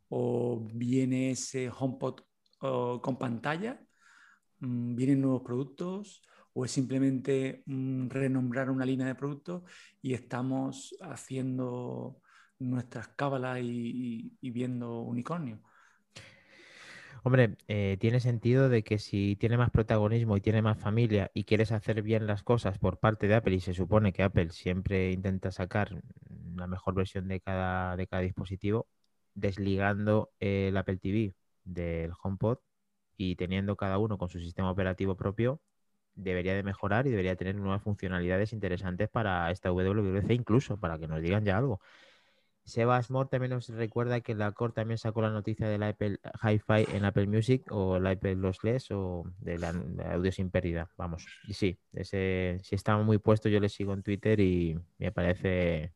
o 0.10 0.68
viene 0.74 1.32
ese 1.32 1.70
HomePod 1.70 2.22
oh, 2.62 3.02
con 3.02 3.18
pantalla, 3.20 3.80
mm, 4.60 4.96
vienen 4.96 5.22
nuevos 5.22 5.44
productos 5.44 6.22
o 6.54 6.66
es 6.66 6.72
simplemente 6.72 7.64
mm, 7.66 8.10
renombrar 8.10 8.70
una 8.70 8.86
línea 8.86 9.08
de 9.08 9.16
productos 9.16 9.64
y 10.02 10.14
estamos 10.14 10.96
haciendo 11.02 12.22
nuestras 12.60 13.10
cábalas 13.10 13.60
y, 13.62 13.66
y- 13.70 14.38
y 14.42 14.52
viendo 14.52 15.02
unicornio. 15.02 15.62
Hombre, 17.28 17.58
eh, 17.68 17.98
tiene 18.00 18.22
sentido 18.22 18.70
de 18.70 18.84
que 18.84 19.00
si 19.00 19.36
tiene 19.36 19.58
más 19.58 19.70
protagonismo 19.70 20.38
y 20.38 20.42
tiene 20.42 20.62
más 20.62 20.80
familia 20.80 21.30
y 21.34 21.44
quieres 21.44 21.74
hacer 21.74 22.02
bien 22.02 22.26
las 22.26 22.42
cosas 22.42 22.80
por 22.80 23.00
parte 23.00 23.28
de 23.28 23.36
Apple 23.36 23.54
y 23.56 23.60
se 23.60 23.74
supone 23.74 24.14
que 24.14 24.24
Apple 24.24 24.50
siempre 24.52 25.12
intenta 25.12 25.52
sacar 25.52 26.02
la 26.56 26.68
mejor 26.68 26.94
versión 26.96 27.28
de 27.28 27.42
cada, 27.42 27.98
de 27.98 28.08
cada 28.08 28.22
dispositivo, 28.24 28.88
desligando 29.34 30.32
el 30.40 30.78
Apple 30.78 31.00
TV 31.00 31.36
del 31.66 32.14
HomePod 32.24 32.60
y 33.18 33.36
teniendo 33.36 33.76
cada 33.76 33.98
uno 33.98 34.18
con 34.18 34.30
su 34.30 34.40
sistema 34.40 34.72
operativo 34.72 35.18
propio, 35.18 35.60
debería 36.16 36.56
de 36.56 36.64
mejorar 36.64 37.08
y 37.08 37.10
debería 37.10 37.36
tener 37.36 37.56
nuevas 37.56 37.84
funcionalidades 37.84 38.54
interesantes 38.54 39.10
para 39.10 39.52
esta 39.52 39.70
WWDC 39.74 40.32
incluso, 40.32 40.80
para 40.80 40.98
que 40.98 41.10
nos 41.10 41.22
digan 41.22 41.44
ya 41.44 41.58
algo. 41.58 41.82
Sebas 42.68 43.10
Moore 43.10 43.30
también 43.30 43.52
nos 43.52 43.70
recuerda 43.70 44.20
que 44.20 44.36
la 44.36 44.52
Core 44.52 44.74
también 44.74 44.98
sacó 44.98 45.22
la 45.22 45.30
noticia 45.30 45.70
del 45.70 45.84
Apple 45.84 46.20
Hi-Fi 46.44 46.96
en 46.96 47.06
Apple 47.06 47.28
Music 47.28 47.64
o 47.72 47.96
el 47.96 48.06
Apple 48.06 48.36
Lossless 48.36 48.92
o 48.92 49.24
de 49.40 49.58
la, 49.58 49.70
audio 50.12 50.34
sin 50.34 50.52
pérdida. 50.52 50.90
Vamos, 50.98 51.26
y 51.48 51.54
sí, 51.54 51.80
ese 51.94 52.60
sí 52.64 52.76
está 52.76 52.98
muy 52.98 53.20
puesto, 53.20 53.48
yo 53.48 53.62
le 53.62 53.70
sigo 53.70 53.94
en 53.94 54.04
Twitter 54.04 54.42
y 54.42 54.78
me 54.98 55.14
parece 55.14 55.94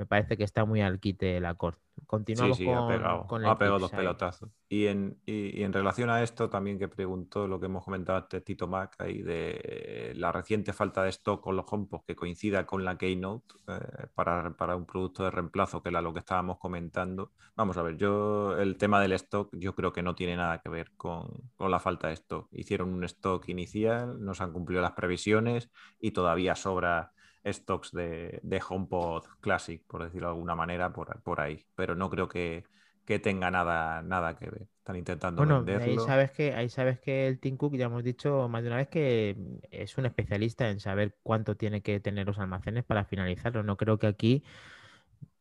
me 0.00 0.06
parece 0.06 0.38
que 0.38 0.44
está 0.44 0.64
muy 0.64 0.80
al 0.80 0.98
quite 0.98 1.38
la 1.40 1.54
Core. 1.56 1.76
Continuamos 2.06 2.56
sí, 2.56 2.64
sí, 2.64 2.66
con, 2.70 2.78
ha 2.78 2.88
pegado, 2.88 3.26
con 3.26 3.44
ha 3.44 3.58
pegado 3.58 3.78
dos 3.80 3.92
ahí. 3.92 3.98
pelotazos. 3.98 4.48
Y 4.66 4.86
en, 4.86 5.20
y, 5.26 5.60
y 5.60 5.62
en 5.62 5.74
relación 5.74 6.08
a 6.08 6.22
esto, 6.22 6.48
también 6.48 6.78
que 6.78 6.88
preguntó 6.88 7.46
lo 7.46 7.60
que 7.60 7.66
hemos 7.66 7.84
comentado 7.84 8.16
antes, 8.16 8.42
Tito 8.42 8.66
Mac, 8.66 8.94
ahí 8.98 9.20
de 9.20 10.14
la 10.16 10.32
reciente 10.32 10.72
falta 10.72 11.02
de 11.02 11.10
stock 11.10 11.42
con 11.42 11.54
los 11.54 11.66
HomePod 11.70 12.00
que 12.06 12.16
coincida 12.16 12.64
con 12.64 12.82
la 12.82 12.96
Keynote 12.96 13.54
eh, 13.68 14.06
para, 14.14 14.56
para 14.56 14.74
un 14.74 14.86
producto 14.86 15.22
de 15.24 15.32
reemplazo, 15.32 15.82
que 15.82 15.90
era 15.90 16.00
lo 16.00 16.14
que 16.14 16.20
estábamos 16.20 16.56
comentando. 16.56 17.32
Vamos 17.54 17.76
a 17.76 17.82
ver, 17.82 17.98
yo 17.98 18.56
el 18.56 18.78
tema 18.78 19.02
del 19.02 19.12
stock 19.12 19.50
yo 19.52 19.74
creo 19.74 19.92
que 19.92 20.02
no 20.02 20.14
tiene 20.14 20.34
nada 20.34 20.62
que 20.62 20.70
ver 20.70 20.92
con, 20.96 21.28
con 21.56 21.70
la 21.70 21.78
falta 21.78 22.08
de 22.08 22.14
stock. 22.14 22.48
Hicieron 22.52 22.94
un 22.94 23.04
stock 23.04 23.46
inicial, 23.50 24.24
no 24.24 24.32
se 24.32 24.42
han 24.44 24.54
cumplido 24.54 24.80
las 24.80 24.92
previsiones 24.92 25.70
y 26.00 26.12
todavía 26.12 26.54
sobra 26.54 27.12
stocks 27.44 27.92
de, 27.92 28.40
de 28.42 28.62
HomePod 28.68 29.24
Classic, 29.40 29.82
por 29.86 30.02
decirlo 30.04 30.28
de 30.28 30.34
alguna 30.34 30.54
manera, 30.54 30.92
por, 30.92 31.22
por 31.22 31.40
ahí. 31.40 31.64
Pero 31.74 31.94
no 31.94 32.10
creo 32.10 32.28
que, 32.28 32.64
que 33.04 33.18
tenga 33.18 33.50
nada, 33.50 34.02
nada 34.02 34.36
que 34.36 34.50
ver. 34.50 34.68
Están 34.78 34.96
intentando 34.96 35.44
Bueno, 35.44 35.58
ahí 35.58 35.64
venderlo. 35.64 36.04
sabes 36.06 36.32
que 36.32 36.54
ahí 36.54 36.68
sabes 36.68 37.00
que 37.00 37.26
el 37.26 37.38
Tim 37.40 37.56
Cook 37.56 37.76
ya 37.76 37.86
hemos 37.86 38.04
dicho 38.04 38.48
más 38.48 38.62
de 38.62 38.68
una 38.68 38.76
vez 38.76 38.88
que 38.88 39.36
es 39.70 39.96
un 39.98 40.06
especialista 40.06 40.68
en 40.70 40.80
saber 40.80 41.16
cuánto 41.22 41.56
tiene 41.56 41.82
que 41.82 42.00
tener 42.00 42.26
los 42.26 42.38
almacenes 42.38 42.84
para 42.84 43.04
finalizarlo. 43.04 43.62
No 43.62 43.76
creo 43.76 43.98
que 43.98 44.06
aquí 44.08 44.44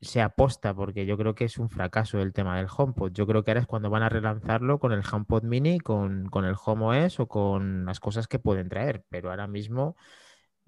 se 0.01 0.21
aposta 0.21 0.73
porque 0.73 1.05
yo 1.05 1.17
creo 1.17 1.35
que 1.35 1.45
es 1.45 1.57
un 1.57 1.69
fracaso 1.69 2.21
el 2.21 2.33
tema 2.33 2.57
del 2.57 2.67
HomePod. 2.75 3.11
Yo 3.13 3.27
creo 3.27 3.43
que 3.43 3.51
ahora 3.51 3.61
es 3.61 3.67
cuando 3.67 3.89
van 3.89 4.03
a 4.03 4.09
relanzarlo 4.09 4.79
con 4.79 4.93
el 4.93 5.03
HomePod 5.09 5.43
Mini, 5.43 5.79
con, 5.79 6.27
con 6.29 6.45
el 6.45 6.55
Home 6.65 7.05
OS 7.05 7.19
o 7.19 7.27
con 7.27 7.85
las 7.85 7.99
cosas 7.99 8.27
que 8.27 8.39
pueden 8.39 8.69
traer. 8.69 9.03
Pero 9.09 9.29
ahora 9.29 9.47
mismo 9.47 9.95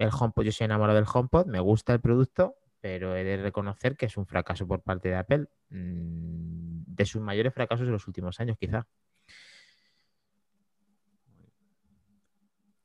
el 0.02 0.10
HomePod, 0.12 0.44
yo 0.44 0.52
soy 0.52 0.66
enamorado 0.66 0.98
del 0.98 1.08
HomePod, 1.12 1.46
me 1.48 1.60
gusta 1.60 1.94
el 1.94 2.02
producto, 2.02 2.56
pero 2.80 3.16
he 3.16 3.24
de 3.24 3.38
reconocer 3.38 3.96
que 3.96 4.08
es 4.08 4.18
un 4.18 4.26
fracaso 4.26 4.68
por 4.68 4.82
parte 4.82 5.10
de 5.10 5.16
Apple, 5.16 5.48
mm, 5.70 6.84
de 6.88 7.06
sus 7.06 7.22
mayores 7.22 7.54
fracasos 7.54 7.86
de 7.86 7.92
los 7.92 8.08
últimos 8.08 8.40
años, 8.40 8.58
quizá. 8.60 8.88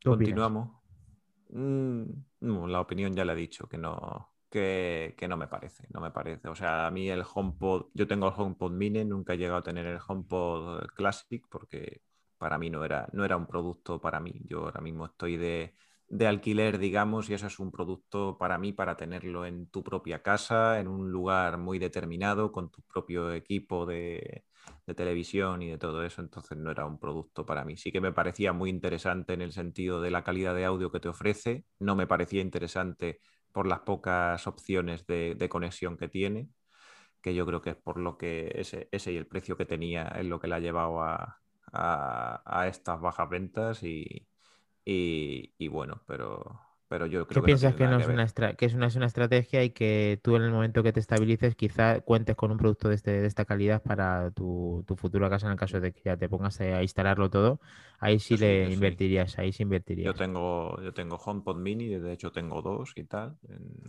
Continuamos. 0.04 0.70
Mm, 1.48 2.04
la 2.40 2.80
opinión 2.80 3.14
ya 3.14 3.24
le 3.24 3.32
he 3.32 3.36
dicho, 3.36 3.66
que 3.68 3.78
no, 3.78 4.36
que, 4.50 5.26
no 5.28 5.36
me 5.36 5.48
parece, 5.48 5.86
no 5.90 6.00
me 6.00 6.10
parece. 6.10 6.48
O 6.48 6.54
sea, 6.54 6.86
a 6.86 6.90
mí 6.90 7.08
el 7.08 7.24
HomePod, 7.34 7.86
yo 7.94 8.06
tengo 8.06 8.28
el 8.28 8.34
HomePod 8.36 8.72
Mini, 8.72 9.04
nunca 9.04 9.34
he 9.34 9.38
llegado 9.38 9.58
a 9.58 9.62
tener 9.62 9.86
el 9.86 9.98
HomePod 10.06 10.86
Classic 10.94 11.44
porque 11.48 12.02
para 12.38 12.58
mí 12.58 12.70
no 12.70 12.84
era, 12.84 13.08
no 13.12 13.24
era 13.24 13.36
un 13.36 13.46
producto 13.46 14.00
para 14.00 14.20
mí. 14.20 14.42
Yo 14.44 14.64
ahora 14.64 14.80
mismo 14.80 15.06
estoy 15.06 15.36
de, 15.36 15.74
de 16.08 16.26
alquiler, 16.26 16.78
digamos, 16.78 17.28
y 17.28 17.34
eso 17.34 17.46
es 17.48 17.58
un 17.58 17.70
producto 17.72 18.38
para 18.38 18.58
mí 18.58 18.72
para 18.72 18.96
tenerlo 18.96 19.44
en 19.44 19.66
tu 19.68 19.82
propia 19.82 20.22
casa, 20.22 20.78
en 20.80 20.88
un 20.88 21.10
lugar 21.10 21.58
muy 21.58 21.78
determinado, 21.78 22.52
con 22.52 22.70
tu 22.70 22.82
propio 22.82 23.32
equipo 23.32 23.86
de, 23.86 24.44
televisión 24.96 25.62
y 25.62 25.70
de 25.70 25.78
todo 25.78 26.04
eso, 26.04 26.22
entonces 26.22 26.56
no 26.58 26.70
era 26.70 26.86
un 26.86 26.98
producto 26.98 27.44
para 27.44 27.64
mí. 27.64 27.76
Sí 27.76 27.90
que 27.92 28.00
me 28.00 28.12
parecía 28.12 28.52
muy 28.52 28.70
interesante 28.70 29.32
en 29.34 29.42
el 29.42 29.52
sentido 29.52 30.00
de 30.00 30.10
la 30.10 30.24
calidad 30.24 30.54
de 30.54 30.64
audio 30.64 30.92
que 30.92 31.00
te 31.00 31.08
ofrece, 31.08 31.64
no 31.80 31.96
me 31.96 32.06
parecía 32.06 32.40
interesante 32.40 33.20
por 33.52 33.66
las 33.66 33.80
pocas 33.80 34.46
opciones 34.46 35.06
de, 35.06 35.48
conexión 35.50 35.96
que 35.96 36.08
tiene, 36.08 36.50
que 37.20 37.34
yo 37.34 37.46
creo 37.46 37.62
que 37.62 37.70
es 37.70 37.76
por 37.76 37.98
lo 37.98 38.18
que 38.18 38.52
ese, 38.54 38.88
ese 38.92 39.12
y 39.12 39.16
el 39.16 39.26
precio 39.26 39.56
que 39.56 39.66
tenía 39.66 40.08
es 40.08 40.26
lo 40.26 40.40
que 40.40 40.48
la 40.48 40.56
ha 40.56 40.60
llevado 40.60 41.02
a, 41.02 41.40
a 41.72 42.68
estas 42.68 43.00
bajas 43.00 43.28
ventas 43.28 43.82
y, 43.82 44.26
y, 44.88 45.68
bueno, 45.68 46.00
pero, 46.06 46.60
pero 46.86 47.06
yo 47.06 47.26
creo 47.26 47.42
¿Qué 47.42 47.46
piensas 47.46 47.74
que, 47.74 47.88
no 47.88 47.98
es, 47.98 48.06
una 48.06 48.24
que 48.54 48.66
es, 48.66 48.74
una, 48.74 48.86
es 48.86 48.94
una 48.94 49.06
estrategia 49.06 49.64
y 49.64 49.70
que 49.70 50.20
tú 50.22 50.36
en 50.36 50.42
el 50.42 50.52
momento 50.52 50.84
que 50.84 50.92
te 50.92 51.00
estabilices 51.00 51.56
quizá 51.56 52.00
cuentes 52.02 52.36
con 52.36 52.52
un 52.52 52.56
producto 52.56 52.88
de, 52.88 52.94
este, 52.94 53.10
de 53.20 53.26
esta 53.26 53.44
calidad 53.44 53.82
para 53.82 54.30
tu, 54.30 54.84
tu, 54.86 54.94
futura 54.94 55.28
casa 55.28 55.46
en 55.46 55.52
el 55.52 55.58
caso 55.58 55.80
de 55.80 55.92
que 55.92 56.02
ya 56.04 56.16
te 56.16 56.28
pongas 56.28 56.60
a 56.60 56.82
instalarlo 56.82 57.30
todo? 57.30 57.60
Ahí 57.98 58.20
sí 58.20 58.36
le 58.36 58.72
invertirías, 58.72 59.36
ahí 59.40 59.52
sí 59.52 59.64
invertirías. 59.64 60.06
Yo 60.06 60.14
tengo, 60.14 60.80
yo 60.80 60.94
tengo 60.94 61.16
HomePod 61.16 61.56
Mini, 61.56 61.88
de 61.88 62.12
hecho 62.12 62.30
tengo 62.30 62.62
dos 62.62 62.92
y 62.94 63.04
tal. 63.04 63.36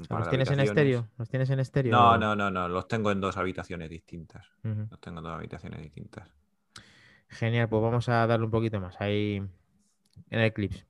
¿Los 0.10 0.30
tienes 0.30 0.50
en 0.50 0.62
estéreo? 0.62 1.08
¿Los 1.20 1.30
tienes 1.30 1.52
en 1.52 1.60
estéreo? 1.60 1.92
No, 1.92 2.18
no, 2.18 2.36
no, 2.36 2.50
no, 2.50 2.68
los 2.68 2.88
tengo 2.88 3.12
en 3.12 3.22
dos 3.22 3.38
habitaciones 3.38 3.92
distintas. 3.92 4.48
Los 4.64 5.00
tengo 5.00 5.20
en 5.20 5.26
dos 5.26 5.34
habitaciones 5.34 5.80
distintas. 5.84 6.28
Genial, 7.30 7.70
pues 7.70 7.84
vamos 7.84 8.10
a 8.10 8.26
darle 8.26 8.46
un 8.46 8.52
poquito 8.52 8.80
más. 8.80 9.00
Ahí 9.00 9.44
en 10.30 10.40
el 10.40 10.46
Eclipse. 10.46 10.86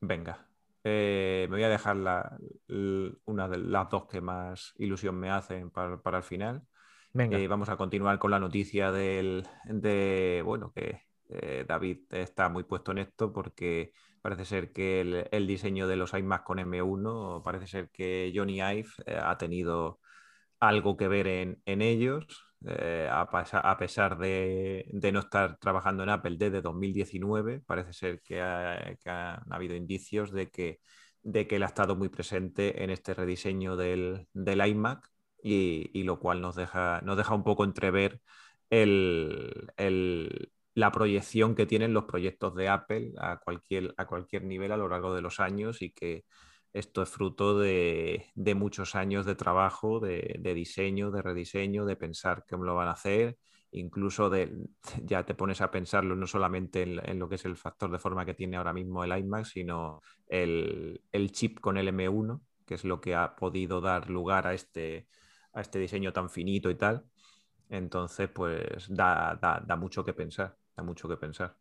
Venga. 0.00 0.48
Eh, 0.84 1.46
me 1.50 1.56
voy 1.56 1.64
a 1.64 1.68
dejar 1.68 1.96
una 3.26 3.48
de 3.48 3.58
las 3.58 3.90
dos 3.90 4.06
que 4.06 4.20
más 4.20 4.74
ilusión 4.78 5.18
me 5.18 5.30
hacen 5.30 5.70
para, 5.70 6.16
el 6.16 6.22
final. 6.22 6.62
Venga. 7.12 7.38
Eh, 7.38 7.48
vamos 7.48 7.68
a 7.68 7.76
continuar 7.76 8.18
con 8.18 8.30
la 8.30 8.38
noticia 8.38 8.92
del, 8.92 9.46
de, 9.64 10.42
bueno, 10.44 10.72
que 10.72 11.02
eh, 11.28 11.64
David 11.66 12.02
está 12.10 12.48
muy 12.48 12.64
puesto 12.64 12.92
en 12.92 12.98
esto 12.98 13.32
porque 13.32 13.92
parece 14.22 14.44
ser 14.44 14.72
que 14.72 15.26
el, 15.30 15.46
diseño 15.46 15.86
de 15.88 15.96
los 15.96 16.14
iMac 16.14 16.44
con 16.44 16.58
M1, 16.58 17.42
parece 17.42 17.66
ser 17.66 17.90
que 17.90 18.32
Johnny 18.34 18.60
Ive 18.60 18.88
ha 19.20 19.36
tenido 19.36 20.00
algo 20.60 20.96
que 20.96 21.08
ver 21.08 21.26
en, 21.26 21.62
en 21.66 21.82
ellos. 21.82 22.47
Eh, 22.66 23.08
a, 23.10 23.76
pesar 23.78 24.18
de, 24.18 24.84
no 25.12 25.20
estar 25.20 25.58
trabajando 25.58 26.02
en 26.02 26.08
Apple 26.08 26.36
desde 26.38 26.60
2019, 26.60 27.60
parece 27.60 27.92
ser 27.92 28.20
que, 28.20 28.40
han 28.40 29.52
habido 29.52 29.76
indicios 29.76 30.32
de 30.32 30.50
que, 30.50 30.80
de 31.22 31.46
que 31.46 31.56
él 31.56 31.62
ha 31.62 31.66
estado 31.66 31.94
muy 31.96 32.08
presente 32.08 32.82
en 32.82 32.90
este 32.90 33.14
rediseño 33.14 33.76
del, 33.76 34.26
iMac 34.34 35.08
y, 35.42 36.02
lo 36.02 36.18
cual 36.18 36.40
nos 36.40 36.56
deja, 36.56 37.00
nos 37.02 37.16
deja 37.16 37.34
un 37.34 37.44
poco 37.44 37.64
entrever 37.64 38.20
la 40.74 40.92
proyección 40.92 41.54
que 41.54 41.66
tienen 41.66 41.92
los 41.92 42.04
proyectos 42.04 42.54
de 42.54 42.68
Apple 42.68 43.12
a 43.18 43.38
cualquier, 43.38 43.94
a 43.96 44.06
cualquier 44.06 44.44
nivel 44.44 44.72
a 44.72 44.76
lo 44.76 44.88
largo 44.88 45.14
de 45.14 45.22
los 45.22 45.40
años 45.40 45.82
y 45.82 45.90
que 45.92 46.24
esto 46.72 47.02
es 47.02 47.08
fruto 47.08 47.58
de, 47.58 48.30
muchos 48.56 48.94
años 48.94 49.26
de 49.26 49.34
trabajo, 49.34 50.00
de, 50.00 50.40
diseño, 50.54 51.10
de 51.10 51.22
rediseño, 51.22 51.84
de 51.84 51.96
pensar 51.96 52.44
cómo 52.48 52.64
lo 52.64 52.74
van 52.74 52.88
a 52.88 52.92
hacer, 52.92 53.38
incluso 53.70 54.30
de, 54.30 54.66
ya 55.04 55.24
te 55.24 55.34
pones 55.34 55.60
a 55.60 55.70
pensarlo 55.70 56.14
no 56.16 56.26
solamente 56.26 56.82
en, 56.82 57.18
lo 57.18 57.28
que 57.28 57.36
es 57.36 57.44
el 57.44 57.56
factor 57.56 57.90
de 57.90 57.98
forma 57.98 58.24
que 58.24 58.34
tiene 58.34 58.56
ahora 58.56 58.72
mismo 58.72 59.04
el 59.04 59.16
iMac, 59.16 59.44
sino 59.44 60.00
el, 60.26 61.00
chip 61.32 61.60
con 61.60 61.76
el 61.76 61.88
M1, 61.88 62.40
que 62.66 62.74
es 62.74 62.84
lo 62.84 63.00
que 63.00 63.14
ha 63.14 63.34
podido 63.34 63.80
dar 63.80 64.10
lugar 64.10 64.46
a 64.46 64.54
este, 64.54 65.08
a 65.52 65.60
este 65.60 65.78
diseño 65.78 66.12
tan 66.12 66.30
finito 66.30 66.70
y 66.70 66.74
tal. 66.74 67.04
Entonces, 67.70 68.30
pues 68.30 68.86
da, 68.88 69.38
da 69.40 69.76
mucho 69.76 70.04
que 70.04 70.14
pensar, 70.14 70.56
da 70.74 70.82
mucho 70.82 71.08
que 71.08 71.16
pensar. 71.16 71.56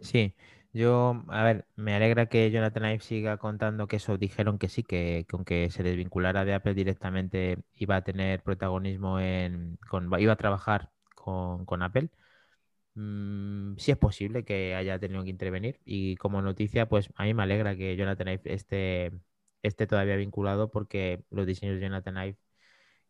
Sí, 0.00 0.34
yo, 0.72 1.24
a 1.28 1.42
ver, 1.44 1.66
me 1.76 1.94
alegra 1.94 2.26
que 2.26 2.50
Jonathan 2.50 2.84
Ive 2.84 3.00
siga 3.00 3.38
contando 3.38 3.88
que 3.88 3.96
eso 3.96 4.18
dijeron 4.18 4.58
que 4.58 4.68
sí, 4.68 4.82
que, 4.82 5.26
aunque 5.32 5.70
se 5.70 5.82
desvinculara 5.82 6.44
de 6.44 6.54
Apple 6.54 6.74
directamente 6.74 7.58
iba 7.74 7.96
a 7.96 8.04
tener 8.04 8.42
protagonismo 8.42 9.18
en, 9.20 9.78
con, 9.88 10.10
iba 10.20 10.32
a 10.34 10.36
trabajar 10.36 10.90
con, 11.14 11.82
Apple. 11.82 12.10
Mm, 12.94 13.76
sí 13.78 13.92
es 13.92 13.98
posible 13.98 14.44
que 14.44 14.74
haya 14.74 14.98
tenido 14.98 15.24
que 15.24 15.30
intervenir 15.30 15.80
y 15.84 16.16
como 16.16 16.42
noticia, 16.42 16.88
pues 16.88 17.10
a 17.16 17.24
mí 17.24 17.34
me 17.34 17.42
alegra 17.44 17.76
que 17.76 17.96
Jonathan 17.96 18.28
Ive 18.28 18.54
esté, 18.54 19.12
esté 19.62 19.86
todavía 19.86 20.16
vinculado 20.16 20.70
porque 20.70 21.24
los 21.30 21.46
diseños 21.46 21.76
de 21.76 21.82
Jonathan 21.82 22.16
Ive, 22.18 22.38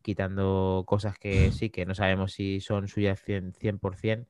quitando 0.01 0.83
cosas 0.87 1.17
que 1.19 1.51
sí, 1.53 1.69
que 1.71 1.85
no 1.85 1.95
sabemos 1.95 2.33
si 2.33 2.61
son 2.61 2.87
suyas 2.87 3.21
100%, 3.23 3.59
100% 3.59 4.29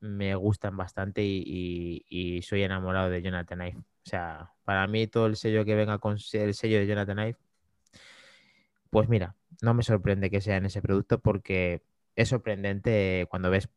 me 0.00 0.34
gustan 0.34 0.76
bastante 0.76 1.22
y, 1.24 2.40
soy 2.42 2.62
enamorado 2.62 3.10
de 3.10 3.22
Jonathan 3.22 3.60
Ive. 3.62 3.78
O 3.78 4.08
sea, 4.10 4.52
para 4.64 4.86
mí 4.86 5.06
todo 5.06 5.26
el 5.26 5.36
sello 5.36 5.64
que 5.64 5.74
venga 5.74 5.98
con 5.98 6.16
el 6.32 6.54
sello 6.54 6.78
de 6.78 6.86
Jonathan 6.86 7.18
Ive, 7.18 7.36
pues 8.90 9.08
mira, 9.08 9.36
no 9.62 9.74
me 9.74 9.82
sorprende 9.82 10.30
que 10.30 10.40
sea 10.40 10.56
en 10.56 10.66
ese 10.66 10.82
producto 10.82 11.20
porque 11.20 11.82
es 12.16 12.28
sorprendente 12.28 13.26
cuando 13.30 13.50
ves, 13.50 13.68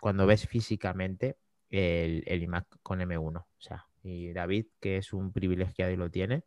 cuando 0.00 0.26
ves 0.26 0.46
físicamente 0.46 1.36
el, 1.70 2.22
el 2.26 2.42
iMac 2.42 2.66
con 2.82 3.00
M1. 3.00 3.38
O 3.38 3.46
sea, 3.58 3.86
y 4.02 4.32
David, 4.32 4.66
que 4.80 4.96
es 4.98 5.12
un 5.12 5.32
privilegiado 5.32 5.92
y 5.92 5.96
lo 5.96 6.10
tiene, 6.10 6.44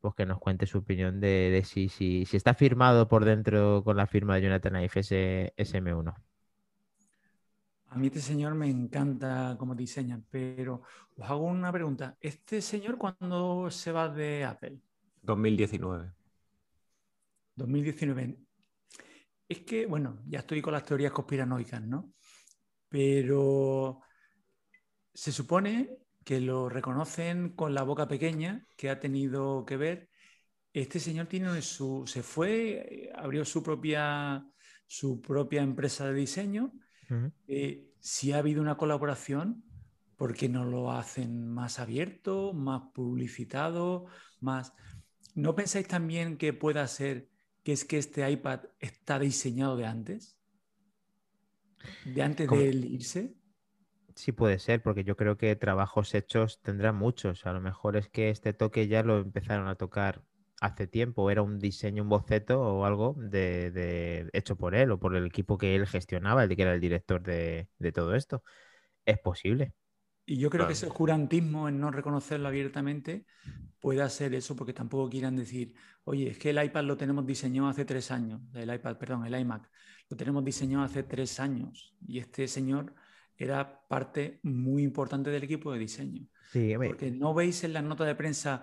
pues 0.00 0.14
que 0.14 0.26
nos 0.26 0.38
cuente 0.38 0.66
su 0.66 0.78
opinión 0.78 1.20
de, 1.20 1.62
si, 1.64 1.88
si, 1.88 2.26
si, 2.26 2.36
está 2.36 2.54
firmado 2.54 3.08
por 3.08 3.24
dentro 3.24 3.82
con 3.84 3.96
la 3.96 4.06
firma 4.06 4.36
de 4.36 4.42
Jonathan 4.42 4.76
Ive 4.76 4.90
ese, 4.94 5.54
ese 5.56 5.82
M1. 5.82 6.14
A 7.88 7.98
mí 7.98 8.08
este 8.08 8.20
señor 8.20 8.54
me 8.54 8.68
encanta 8.68 9.56
cómo 9.58 9.74
diseña, 9.74 10.20
pero 10.30 10.82
os 11.16 11.30
hago 11.30 11.44
una 11.44 11.72
pregunta. 11.72 12.16
¿Este 12.20 12.60
señor 12.60 12.98
cuándo 12.98 13.70
se 13.70 13.92
va 13.92 14.08
de 14.08 14.44
Apple? 14.44 14.80
2019. 15.22 16.12
2019. 17.54 18.38
Es 19.48 19.60
que, 19.60 19.86
bueno, 19.86 20.20
ya 20.26 20.40
estoy 20.40 20.60
con 20.60 20.72
las 20.72 20.84
teorías 20.84 21.12
conspiranoicas, 21.12 21.80
¿no? 21.82 22.12
Pero 22.88 24.00
se 25.14 25.32
supone 25.32 25.98
que 26.24 26.40
lo 26.40 26.68
reconocen 26.68 27.54
con 27.54 27.72
la 27.72 27.84
boca 27.84 28.08
pequeña, 28.08 28.66
que 28.76 28.90
ha 28.90 28.98
tenido 28.98 29.64
que 29.64 29.76
ver. 29.76 30.10
Este 30.72 30.98
señor 30.98 31.28
tiene 31.28 31.62
su, 31.62 32.04
se 32.06 32.22
fue, 32.22 33.10
abrió 33.14 33.44
su 33.44 33.62
propia, 33.62 34.44
su 34.86 35.22
propia 35.22 35.62
empresa 35.62 36.06
de 36.08 36.14
diseño 36.14 36.72
eh, 37.46 37.90
si 38.00 38.32
ha 38.32 38.38
habido 38.38 38.62
una 38.62 38.76
colaboración, 38.76 39.64
¿por 40.16 40.34
qué 40.34 40.48
no 40.48 40.64
lo 40.64 40.92
hacen 40.92 41.48
más 41.48 41.78
abierto, 41.78 42.52
más 42.52 42.82
publicitado, 42.94 44.06
más... 44.40 44.72
¿No 45.34 45.54
pensáis 45.54 45.86
también 45.86 46.38
que 46.38 46.52
pueda 46.52 46.86
ser 46.86 47.28
que 47.62 47.72
es 47.72 47.84
que 47.84 47.98
este 47.98 48.28
iPad 48.30 48.60
está 48.80 49.18
diseñado 49.18 49.76
de 49.76 49.86
antes? 49.86 50.38
¿De 52.04 52.22
antes 52.22 52.48
de 52.48 52.66
irse? 52.68 53.36
Sí 54.14 54.32
puede 54.32 54.58
ser, 54.58 54.82
porque 54.82 55.04
yo 55.04 55.14
creo 55.16 55.36
que 55.36 55.54
trabajos 55.56 56.14
hechos 56.14 56.62
tendrán 56.62 56.96
muchos. 56.96 57.44
A 57.44 57.52
lo 57.52 57.60
mejor 57.60 57.96
es 57.96 58.08
que 58.08 58.30
este 58.30 58.54
toque 58.54 58.88
ya 58.88 59.02
lo 59.02 59.18
empezaron 59.18 59.68
a 59.68 59.74
tocar 59.74 60.24
hace 60.66 60.86
tiempo 60.86 61.30
era 61.30 61.42
un 61.42 61.58
diseño, 61.58 62.02
un 62.02 62.08
boceto 62.08 62.60
o 62.60 62.84
algo 62.84 63.14
de, 63.18 64.28
hecho 64.32 64.56
por 64.56 64.74
él 64.74 64.90
o 64.90 64.98
por 64.98 65.16
el 65.16 65.26
equipo 65.26 65.58
que 65.58 65.74
él 65.74 65.86
gestionaba, 65.86 66.44
el 66.44 66.54
que 66.54 66.62
era 66.62 66.74
el 66.74 66.80
director 66.80 67.22
de, 67.22 67.68
todo 67.94 68.14
esto. 68.14 68.42
Es 69.04 69.18
posible. 69.18 69.72
Y 70.24 70.38
yo 70.38 70.50
creo 70.50 70.66
que 70.66 70.72
ese 70.72 70.86
oscurantismo 70.86 71.68
en 71.68 71.78
no 71.78 71.90
reconocerlo 71.90 72.48
abiertamente 72.48 73.26
puede 73.80 74.02
hacer 74.02 74.34
eso, 74.34 74.56
porque 74.56 74.72
tampoco 74.72 75.08
quieran 75.08 75.36
decir, 75.36 75.74
oye, 76.04 76.30
es 76.30 76.38
que 76.38 76.50
el 76.50 76.62
iPad 76.62 76.84
lo 76.84 76.96
tenemos 76.96 77.24
diseñado 77.24 77.68
hace 77.68 77.84
tres 77.84 78.10
años, 78.10 78.40
el 78.54 78.74
iPad, 78.74 78.96
perdón, 78.96 79.24
el 79.26 79.38
iMac, 79.38 79.70
lo 80.08 80.16
tenemos 80.16 80.44
diseñado 80.44 80.84
hace 80.84 81.04
tres 81.04 81.38
años. 81.38 81.94
Y 82.06 82.18
este 82.18 82.48
señor 82.48 82.94
era 83.36 83.86
parte 83.86 84.40
muy 84.42 84.82
importante 84.82 85.30
del 85.30 85.44
equipo 85.44 85.72
de 85.72 85.78
diseño. 85.78 86.26
Sí, 86.50 86.74
porque 86.76 87.10
no 87.10 87.34
veis 87.34 87.62
en 87.64 87.72
las 87.72 87.84
notas 87.84 88.06
de 88.06 88.14
prensa 88.14 88.62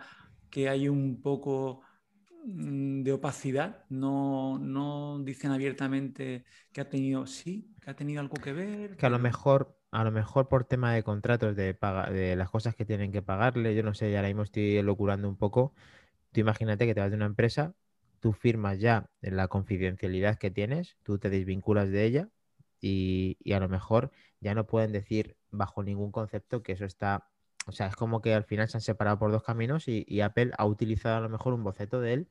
que 0.50 0.70
hay 0.70 0.88
un 0.88 1.22
poco 1.22 1.82
de 2.46 3.12
opacidad, 3.14 3.86
no, 3.90 4.60
no 4.60 5.20
dicen 5.24 5.52
abiertamente 5.52 6.46
que 6.72 6.82
ha 6.82 6.90
tenido, 6.90 7.26
sí, 7.26 7.74
que 7.82 7.92
ha 7.92 7.96
tenido 7.96 8.22
algo 8.22 8.36
que 8.36 8.54
ver. 8.54 8.98
Que 8.98 9.06
a 9.06 9.10
lo 9.10 9.20
mejor, 9.20 9.78
a 9.92 10.04
lo 10.04 10.12
mejor 10.12 10.48
por 10.48 10.66
tema 10.66 10.94
de 10.94 11.04
contratos, 11.04 11.56
de, 11.56 11.78
de 12.12 12.36
las 12.36 12.50
cosas 12.50 12.76
que 12.76 12.86
tienen 12.86 13.12
que 13.12 13.22
pagarle, 13.22 13.76
yo 13.76 13.84
no 13.84 13.94
sé, 13.94 14.12
ya 14.12 14.20
ahora 14.20 14.30
mismo 14.30 14.44
estoy 14.44 14.82
locurando 14.82 15.28
un 15.28 15.38
poco. 15.38 15.74
Tú 16.32 16.42
imagínate 16.42 16.86
que 16.86 16.96
te 16.96 17.02
vas 17.02 17.12
de 17.12 17.18
una 17.18 17.26
empresa, 17.28 17.76
tú 18.20 18.34
firmas 18.34 18.80
ya 18.80 19.10
la 19.22 19.48
confidencialidad 19.48 20.38
que 20.38 20.52
tienes, 20.52 20.98
tú 21.04 21.20
te 21.20 21.30
desvinculas 21.30 21.90
de 21.92 22.06
ella 22.06 22.30
y, 22.82 23.38
y 23.44 23.54
a 23.54 23.60
lo 23.60 23.70
mejor 23.70 24.12
ya 24.42 24.56
no 24.56 24.68
pueden 24.68 24.92
decir 24.92 25.38
bajo 25.52 25.84
ningún 25.84 26.12
concepto 26.12 26.64
que 26.64 26.74
eso 26.74 26.86
está 26.86 27.28
o 27.67 27.71
sea, 27.71 27.88
es 27.88 27.95
como 27.95 28.21
que 28.21 28.34
al 28.34 28.43
final 28.43 28.67
se 28.69 28.78
han 28.78 28.82
separado 28.82 29.19
por 29.19 29.32
dos 29.32 29.43
caminos 29.43 29.88
y, 29.88 30.21
Apple 30.21 30.52
ha 30.58 30.65
utilizado 30.65 31.17
a 31.17 31.21
lo 31.21 31.30
mejor 31.30 31.54
un 31.54 31.63
boceto 31.63 32.02
de 32.02 32.13
él 32.13 32.28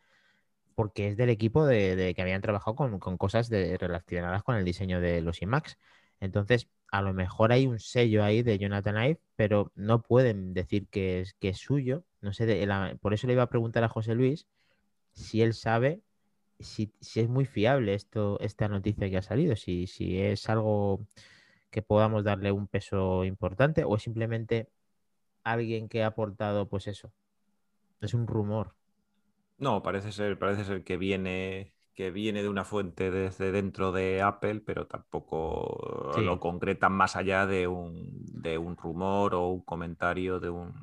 porque 0.75 1.09
es 1.09 1.17
del 1.17 1.31
equipo 1.31 1.67
de, 1.67 2.13
que 2.17 2.23
habían 2.23 2.43
trabajado 2.43 2.77
con, 2.77 2.99
cosas 3.19 3.51
relacionadas 3.51 4.43
con 4.43 4.57
el 4.57 4.65
diseño 4.65 5.01
de 5.01 5.21
los 5.21 5.43
iMacs. 5.43 5.79
Entonces, 6.21 6.69
a 6.91 7.03
lo 7.03 7.13
mejor 7.13 7.53
hay 7.53 7.67
un 7.67 7.79
sello 7.79 8.25
ahí 8.25 8.43
de 8.43 8.59
Jonathan 8.59 8.97
Ive, 8.97 9.21
pero 9.37 9.73
no 9.75 10.03
pueden 10.03 10.55
decir 10.55 10.89
que 10.89 11.21
es, 11.21 11.35
que 11.35 11.51
es 11.51 11.59
suyo. 11.59 12.05
No 12.21 12.33
sé, 12.33 12.67
por 13.01 13.15
eso 13.15 13.27
le 13.27 13.35
iba 13.35 13.43
a 13.43 13.49
preguntar 13.49 13.85
a 13.85 13.89
José 13.89 14.15
Luis 14.15 14.47
si 15.13 15.43
él 15.43 15.55
sabe 15.55 16.03
si, 16.63 16.93
es 17.15 17.29
muy 17.29 17.45
fiable 17.45 17.95
esto, 17.95 18.39
esta 18.41 18.69
noticia 18.69 19.11
que 19.11 19.19
ha 19.19 19.23
salido, 19.23 19.57
si, 19.57 19.87
si 19.87 20.21
es 20.21 20.49
algo 20.49 21.07
que 21.71 21.83
podamos 21.83 22.25
darle 22.25 22.53
un 22.53 22.69
peso 22.69 23.25
importante 23.25 23.85
o 23.85 23.99
simplemente 23.99 24.69
alguien 25.45 25.89
que 25.89 26.03
ha 26.03 26.09
aportado, 26.09 26.69
pues 26.69 26.87
eso. 26.87 27.13
Es 28.01 28.15
un 28.15 28.27
rumor. 28.27 28.75
No, 29.59 29.83
parece 29.83 30.11
ser, 30.13 30.39
parece 30.39 30.65
ser 30.65 30.83
que 30.85 30.97
viene, 30.97 31.73
que 31.95 32.11
viene 32.11 32.43
de 32.43 32.49
una 32.49 32.65
fuente 32.65 33.11
desde 33.13 33.53
dentro 33.53 33.93
de 33.93 34.21
Apple, 34.21 34.61
pero 34.61 34.87
tampoco 34.89 36.21
lo 36.21 36.41
concretan 36.41 36.93
más 36.93 37.15
allá 37.17 37.47
de 37.47 37.69
un, 37.69 38.11
de 38.27 38.59
un 38.59 38.77
rumor 38.77 39.35
o 39.35 39.49
un 39.49 39.63
comentario 39.63 40.41
de 40.41 40.51
un, 40.51 40.75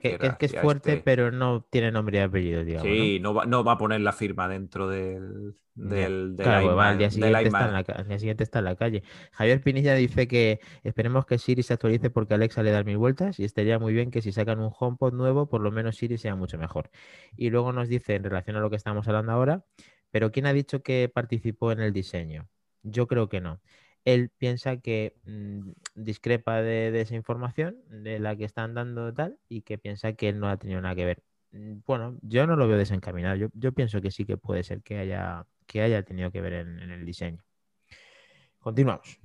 que, 0.00 0.18
es, 0.40 0.60
fuerte, 0.60 0.92
este 0.92 1.02
pero 1.02 1.30
no 1.30 1.66
tiene 1.70 1.90
nombre 1.90 2.18
y 2.18 2.20
apellido, 2.20 2.64
digamos. 2.64 2.86
Sí, 2.86 3.18
¿no? 3.20 3.34
va, 3.34 3.46
no 3.46 3.64
va, 3.64 3.72
a 3.72 3.78
poner 3.78 4.00
la 4.00 4.12
firma 4.12 4.48
dentro 4.48 4.88
del, 4.88 5.54
del, 5.74 6.34
claro, 6.36 6.80
al, 6.80 6.98
día 6.98 7.10
siguiente 7.10 7.44
está 7.44 7.66
en 7.66 7.72
la, 7.72 8.04
día 8.04 8.18
siguiente 8.18 8.44
está 8.44 8.58
en 8.60 8.64
la 8.66 8.76
calle. 8.76 9.02
Javier 9.32 9.62
Pinilla 9.62 9.94
dice 9.94 10.28
que 10.28 10.60
esperemos 10.82 11.26
que 11.26 11.38
Siri 11.38 11.62
se 11.62 11.74
actualice 11.74 12.10
porque 12.10 12.34
Alexa 12.34 12.62
le 12.62 12.70
da 12.70 12.82
mil 12.84 12.98
vueltas 12.98 13.40
y 13.40 13.44
estaría 13.44 13.78
muy 13.78 13.92
bien 13.92 14.10
que 14.10 14.22
si 14.22 14.32
sacan 14.32 14.60
un 14.60 14.72
HomePod 14.78 15.12
nuevo, 15.12 15.48
por 15.48 15.60
lo 15.60 15.70
menos 15.70 15.96
Siri 15.96 16.18
sea 16.18 16.36
mucho 16.36 16.58
mejor. 16.58 16.90
Y 17.36 17.50
luego 17.50 17.72
nos 17.72 17.88
dice, 17.88 18.14
en 18.14 18.24
relación 18.24 18.56
a 18.56 18.60
lo 18.60 18.70
que 18.70 18.76
estamos 18.76 19.08
hablando 19.08 19.32
ahora, 19.32 19.64
pero 20.10 20.30
¿quién 20.30 20.46
ha 20.46 20.52
dicho 20.52 20.82
que 20.82 21.10
participó 21.12 21.72
en 21.72 21.80
el 21.80 21.92
diseño? 21.92 22.48
Yo 22.82 23.06
creo 23.06 23.28
que 23.28 23.40
no 23.40 23.60
él 24.04 24.30
piensa 24.36 24.76
que 24.78 25.16
mm, 25.24 25.70
discrepa 25.94 26.60
de, 26.60 27.00
esa 27.00 27.14
información, 27.14 27.76
de 27.88 28.18
la 28.18 28.36
que 28.36 28.44
están 28.44 28.74
dando 28.74 29.12
tal, 29.14 29.38
y 29.48 29.62
que 29.62 29.78
piensa 29.78 30.12
que 30.14 30.28
él 30.28 30.40
no 30.40 30.48
ha 30.48 30.56
tenido 30.56 30.80
nada 30.80 30.94
que 30.94 31.04
ver. 31.04 31.22
Mm, 31.52 31.78
bueno, 31.86 32.18
yo 32.22 32.46
no 32.46 32.56
lo 32.56 32.68
veo 32.68 32.76
desencaminado. 32.76 33.36
Yo, 33.36 33.48
yo 33.54 33.72
pienso 33.72 34.00
que 34.00 34.10
sí 34.10 34.24
que 34.24 34.36
puede 34.36 34.62
ser 34.62 34.82
que 34.82 34.98
haya, 34.98 35.46
que 35.66 35.82
haya 35.82 36.02
tenido 36.02 36.30
que 36.30 36.40
ver 36.40 36.52
en, 36.54 36.78
el 36.90 37.04
diseño. 37.04 37.42
Continuamos. 38.58 39.20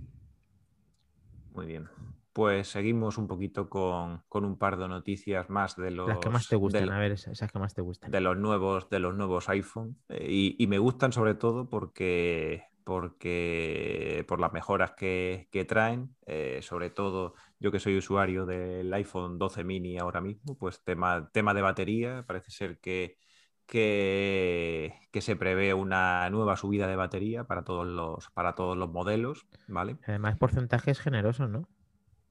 Muy 1.54 1.66
bien. 1.66 1.88
Pues 2.34 2.68
seguimos 2.68 3.18
un 3.18 3.28
poquito 3.28 3.70
con, 3.70 4.22
un 4.32 4.58
par 4.58 4.78
de 4.78 4.88
noticias 4.88 5.50
más 5.50 5.76
de 5.76 5.92
los. 5.92 6.08
Las 6.08 6.20
que 6.20 6.30
más 6.30 6.48
te 6.48 6.56
gustan, 6.56 6.90
a 6.90 7.00
ver, 7.00 7.14
esas 7.14 7.52
que 7.52 7.60
más 7.60 7.74
te 7.74 7.82
gustan. 7.82 8.12
De 8.12 8.22
los 8.22 8.38
nuevos, 8.38 8.90
de 8.90 9.00
los 9.00 9.16
nuevos 9.16 9.50
iPhone. 9.50 9.98
Eh, 10.10 10.28
y, 10.30 10.56
y, 10.64 10.68
me 10.68 10.78
gustan 10.78 11.12
sobre 11.12 11.34
todo 11.34 11.68
porque 11.68 12.69
porque 12.89 14.25
por 14.28 14.39
las 14.39 14.52
mejoras 14.52 14.93
que, 14.97 15.47
traen, 15.67 16.15
eh, 16.25 16.60
sobre 16.63 16.89
todo 16.89 17.36
yo 17.60 17.71
que 17.71 17.80
soy 17.80 17.95
usuario 17.95 18.47
del 18.47 18.91
iPhone 18.91 19.38
12 19.38 19.63
mini 19.63 19.99
ahora 19.99 20.21
mismo, 20.21 20.58
pues 20.58 20.84
tema, 20.84 21.30
tema 21.32 21.54
de 21.54 21.62
batería, 21.62 22.25
parece 22.25 22.49
ser 22.49 22.80
que, 22.80 23.15
que, 23.67 24.91
se 25.21 25.36
prevé 25.36 25.75
una 25.75 26.28
nueva 26.32 26.58
subida 26.58 26.88
de 26.88 26.95
batería 26.95 27.43
para 27.43 27.63
todos 27.63 27.86
los, 27.86 28.32
para 28.32 28.56
todos 28.56 28.75
los 28.75 28.89
modelos, 28.89 29.45
¿vale? 29.67 29.97
Además, 30.08 30.39
porcentajes 30.39 30.99
generosos, 30.99 31.47
¿no? 31.47 31.69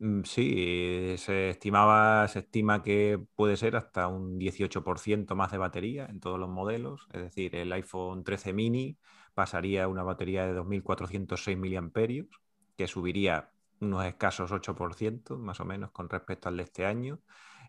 Mm, 0.01 0.23
sí, 0.25 1.15
se 1.19 1.51
estimaba, 1.51 2.27
se 2.27 2.41
estima 2.41 2.83
que 2.83 3.25
puede 3.37 3.57
ser 3.57 3.77
hasta 3.77 4.09
un 4.09 4.41
18% 4.41 5.37
más 5.37 5.53
de 5.53 5.59
batería 5.59 6.07
en 6.07 6.19
todos 6.19 6.41
los 6.41 6.49
modelos, 6.49 7.07
es 7.13 7.23
decir, 7.23 7.55
el 7.55 7.73
iPhone 7.73 8.25
13 8.25 8.53
mini 8.53 8.99
pasaría 9.39 9.85
a 9.85 9.89
una 9.89 10.03
batería 10.03 10.45
de 10.47 10.61
2.406 10.61 11.57
mAh, 11.57 12.29
que 12.77 12.89
subiría 12.89 13.53
unos 13.79 14.05
escasos 14.05 14.51
8% 14.51 15.39
más 15.39 15.61
o 15.61 15.65
menos 15.65 15.93
con 15.93 16.09
respecto 16.09 16.49
al 16.49 16.57
de 16.57 16.65
este 16.65 16.85
año. 16.85 17.21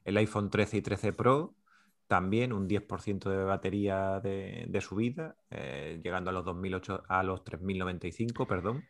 El 0.04 0.18
iPhone 0.18 0.50
13 0.50 0.78
y 0.78 0.82
13 0.82 1.14
Pro 1.14 1.54
también 2.08 2.54
un 2.54 2.68
10% 2.68 3.30
de 3.30 3.44
batería 3.44 4.20
de, 4.20 4.82
subida, 4.82 5.36
eh, 5.52 6.02
llegando 6.04 6.32
a 6.32 6.34
los, 6.34 6.44
2008, 6.44 7.04
a 7.08 7.22
los 7.22 7.44
3.095, 7.44 8.48
perdón. 8.48 8.84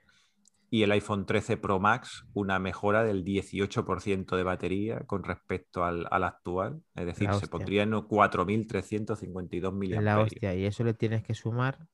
Y 0.70 0.84
el 0.84 0.94
iPhone 0.94 1.26
13 1.26 1.58
Pro 1.58 1.82
Max, 1.82 2.24
una 2.34 2.60
mejora 2.60 3.04
del 3.04 3.26
18% 3.26 4.38
de 4.38 4.44
batería 4.44 5.02
con 5.02 5.26
respecto 5.26 5.84
al, 5.84 6.08
actual. 6.24 6.82
Es 6.96 7.08
decir, 7.08 7.34
se 7.34 7.50
pondría 7.50 7.84
en 7.84 7.92
4.352 7.92 9.74
mAh. 9.74 10.02
La 10.02 10.22
hostia, 10.22 10.56
y 10.56 10.64
eso 10.64 10.86
le 10.86 10.94
tienes 10.94 11.24
que 11.24 11.34
sumar 11.34 11.90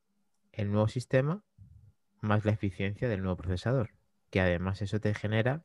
el 0.56 0.72
nuevo 0.72 0.88
sistema 0.88 1.44
más 2.22 2.46
la 2.46 2.52
eficiencia 2.52 3.08
del 3.08 3.22
nuevo 3.22 3.38
procesador, 3.38 3.92
que 4.30 4.42
además 4.42 4.82
eso 4.82 5.00
te 5.00 5.14
genera 5.14 5.64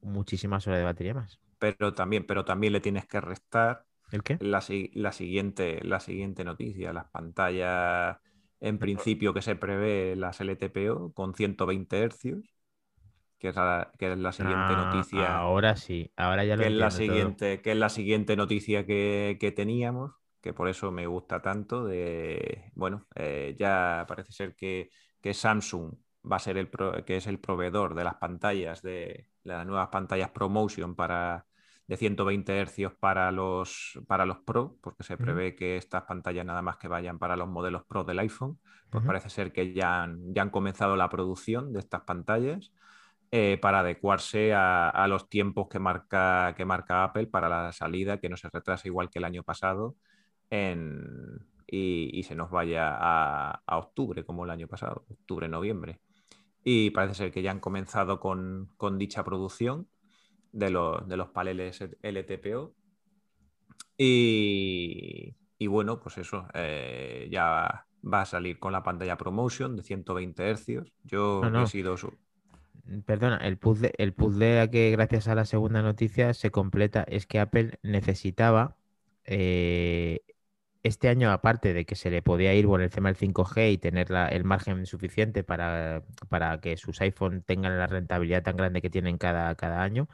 muchísimas 0.00 0.66
horas 0.66 0.80
de 0.80 0.84
batería 0.84 1.14
más. 1.14 1.40
Pero 1.58 1.94
también, 1.94 2.26
pero 2.26 2.44
también 2.44 2.72
le 2.72 2.80
tienes 2.80 3.06
que 3.06 3.20
restar 3.20 3.86
¿El 4.10 4.22
qué? 4.22 4.38
La, 4.40 4.60
siguiente, 4.60 5.80
la 5.84 6.00
siguiente 6.00 6.44
noticia, 6.44 6.92
las 6.92 7.06
pantallas 7.06 8.18
en 8.60 8.78
principio 8.78 9.32
que 9.32 9.40
se 9.40 9.56
prevé 9.56 10.16
las 10.16 10.40
LTPO 10.40 11.12
con 11.14 11.34
120 11.34 12.08
Hz, 12.08 12.22
que 13.38 13.48
es 13.48 13.56
la, 13.56 13.92
que 13.98 14.12
es 14.12 14.18
la 14.18 14.32
siguiente 14.32 14.74
ah, 14.76 14.90
noticia. 14.92 15.36
Ahora 15.36 15.76
sí, 15.76 16.12
ahora 16.16 16.44
ya 16.44 16.56
lo 16.56 16.62
que 16.62 16.68
es 16.68 16.74
la 16.74 16.90
siguiente, 16.90 17.62
Que 17.62 17.72
es 17.72 17.76
la 17.76 17.88
siguiente 17.88 18.36
noticia 18.36 18.84
que, 18.84 19.38
que 19.40 19.52
teníamos 19.52 20.12
que 20.40 20.52
por 20.52 20.68
eso 20.68 20.90
me 20.90 21.06
gusta 21.06 21.40
tanto. 21.40 21.84
De, 21.84 22.70
bueno, 22.74 23.06
eh, 23.14 23.54
ya 23.58 24.04
parece 24.08 24.32
ser 24.32 24.54
que, 24.54 24.90
Samsung 25.32 25.94
va 26.30 26.36
a 26.36 26.38
ser 26.40 26.58
el 26.58 26.70
que 27.04 27.16
es 27.16 27.26
el 27.26 27.38
proveedor 27.38 27.94
de 27.94 28.04
las 28.04 28.16
pantallas, 28.16 28.82
de 28.82 29.28
las 29.42 29.66
nuevas 29.66 29.88
pantallas 29.88 30.30
ProMotion 30.30 30.94
para 30.94 31.46
de 31.86 31.96
120 31.96 32.66
Hz 32.66 32.94
para 33.00 33.32
los, 33.32 33.98
para 34.06 34.24
los 34.24 34.38
Pro, 34.38 34.76
porque 34.80 35.02
se 35.02 35.16
prevé 35.16 35.56
que 35.56 35.76
estas 35.76 36.04
pantallas 36.04 36.46
nada 36.46 36.62
más 36.62 36.76
que 36.76 36.86
vayan 36.86 37.18
para 37.18 37.34
los 37.34 37.48
modelos 37.48 37.82
Pro 37.84 38.04
del 38.04 38.20
iPhone, 38.20 38.60
pues 38.90 39.04
parece 39.04 39.28
ser 39.28 39.52
que 39.52 39.72
ya 39.72 40.04
han, 40.04 40.32
ya 40.32 40.42
han 40.42 40.50
comenzado 40.50 40.94
la 40.94 41.08
producción 41.08 41.72
de 41.72 41.80
estas 41.80 42.02
pantallas. 42.02 42.72
Eh, 43.32 43.58
para 43.62 43.80
adecuarse 43.80 44.52
a, 44.52 45.06
los 45.08 45.28
tiempos 45.28 45.68
que 45.68 45.78
marca, 45.78 46.52
que 46.56 46.64
marca 46.64 47.04
Apple 47.04 47.28
para 47.28 47.48
la 47.48 47.72
salida, 47.72 48.18
que 48.18 48.28
no 48.28 48.36
se 48.36 48.48
retrase 48.50 48.88
igual 48.88 49.08
que 49.08 49.20
el 49.20 49.24
año 49.24 49.44
pasado, 49.44 49.94
y, 50.50 52.22
se 52.24 52.34
nos 52.34 52.50
vaya 52.50 52.96
a, 52.98 53.78
octubre, 53.78 54.24
como 54.24 54.44
el 54.44 54.50
año 54.50 54.66
pasado, 54.68 55.04
octubre-noviembre. 55.08 56.00
Y 56.62 56.90
parece 56.90 57.14
ser 57.14 57.32
que 57.32 57.42
ya 57.42 57.50
han 57.50 57.60
comenzado 57.60 58.20
con, 58.20 58.68
dicha 58.98 59.24
producción 59.24 59.88
de, 60.52 60.70
los, 60.70 61.06
de 61.08 61.16
los 61.16 61.28
paneles 61.28 61.80
LTPO. 62.02 62.74
Y, 63.96 65.34
bueno, 65.66 66.00
pues 66.00 66.18
eso, 66.18 66.46
eh, 66.54 67.28
ya 67.30 67.86
va 68.02 68.22
a 68.22 68.26
salir 68.26 68.58
con 68.58 68.72
la 68.72 68.82
pantalla 68.82 69.16
ProMotion 69.16 69.76
de 69.76 69.82
120 69.82 70.54
Hz. 70.54 70.92
Yo 71.04 71.42
he 71.44 71.66
sido 71.66 71.96
su... 71.96 72.12
Perdona, 73.04 73.36
el 73.36 73.56
puzzle, 73.56 73.92
el 73.98 74.14
puzzle 74.14 74.60
a 74.60 74.70
que 74.70 74.90
gracias 74.90 75.28
a 75.28 75.34
la 75.34 75.44
segunda 75.44 75.80
noticia 75.82 76.34
se 76.34 76.50
completa 76.50 77.04
es 77.04 77.26
que 77.26 77.38
Apple 77.38 77.78
necesitaba 77.82 78.76
eh, 79.24 80.22
este 80.82 81.08
año, 81.08 81.30
aparte 81.30 81.74
de 81.74 81.84
que 81.84 81.94
se 81.94 82.10
le 82.10 82.22
podía 82.22 82.54
ir 82.54 82.66
por 82.66 82.80
el 82.80 82.90
tema 82.90 83.12
del 83.12 83.16
5G 83.16 83.72
y 83.72 83.78
tener 83.78 84.08
el 84.30 84.44
margen 84.44 84.86
suficiente 84.86 85.44
para, 85.44 86.02
que 86.62 86.76
sus 86.76 87.00
iPhone 87.00 87.42
tengan 87.42 87.78
la 87.78 87.86
rentabilidad 87.86 88.42
tan 88.42 88.56
grande 88.56 88.80
que 88.80 88.90
tienen 88.90 89.18
cada, 89.18 89.54
cada 89.56 89.82
año, 89.82 90.08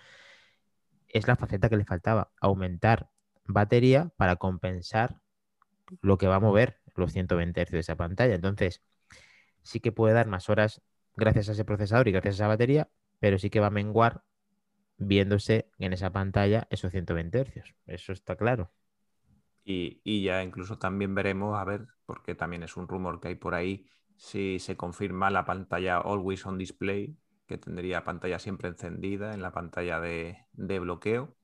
es 1.09 1.27
la 1.29 1.37
faceta 1.37 1.69
que 1.69 1.77
le 1.77 1.85
faltaba, 1.85 2.33
aumentar 2.41 3.11
batería 3.47 4.13
para 4.17 4.37
compensar 4.37 5.21
lo 6.03 6.19
que 6.19 6.27
va 6.27 6.37
a 6.37 6.41
mover 6.41 6.81
los 6.97 7.13
120 7.13 7.65
Hz 7.65 7.71
de 7.71 7.79
esa 7.79 7.97
pantalla. 7.97 8.35
Entonces, 8.35 8.83
sí 9.63 9.81
que 9.81 9.93
puede 9.93 10.15
dar 10.15 10.27
más 10.27 10.49
horas 10.49 10.83
gracias 11.17 11.49
a 11.49 11.53
ese 11.53 11.65
procesador 11.65 12.09
y 12.09 12.13
gracias 12.13 12.35
a 12.35 12.37
esa 12.37 12.49
batería, 12.49 12.89
pero 13.21 13.39
sí 13.39 13.51
que 13.51 13.61
va 13.61 13.69
a 13.69 13.71
menguar 13.71 14.25
viéndose 14.99 15.71
en 15.79 15.93
esa 15.93 16.13
pantalla 16.13 16.67
esos 16.71 16.93
120 16.93 17.45
Hz. 17.45 17.75
Eso 17.87 18.13
está 18.13 18.37
claro. 18.37 18.73
Y, 19.69 20.23
ya 20.23 20.45
incluso 20.45 20.79
también 20.79 21.13
veremos, 21.17 21.59
a 21.59 21.65
ver, 21.65 21.89
porque 22.07 22.37
también 22.37 22.63
es 22.63 22.77
un 22.77 22.87
rumor 22.87 23.19
que 23.19 23.29
hay 23.29 23.35
por 23.35 23.55
ahí, 23.55 23.85
si 24.15 24.61
se 24.61 24.77
confirma 24.77 25.29
la 25.29 25.45
pantalla 25.45 25.97
Always 25.99 26.47
on 26.47 26.57
Display, 26.57 27.17
que 27.47 27.59
tendría 27.59 28.05
pantalla 28.05 28.39
siempre 28.39 28.69
encendida 28.69 29.35
en 29.35 29.43
la 29.43 29.51
pantalla 29.51 30.01
de, 30.01 30.39
bloqueo. 30.55 31.35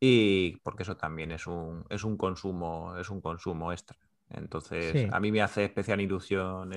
Y 0.00 0.56
porque 0.62 0.84
eso 0.84 0.96
también 0.96 1.30
es 1.30 1.46
un, 1.46 1.84
es 1.90 2.04
un 2.04 2.16
consumo, 2.16 2.96
es 2.96 3.10
un 3.10 3.20
consumo 3.20 3.70
extra. 3.70 3.98
Entonces, 4.30 5.12
a 5.12 5.20
mí 5.20 5.30
me 5.30 5.42
hace 5.42 5.64
especial 5.64 6.00
ilusión 6.00 6.72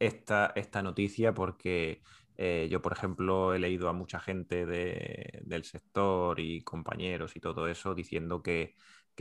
esta, 0.00 0.52
esta, 0.54 0.82
noticia 0.82 1.34
porque 1.34 2.02
eh, 2.36 2.68
yo, 2.70 2.80
por 2.82 2.92
ejemplo, 2.92 3.54
he 3.54 3.58
leído 3.58 3.88
a 3.88 3.92
mucha 3.92 4.18
gente 4.18 4.66
del 4.66 5.64
sector 5.64 6.40
y 6.40 6.62
compañeros 6.62 7.36
y 7.36 7.40
todo 7.40 7.68
eso 7.68 7.94
diciendo 7.94 8.42
que, 8.42 8.74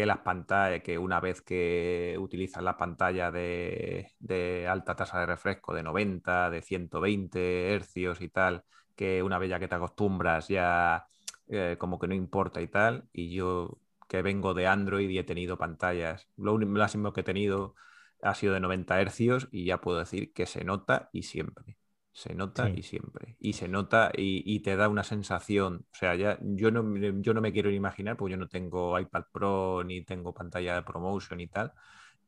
las 0.06 0.20
pantallas, 0.20 0.82
que 0.84 0.98
una 0.98 1.20
vez 1.20 1.42
que 1.42 2.16
utilizas 2.20 2.64
la 2.64 2.78
pantalla 2.78 3.32
de, 3.32 4.12
de, 4.20 4.68
alta 4.68 4.96
tasa 4.96 5.20
de 5.20 5.26
refresco 5.26 5.74
de 5.74 5.84
90, 5.84 6.50
de 6.50 6.62
120 6.62 7.74
hercios 7.74 8.22
y 8.22 8.30
tal, 8.30 8.64
que 8.96 9.24
una 9.24 9.40
vez 9.40 9.50
ya 9.50 9.60
que 9.60 9.68
te 9.68 9.76
acostumbras 9.76 10.48
ya 10.48 11.08
eh, 11.48 11.78
como 11.80 12.00
que 12.00 12.08
no 12.08 12.16
importa 12.16 12.62
y 12.62 12.68
tal, 12.68 13.08
y 13.14 13.34
yo 13.34 13.80
que 14.08 14.22
vengo 14.22 14.54
de 14.54 14.68
Android 14.68 15.10
y 15.10 15.20
he 15.20 15.24
tenido 15.24 15.58
pantallas, 15.58 16.30
lo 16.38 16.58
máximo 16.58 17.14
que 17.14 17.22
he 17.22 17.24
tenido 17.24 17.76
ha 18.22 18.36
sido 18.36 18.54
de 18.54 18.60
90 18.60 19.00
hercios 19.02 19.48
y 19.52 19.66
ya 19.66 19.82
puedo 19.82 20.00
decir 20.00 20.34
que 20.34 20.46
se 20.46 20.64
nota 20.64 21.10
y 21.14 21.24
siempre. 21.24 21.78
Se 22.18 22.34
nota 22.34 22.68
y 22.72 22.82
siempre. 22.82 23.36
Y 23.40 23.54
se 23.54 23.68
nota 23.68 24.12
y, 24.12 24.60
te 24.62 24.76
da 24.76 24.90
una 24.90 25.04
sensación. 25.04 25.86
O 25.92 25.96
sea, 25.96 26.16
ya 26.16 26.40
yo 26.42 26.72
no, 26.72 26.84
yo 27.22 27.36
no 27.36 27.42
me 27.42 27.54
quiero 27.54 27.70
imaginar, 27.70 28.18
porque 28.18 28.32
yo 28.32 28.38
no 28.38 28.48
tengo 28.48 29.00
iPad 29.00 29.26
Pro 29.32 29.84
ni 29.84 30.04
tengo 30.04 30.34
pantalla 30.34 30.74
de 30.74 30.82
promotion 30.82 31.40
y 31.40 31.48
tal. 31.48 31.74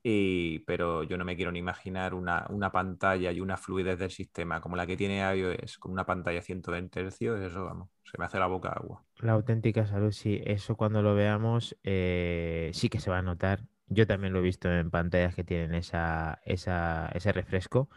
Y, 0.04 0.60
pero 0.60 1.02
yo 1.02 1.18
no 1.18 1.26
me 1.26 1.36
quiero 1.36 1.52
ni 1.52 1.58
imaginar 1.58 2.14
una, 2.14 2.46
una, 2.52 2.72
pantalla 2.72 3.32
y 3.32 3.42
una 3.42 3.58
fluidez 3.58 3.98
del 3.98 4.12
sistema 4.12 4.62
como 4.62 4.76
la 4.76 4.86
que 4.86 4.96
tiene 4.96 5.22
iOS, 5.36 5.80
con 5.80 5.92
una 5.92 6.06
pantalla 6.06 6.44
120 6.44 7.10
Hz, 7.10 7.22
eso 7.22 7.66
vamos, 7.66 7.90
se 8.04 8.20
me 8.20 8.26
hace 8.26 8.38
la 8.38 8.46
boca 8.46 8.70
agua. 8.70 9.04
La 9.18 9.32
auténtica 9.32 9.88
salud, 9.88 10.12
sí, 10.12 10.40
eso 10.46 10.78
cuando 10.78 11.02
lo 11.02 11.16
veamos 11.16 11.76
eh, 11.84 12.70
sí 12.74 12.90
que 12.90 13.00
se 13.00 13.10
va 13.10 13.18
a 13.18 13.24
notar. 13.24 13.64
Yo 13.88 14.06
también 14.06 14.34
lo 14.34 14.40
he 14.40 14.44
visto 14.44 14.72
en 14.72 14.92
pantallas 14.92 15.34
que 15.34 15.44
tienen 15.44 15.74
esa, 15.74 16.40
esa, 16.46 17.08
ese 17.08 17.32
refresco. 17.32 17.90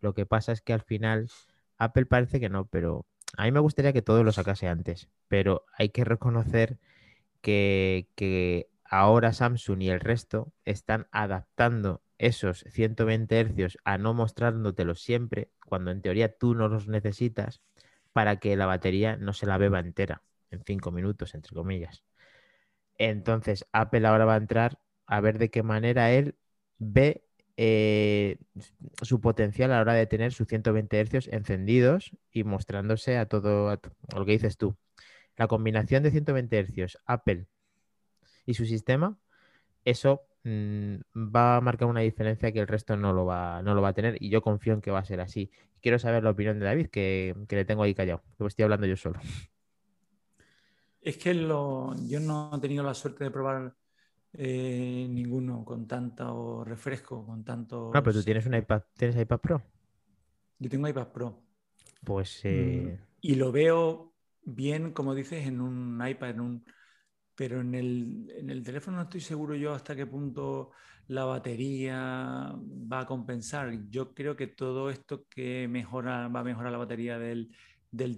Lo 0.00 0.14
que 0.14 0.26
pasa 0.26 0.52
es 0.52 0.60
que 0.62 0.72
al 0.72 0.82
final 0.82 1.28
Apple 1.78 2.06
parece 2.06 2.40
que 2.40 2.48
no, 2.48 2.66
pero 2.66 3.06
a 3.36 3.44
mí 3.44 3.52
me 3.52 3.60
gustaría 3.60 3.92
que 3.92 4.02
todo 4.02 4.24
lo 4.24 4.32
sacase 4.32 4.68
antes, 4.68 5.08
pero 5.28 5.64
hay 5.76 5.90
que 5.90 6.04
reconocer 6.04 6.78
que, 7.40 8.08
que 8.14 8.68
ahora 8.84 9.32
Samsung 9.32 9.82
y 9.82 9.90
el 9.90 10.00
resto 10.00 10.52
están 10.64 11.08
adaptando 11.10 12.02
esos 12.18 12.64
120 12.68 13.44
Hz 13.44 13.78
a 13.84 13.98
no 13.98 14.14
mostrándotelos 14.14 15.00
siempre, 15.02 15.50
cuando 15.66 15.90
en 15.90 16.02
teoría 16.02 16.36
tú 16.36 16.54
no 16.54 16.68
los 16.68 16.88
necesitas, 16.88 17.60
para 18.12 18.36
que 18.36 18.56
la 18.56 18.66
batería 18.66 19.16
no 19.16 19.32
se 19.32 19.46
la 19.46 19.58
beba 19.58 19.80
entera 19.80 20.22
en 20.50 20.62
5 20.64 20.90
minutos, 20.90 21.34
entre 21.34 21.54
comillas. 21.54 22.04
Entonces, 22.98 23.66
Apple 23.72 24.06
ahora 24.06 24.24
va 24.24 24.34
a 24.34 24.38
entrar 24.38 24.78
a 25.06 25.20
ver 25.20 25.38
de 25.38 25.50
qué 25.50 25.62
manera 25.62 26.10
él 26.12 26.36
ve 26.78 27.25
eh, 27.56 28.38
su 29.02 29.20
potencial 29.20 29.72
a 29.72 29.76
la 29.76 29.80
hora 29.80 29.94
de 29.94 30.06
tener 30.06 30.32
sus 30.32 30.46
120 30.46 31.04
Hz 31.04 31.28
encendidos 31.28 32.12
y 32.30 32.44
mostrándose 32.44 33.16
a 33.16 33.26
todo 33.26 33.80
lo 34.14 34.24
que 34.26 34.32
dices 34.32 34.58
tú. 34.58 34.76
La 35.36 35.46
combinación 35.46 36.02
de 36.02 36.10
120 36.10 36.66
Hz, 36.66 36.98
Apple 37.06 37.46
y 38.44 38.54
su 38.54 38.66
sistema, 38.66 39.18
eso 39.84 40.22
mm, 40.44 40.96
va 41.16 41.56
a 41.56 41.60
marcar 41.60 41.88
una 41.88 42.00
diferencia 42.00 42.52
que 42.52 42.60
el 42.60 42.68
resto 42.68 42.96
no 42.96 43.12
lo, 43.12 43.24
va, 43.24 43.62
no 43.62 43.74
lo 43.74 43.82
va 43.82 43.88
a 43.88 43.94
tener 43.94 44.16
y 44.20 44.28
yo 44.28 44.42
confío 44.42 44.74
en 44.74 44.80
que 44.80 44.90
va 44.90 44.98
a 45.00 45.04
ser 45.04 45.20
así. 45.20 45.50
Quiero 45.80 45.98
saber 45.98 46.24
la 46.24 46.30
opinión 46.30 46.58
de 46.58 46.66
David, 46.66 46.88
que, 46.88 47.34
le 47.48 47.64
tengo 47.64 47.82
ahí 47.82 47.94
callado, 47.94 48.22
que 48.38 48.46
estoy 48.46 48.64
hablando 48.64 48.86
yo 48.86 48.96
solo. 48.96 49.20
Es 51.00 51.16
que 51.18 51.32
lo, 51.32 51.94
yo 52.06 52.18
no 52.20 52.50
he 52.54 52.60
tenido 52.60 52.82
la 52.82 52.94
suerte 52.94 53.24
de 53.24 53.30
probar 53.30 53.76
eh, 54.36 55.06
ninguno 55.08 55.64
con 55.64 55.86
tanto 55.86 56.64
refresco, 56.64 57.24
con 57.24 57.44
tanto... 57.44 57.90
No, 57.92 58.02
pero 58.02 58.12
tú 58.12 58.22
tienes 58.22 58.46
un 58.46 58.54
iPad, 58.54 58.82
¿tienes 58.96 59.16
iPad 59.16 59.40
Pro? 59.40 59.62
Yo 60.58 60.68
tengo 60.68 60.88
iPad 60.88 61.08
Pro. 61.08 61.42
Pues... 62.04 62.40
Eh, 62.44 62.98
mm, 62.98 63.04
y 63.22 63.34
lo 63.34 63.52
veo 63.52 64.14
bien, 64.42 64.92
como 64.92 65.14
dices, 65.14 65.46
en 65.46 65.60
un 65.60 66.06
iPad, 66.06 66.30
en 66.30 66.40
un 66.40 66.64
pero 67.36 67.60
en 67.60 67.74
el, 67.74 68.62
teléfono 68.64 68.96
no 68.96 69.02
estoy 69.04 69.20
seguro 69.20 69.54
yo 69.54 69.74
hasta 69.74 69.94
qué 69.94 70.06
punto 70.06 70.70
la 71.08 71.26
batería 71.26 72.54
va 72.90 73.00
a 73.00 73.06
compensar. 73.06 73.90
Yo 73.90 74.14
creo 74.14 74.34
que 74.36 74.46
todo 74.46 74.90
esto 74.90 75.26
que 75.28 75.68
mejora, 75.68 76.28
va 76.28 76.40
a 76.40 76.44
mejorar 76.44 76.72
la 76.72 76.78
batería 76.78 77.18
del, 77.18 77.54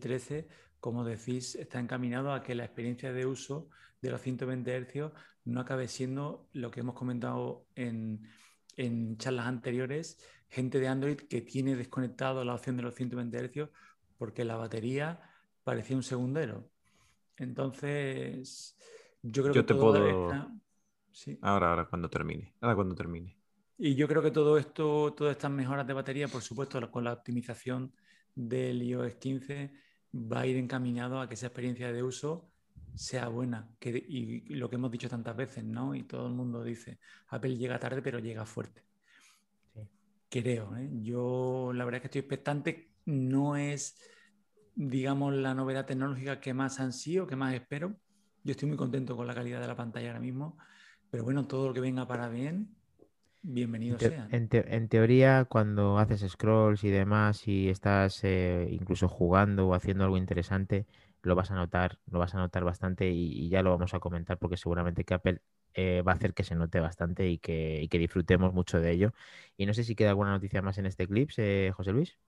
13, 0.01 0.49
como 0.81 1.05
decís, 1.05 1.57
está 1.57 1.81
encaminado 1.81 2.33
a 2.33 2.43
que 2.43 2.55
la 2.55 2.65
experiencia 2.65 3.13
de 3.13 3.27
uso 3.27 3.69
de 4.01 4.11
los 4.11 4.21
120 4.21 4.87
Hz 4.87 5.13
no 5.45 5.61
acabe 5.61 5.89
siendo 5.89 6.49
lo 6.53 6.71
que 6.71 6.81
hemos 6.81 6.95
comentado 6.95 7.67
en, 7.75 8.29
en 8.77 9.17
charlas 9.19 9.47
anteriores, 9.47 10.19
gente 10.49 10.79
de 10.79 10.89
Android 10.89 11.17
que 11.17 11.41
tiene 11.41 11.77
desconectado 11.77 12.45
la 12.45 12.55
opción 12.55 12.77
de 12.77 12.83
los 12.83 12.95
120 12.95 13.49
Hz 13.49 13.71
porque 14.17 14.45
la 14.45 14.57
batería 14.57 15.21
parecía 15.65 15.97
un 15.97 16.03
segundero. 16.03 16.71
Entonces, 17.37 18.77
yo 19.23 19.43
creo 19.43 19.55
que 19.55 19.63
te 19.63 19.75
puedo. 19.75 20.33
Ahora, 21.43 21.71
ahora, 21.71 21.89
cuando 21.89 22.11
termine. 22.11 22.55
Ahora, 22.61 22.75
cuando 22.75 22.95
termine. 22.95 23.39
Y 23.77 23.95
yo 23.95 24.09
creo 24.09 24.23
que 24.23 24.31
todo 24.31 24.59
esto, 24.59 25.15
todas 25.15 25.37
estas 25.37 25.51
mejoras 25.51 25.87
de 25.87 25.93
batería, 25.93 26.27
por 26.27 26.43
supuesto, 26.43 26.91
con 26.91 27.05
la 27.05 27.13
optimización 27.13 27.93
del 28.35 28.83
iOS 28.83 29.15
15, 29.15 29.73
va 30.15 30.41
a 30.41 30.47
ir 30.47 30.57
encaminado 30.57 31.21
a 31.21 31.29
que 31.29 31.35
esa 31.35 31.47
experiencia 31.47 31.93
de 31.93 32.03
uso 32.03 32.48
sea 32.99 33.29
buena. 33.29 33.69
Que, 33.79 33.91
y 33.91 34.41
lo 34.55 34.69
que 34.69 34.77
hemos 34.77 34.91
dicho 34.91 35.09
tantas 35.09 35.37
veces, 35.37 35.65
¿no? 35.65 35.95
Y 35.95 36.03
todo 36.03 36.27
el 36.27 36.35
mundo 36.35 36.63
dice, 36.63 36.99
Apple 37.29 37.57
llega 37.57 37.79
tarde, 37.79 38.03
pero 38.03 38.19
llega 38.19 38.45
fuerte. 38.45 38.85
Creo, 40.29 40.77
¿eh? 40.77 40.91
Yo 41.01 41.73
la 41.75 41.85
verdad 41.85 41.97
es 41.97 42.03
que 42.03 42.07
estoy 42.09 42.21
expectante. 42.21 42.91
No 43.07 43.57
es, 43.57 43.97
digamos, 44.75 45.35
la 45.35 45.55
novedad 45.55 45.87
tecnológica 45.87 46.41
que 46.41 46.53
más 46.53 46.81
ansío, 46.81 47.27
que 47.27 47.37
más 47.37 47.55
espero, 47.55 47.97
yo 48.45 48.53
estoy 48.53 48.69
muy 48.69 48.77
contento 48.77 49.17
con 49.17 49.27
la 49.27 49.35
calidad 49.35 49.61
de 49.61 49.67
la 49.67 49.77
pantalla 49.77 50.09
ahora 50.09 50.21
mismo, 50.21 50.59
pero 51.11 51.25
bueno, 51.25 51.47
todo 51.47 51.69
lo 51.69 51.75
que 51.75 51.81
venga 51.81 52.07
para 52.07 52.29
bien, 52.29 52.75
bienvenido 53.43 53.99
sea. 53.99 54.29
En, 54.31 54.89
teoría, 54.89 55.45
cuando 55.45 55.99
haces 55.99 56.31
scrolls 56.31 56.85
y 56.85 56.91
demás 56.91 57.47
y 57.49 57.69
estás 57.69 58.23
eh, 58.25 58.69
incluso 58.71 59.09
jugando 59.09 59.69
o 59.69 59.75
haciendo 59.75 60.05
algo 60.05 60.17
interesante, 60.17 60.87
lo 61.29 61.35
vas 61.37 61.51
a 61.51 61.55
notar, 61.55 61.99
lo 62.11 62.19
vas 62.19 62.35
a 62.35 62.39
notar 62.39 62.65
bastante 62.65 63.11
y, 63.11 63.49
ya 63.49 63.63
lo 63.63 63.71
vamos 63.71 63.95
a 63.95 64.01
comentar 64.01 64.39
porque 64.39 64.57
seguramente 64.57 65.05
que 65.05 65.15
Apple 65.15 65.41
eh, 65.75 66.03
va 66.03 66.13
a 66.13 66.15
hacer 66.17 66.35
que 66.35 66.43
se 66.43 66.57
note 66.57 66.81
bastante 66.81 67.29
y 67.29 67.39
que, 67.39 67.89
disfrutemos 67.93 68.53
mucho 68.53 68.81
de 68.81 68.91
ello. 68.91 69.13
Y 69.57 69.67
no 69.67 69.75
sé 69.75 69.85
si 69.85 69.95
queda 69.95 70.11
alguna 70.11 70.31
noticia 70.31 70.63
más 70.63 70.79
en 70.79 70.87
este 70.87 71.07
clip, 71.07 71.31
eh, 71.37 71.73
José 71.77 71.93
Luis. 71.93 72.19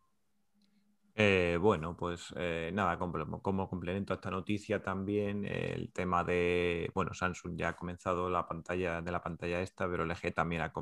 Eh, 1.16 1.58
bueno, 1.60 1.96
pues 1.96 2.32
nada, 2.72 2.98
como, 2.98 3.68
complemento 3.68 4.12
a 4.12 4.16
esta 4.16 4.30
noticia 4.30 4.80
también 4.80 5.44
el 5.44 5.92
tema 5.92 6.22
de, 6.24 6.90
bueno, 6.94 7.12
Samsung 7.12 7.56
ya 7.56 7.70
ha 7.70 7.76
comenzado 7.76 8.30
la 8.30 8.46
pantalla 8.46 9.02
de 9.02 9.10
la 9.10 9.20
pantalla 9.20 9.60
esta, 9.60 9.88
pero 9.88 10.04
LG 10.04 10.32
también 10.32 10.62
ha, 10.62 10.72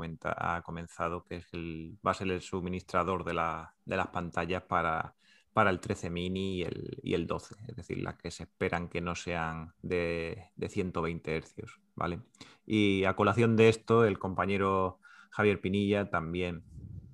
comenzado 0.63 1.25
que 1.25 1.37
es 1.37 1.55
el, 1.55 1.99
va 2.07 2.13
a 2.13 2.15
ser 2.15 2.31
el 2.31 2.41
suministrador 2.41 3.25
de, 3.25 3.33
de 3.85 3.97
las 3.97 4.09
pantallas 4.09 4.63
para, 4.63 5.17
para 5.53 5.71
el 5.71 5.81
13 5.81 6.11
mini 6.11 6.59
y 6.59 6.63
el, 6.63 7.01
y 7.03 7.15
el 7.15 7.27
12, 7.27 7.57
es 7.69 7.77
decir, 7.77 7.99
las 8.03 8.17
que 8.17 8.31
se 8.31 8.45
esperan 8.45 8.89
que 8.89 9.01
no 9.01 9.15
sean 9.15 9.73
de, 9.83 10.51
de 10.57 10.69
120 10.69 11.41
Hz, 11.41 11.81
¿vale? 11.95 12.21
Y 12.67 13.05
a 13.05 13.17
colación 13.17 13.57
de 13.57 13.69
esto, 13.69 14.05
el 14.05 14.19
compañero 14.19 15.01
Javier 15.31 15.61
Pinilla 15.61 16.11
también 16.11 16.63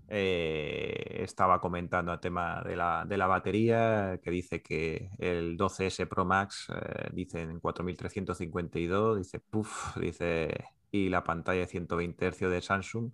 eh, 0.09 1.22
estaba 1.22 1.61
comentando 1.61 2.12
el 2.12 2.20
tema 2.20 2.62
de 2.62 2.76
la, 2.76 3.05
de 3.07 3.16
la, 3.16 3.26
batería, 3.26 4.20
que 4.22 4.30
dice 4.30 4.62
que 4.62 5.11
el 5.18 5.57
12S 5.57 6.07
Pro 6.07 6.24
Max 6.24 6.68
eh, 6.70 7.09
dice 7.12 7.43
en 7.43 7.59
4352, 7.59 9.18
dice 9.18 9.41
puff, 9.41 9.97
dice 9.97 10.66
y 10.91 11.09
la 11.09 11.24
pantalla 11.24 11.61
de 11.61 11.66
120 11.66 12.30
Hz 12.30 12.39
de 12.51 12.61
Samsung 12.61 13.11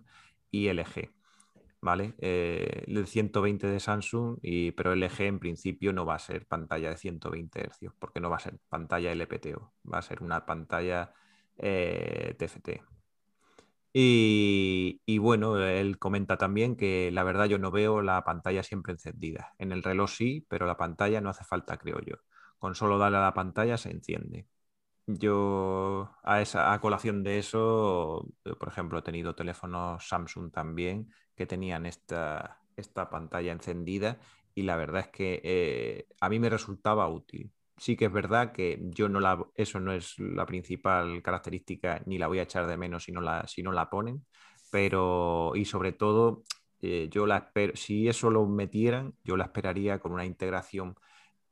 y 0.51 0.71
LG. 0.71 1.09
¿Vale? 1.81 2.13
Eh, 2.19 2.83
el 2.87 3.07
120 3.07 3.67
de 3.67 3.79
Samsung, 3.79 4.37
y, 4.41 4.71
pero 4.71 4.93
LG 4.93 5.21
en 5.21 5.39
principio 5.39 5.93
no 5.93 6.05
va 6.05 6.15
a 6.15 6.19
ser 6.19 6.45
pantalla 6.47 6.89
de 6.89 6.97
120 6.97 7.69
Hz, 7.69 7.93
porque 7.99 8.19
no 8.19 8.29
va 8.29 8.37
a 8.37 8.39
ser 8.39 8.59
pantalla 8.69 9.11
LPTO, 9.11 9.73
va 9.91 9.97
a 9.99 10.01
ser 10.03 10.21
una 10.21 10.45
pantalla 10.45 11.13
TFT. 11.57 12.81
Y, 13.93 15.17
bueno, 15.17 15.57
él 15.59 15.97
comenta 15.99 16.37
también 16.37 16.75
que 16.77 17.11
la 17.11 17.23
verdad 17.23 17.45
yo 17.45 17.59
no 17.59 17.71
veo 17.71 18.01
la 18.01 18.23
pantalla 18.23 18.63
siempre 18.63 18.93
encendida. 18.93 19.53
En 19.57 19.71
el 19.71 19.83
reloj 19.83 20.09
sí, 20.09 20.45
pero 20.49 20.65
la 20.65 20.77
pantalla 20.77 21.19
no 21.21 21.29
hace 21.29 21.43
falta, 21.43 21.77
creo 21.77 21.99
yo. 21.99 22.15
Con 22.57 22.75
solo 22.75 22.97
darle 22.97 23.17
a 23.17 23.21
la 23.21 23.33
pantalla 23.33 23.77
se 23.77 23.91
enciende. 23.91 24.47
Yo 25.07 26.11
a, 26.23 26.41
esa, 26.41 26.73
a 26.73 26.79
colación 26.79 27.23
de 27.23 27.39
eso, 27.39 28.27
por 28.59 28.69
ejemplo, 28.69 28.99
he 28.99 29.01
tenido 29.01 29.35
teléfonos 29.35 30.07
Samsung 30.07 30.51
también 30.51 31.09
que 31.35 31.45
tenían 31.45 31.85
esta, 31.85 32.61
esta 32.75 33.09
pantalla 33.09 33.51
encendida 33.51 34.19
y 34.53 34.63
la 34.63 34.75
verdad 34.75 35.01
es 35.01 35.07
que 35.09 35.41
eh, 35.43 36.07
a 36.19 36.29
mí 36.29 36.39
me 36.39 36.49
resultaba 36.49 37.07
útil. 37.07 37.51
Sí 37.77 37.97
que 37.97 38.05
es 38.05 38.11
verdad 38.11 38.51
que 38.51 38.79
yo 38.91 39.09
no 39.09 39.19
la, 39.19 39.43
eso 39.55 39.79
no 39.79 39.91
es 39.91 40.19
la 40.19 40.45
principal 40.45 41.21
característica, 41.23 42.01
ni 42.05 42.17
la 42.19 42.27
voy 42.27 42.39
a 42.39 42.43
echar 42.43 42.67
de 42.67 42.77
menos 42.77 43.05
si 43.05 43.11
no 43.11 43.21
la, 43.21 43.47
si 43.47 43.63
no 43.63 43.71
la 43.71 43.89
ponen, 43.89 44.25
pero 44.69 45.53
y 45.55 45.65
sobre 45.65 45.91
todo 45.91 46.43
eh, 46.81 47.09
yo 47.11 47.25
la 47.25 47.37
espero, 47.37 47.75
si 47.75 48.07
eso 48.07 48.29
lo 48.29 48.45
metieran, 48.45 49.15
yo 49.23 49.35
la 49.35 49.45
esperaría 49.45 49.99
con 49.99 50.11
una 50.13 50.25
integración 50.25 50.95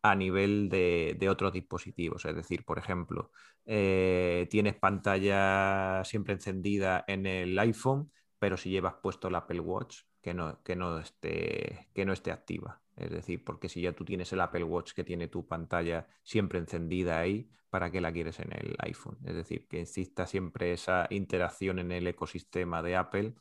a 0.01 0.15
nivel 0.15 0.69
de, 0.69 1.15
de 1.19 1.29
otros 1.29 1.53
dispositivos. 1.53 2.25
Es 2.25 2.35
decir, 2.35 2.63
por 2.65 2.77
ejemplo, 2.77 3.31
eh, 3.65 4.47
tienes 4.49 4.75
pantalla 4.75 6.03
siempre 6.05 6.33
encendida 6.33 7.03
en 7.07 7.25
el 7.25 7.57
iPhone, 7.59 8.11
pero 8.39 8.57
si 8.57 8.69
llevas 8.69 8.95
puesto 9.01 9.27
el 9.27 9.35
Apple 9.35 9.59
Watch, 9.59 10.01
que 10.21 10.33
no, 10.33 10.61
que 10.63 10.75
no, 10.75 10.99
esté, 10.99 11.89
que 11.93 12.05
no 12.05 12.13
esté 12.13 12.31
activa. 12.31 12.81
Es 12.95 13.11
decir, 13.11 13.43
porque 13.43 13.69
si 13.69 13.81
ya 13.81 13.93
tú 13.93 14.03
tienes 14.05 14.31
el 14.33 14.41
Apple 14.41 14.63
Watch 14.63 14.93
que 14.93 15.03
tiene 15.03 15.27
tu 15.27 15.47
pantalla 15.47 16.07
siempre 16.23 16.59
encendida 16.59 17.19
ahí, 17.19 17.49
¿para 17.69 17.91
qué 17.91 18.01
la 18.01 18.11
quieres 18.11 18.39
en 18.39 18.51
el 18.53 18.75
iPhone? 18.79 19.17
Es 19.25 19.35
decir, 19.35 19.67
que 19.67 19.81
exista 19.81 20.27
siempre 20.27 20.73
esa 20.73 21.07
interacción 21.09 21.79
en 21.79 21.91
el 21.91 22.07
ecosistema 22.07 22.81
de 22.81 22.95
Apple, 22.95 23.35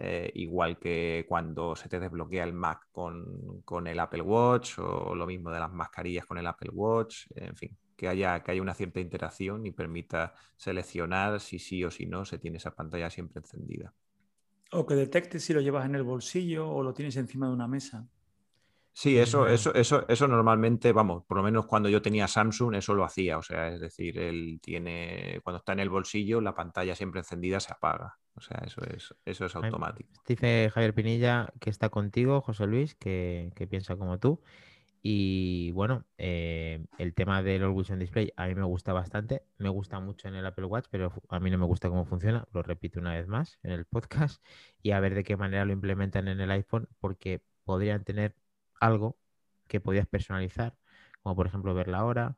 eh, 0.00 0.30
igual 0.34 0.78
que 0.78 1.26
cuando 1.28 1.74
se 1.74 1.88
te 1.88 1.98
desbloquea 1.98 2.44
el 2.44 2.52
Mac 2.52 2.86
con, 2.92 3.62
con, 3.64 3.88
el 3.88 3.98
Apple 3.98 4.22
Watch 4.22 4.78
o 4.78 5.12
lo 5.12 5.26
mismo 5.26 5.50
de 5.50 5.58
las 5.58 5.72
mascarillas 5.72 6.24
con 6.24 6.38
el 6.38 6.46
Apple 6.46 6.70
Watch, 6.72 7.26
en 7.34 7.56
fin, 7.56 7.76
que 7.96 8.06
haya, 8.06 8.40
que 8.44 8.52
haya 8.52 8.62
una 8.62 8.74
cierta 8.74 9.00
interacción 9.00 9.66
y 9.66 9.72
permita 9.72 10.34
seleccionar 10.56 11.40
si 11.40 11.58
sí 11.58 11.82
o 11.82 11.90
si 11.90 12.06
no 12.06 12.24
se 12.24 12.38
tiene 12.38 12.58
esa 12.58 12.76
pantalla 12.76 13.10
siempre 13.10 13.40
encendida. 13.40 13.92
O 14.70 14.86
que 14.86 14.94
detecte 14.94 15.40
si 15.40 15.52
lo 15.52 15.60
llevas 15.60 15.84
en 15.86 15.96
el 15.96 16.04
bolsillo 16.04 16.70
o 16.70 16.84
lo 16.84 16.94
tienes 16.94 17.16
encima 17.16 17.48
de 17.48 17.54
una 17.54 17.66
mesa. 17.66 18.06
Sí, 18.92 19.18
eso, 19.18 19.48
eso, 19.48 19.74
eso, 19.74 20.04
eso 20.08 20.28
normalmente, 20.28 20.92
vamos, 20.92 21.24
por 21.24 21.38
lo 21.38 21.42
menos 21.42 21.66
cuando 21.66 21.88
yo 21.88 22.02
tenía 22.02 22.28
Samsung, 22.28 22.74
eso 22.74 22.94
lo 22.94 23.04
hacía. 23.04 23.38
O 23.38 23.42
sea, 23.42 23.68
es 23.68 23.80
decir, 23.80 24.18
él 24.18 24.60
tiene, 24.62 25.40
cuando 25.42 25.58
está 25.58 25.72
en 25.72 25.80
el 25.80 25.88
bolsillo, 25.88 26.40
la 26.40 26.54
pantalla 26.54 26.94
siempre 26.94 27.20
encendida 27.20 27.58
se 27.58 27.72
apaga. 27.72 28.16
O 28.38 28.40
sea, 28.40 28.62
eso 28.64 28.80
es, 28.84 29.12
eso 29.24 29.46
es 29.46 29.56
automático. 29.56 30.08
Dice 30.24 30.70
Javier 30.72 30.94
Pinilla 30.94 31.52
que 31.60 31.70
está 31.70 31.88
contigo, 31.88 32.40
José 32.40 32.68
Luis, 32.68 32.94
que, 32.94 33.50
que 33.56 33.66
piensa 33.66 33.96
como 33.96 34.18
tú. 34.18 34.40
Y 35.02 35.72
bueno, 35.72 36.04
eh, 36.18 36.84
el 36.98 37.14
tema 37.14 37.42
del 37.42 37.64
Always 37.64 37.90
On 37.90 37.98
Display 37.98 38.32
a 38.36 38.46
mí 38.46 38.54
me 38.54 38.62
gusta 38.64 38.92
bastante. 38.92 39.42
Me 39.58 39.68
gusta 39.68 39.98
mucho 39.98 40.28
en 40.28 40.36
el 40.36 40.46
Apple 40.46 40.66
Watch, 40.66 40.86
pero 40.88 41.12
a 41.28 41.40
mí 41.40 41.50
no 41.50 41.58
me 41.58 41.66
gusta 41.66 41.88
cómo 41.88 42.04
funciona. 42.04 42.46
Lo 42.52 42.62
repito 42.62 43.00
una 43.00 43.14
vez 43.14 43.26
más 43.26 43.58
en 43.62 43.72
el 43.72 43.84
podcast. 43.84 44.40
Y 44.82 44.92
a 44.92 45.00
ver 45.00 45.16
de 45.16 45.24
qué 45.24 45.36
manera 45.36 45.64
lo 45.64 45.72
implementan 45.72 46.28
en 46.28 46.40
el 46.40 46.50
iPhone, 46.52 46.88
porque 47.00 47.42
podrían 47.64 48.04
tener 48.04 48.36
algo 48.80 49.18
que 49.66 49.80
podías 49.80 50.06
personalizar, 50.06 50.76
como 51.22 51.34
por 51.34 51.48
ejemplo 51.48 51.74
ver 51.74 51.88
la 51.88 52.04
hora, 52.04 52.36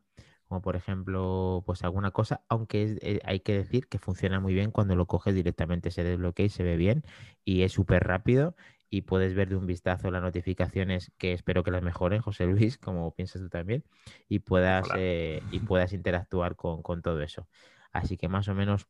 como 0.51 0.63
por 0.63 0.75
ejemplo, 0.75 1.63
pues 1.65 1.85
alguna 1.85 2.11
cosa, 2.11 2.43
aunque 2.49 2.99
eh, 3.03 3.21
hay 3.25 3.39
que 3.39 3.57
decir 3.57 3.87
que 3.87 4.01
funciona 4.01 4.41
muy 4.41 4.53
bien 4.53 4.73
cuando 4.73 4.97
lo 4.97 5.07
coges 5.07 5.33
directamente, 5.33 5.93
se 5.93 6.03
desbloquea 6.03 6.47
y 6.47 6.49
se 6.49 6.65
ve 6.65 6.77
bien 6.77 7.05
y 7.45 7.63
es 7.63 7.71
súper 7.71 8.03
rápido 8.03 8.57
y 8.91 9.03
puedes 9.03 9.33
ver 9.37 9.49
de 9.49 9.55
un 9.55 9.67
vistazo 9.67 10.11
las 10.11 10.23
notificaciones 10.23 11.13
que 11.19 11.35
espero 11.35 11.63
que 11.63 11.71
las 11.71 11.85
mejoren, 11.85 12.21
José 12.21 12.47
Luis, 12.47 12.79
como 12.79 13.15
piensas 13.15 13.43
tú 13.43 13.49
también, 13.49 13.85
y 14.29 14.41
puedas, 14.41 14.89
eh, 14.97 15.41
y 15.53 15.61
puedas 15.61 15.93
interactuar 15.93 16.57
con, 16.57 16.83
con 16.83 17.01
todo 17.01 17.23
eso. 17.23 17.47
Así 17.93 18.17
que 18.17 18.29
más 18.29 18.49
o 18.49 18.55
menos 18.57 18.89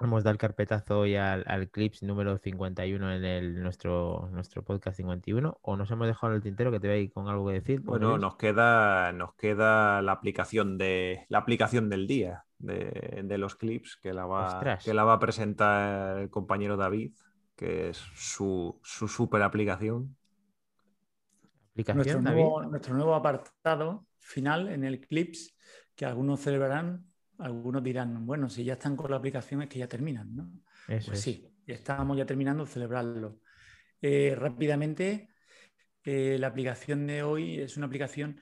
Hemos 0.00 0.22
dado 0.22 0.32
el 0.32 0.38
carpetazo 0.38 1.00
hoy 1.00 1.16
al, 1.16 1.70
clips 1.70 2.02
número 2.02 2.38
51 2.38 3.14
en 3.14 3.24
el, 3.24 3.62
nuestro, 3.62 4.28
nuestro 4.32 4.62
podcast 4.64 4.96
51 4.96 5.58
o 5.60 5.76
nos 5.76 5.90
hemos 5.90 6.06
dejado 6.06 6.32
en 6.32 6.36
el 6.36 6.42
tintero 6.42 6.70
que 6.70 6.78
te 6.78 6.88
voy 6.88 7.08
con 7.08 7.28
algo 7.28 7.48
que 7.48 7.54
decir. 7.54 7.80
Bueno, 7.80 8.16
nos 8.16 8.36
queda, 8.36 9.12
nos 9.12 9.34
queda 9.34 10.00
la 10.02 10.12
aplicación 10.12 10.78
de 10.78 11.26
la 11.28 11.38
aplicación 11.38 11.88
del 11.88 12.06
día 12.06 12.44
de, 12.58 13.38
los 13.38 13.56
clips 13.56 13.96
que 14.00 14.12
la, 14.12 14.26
va, 14.26 14.78
que 14.84 14.94
la 14.94 15.04
va 15.04 15.14
a 15.14 15.18
presentar 15.18 16.18
el 16.18 16.30
compañero 16.30 16.76
David, 16.76 17.12
que 17.56 17.90
es 17.90 17.96
su, 18.14 18.78
su 18.84 19.08
super 19.08 19.42
aplicación. 19.42 20.16
¿Aplicación 21.72 22.22
nuestro, 22.22 22.62
nuestro 22.68 22.94
nuevo 22.94 23.14
apartado 23.14 24.06
final 24.18 24.68
en 24.68 24.84
el 24.84 25.00
clips 25.00 25.56
que 25.96 26.04
algunos 26.06 26.40
celebrarán 26.40 27.07
algunos 27.38 27.82
dirán, 27.82 28.26
bueno, 28.26 28.48
si 28.48 28.64
ya 28.64 28.74
están 28.74 28.96
con 28.96 29.10
la 29.10 29.16
aplicación 29.16 29.62
es 29.62 29.68
que 29.68 29.78
ya 29.78 29.88
terminan, 29.88 30.34
¿no? 30.34 30.50
pues 30.86 31.20
sí, 31.20 31.46
ya 31.66 31.74
estábamos 31.74 32.16
ya 32.16 32.26
terminando 32.26 32.64
de 32.64 32.70
celebrarlo. 32.70 33.40
Eh, 34.00 34.34
rápidamente, 34.36 35.30
eh, 36.02 36.36
la 36.38 36.48
aplicación 36.48 37.06
de 37.06 37.22
hoy 37.22 37.60
es 37.60 37.76
una 37.76 37.86
aplicación 37.86 38.40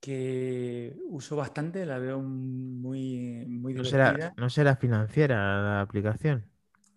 que 0.00 0.96
uso 1.08 1.36
bastante, 1.36 1.86
la 1.86 1.98
veo 1.98 2.20
muy, 2.20 3.46
muy 3.46 3.74
¿No 3.74 3.84
será, 3.84 4.34
¿No 4.36 4.50
será 4.50 4.76
financiera 4.76 5.62
la 5.62 5.80
aplicación? 5.80 6.44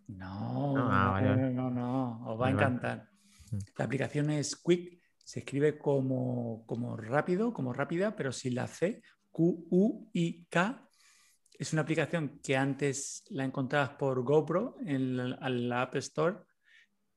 No, 0.08 0.74
no, 0.76 0.88
ah, 0.92 1.22
no, 1.22 1.70
no, 1.70 2.28
os 2.28 2.40
va 2.40 2.48
a 2.48 2.52
encantar. 2.52 3.10
Mm. 3.52 3.58
La 3.78 3.86
aplicación 3.86 4.30
es 4.30 4.56
Quick, 4.56 5.00
se 5.24 5.40
escribe 5.40 5.78
como, 5.78 6.64
como 6.68 6.98
rápido, 6.98 7.54
como 7.54 7.74
rápida, 7.74 8.16
pero 8.16 8.32
sin 8.32 8.56
la 8.56 8.68
C, 8.68 9.02
Q-U-I-K 9.32 10.85
es 11.58 11.74
una 11.74 11.82
aplicación 11.84 12.40
que 12.44 12.58
antes 12.58 13.24
la 13.30 13.46
encontrabas 13.46 13.92
por 13.92 14.24
GoPro 14.24 14.78
en 14.86 15.18
la, 15.70 15.82
App 15.82 15.96
Store, 15.96 16.38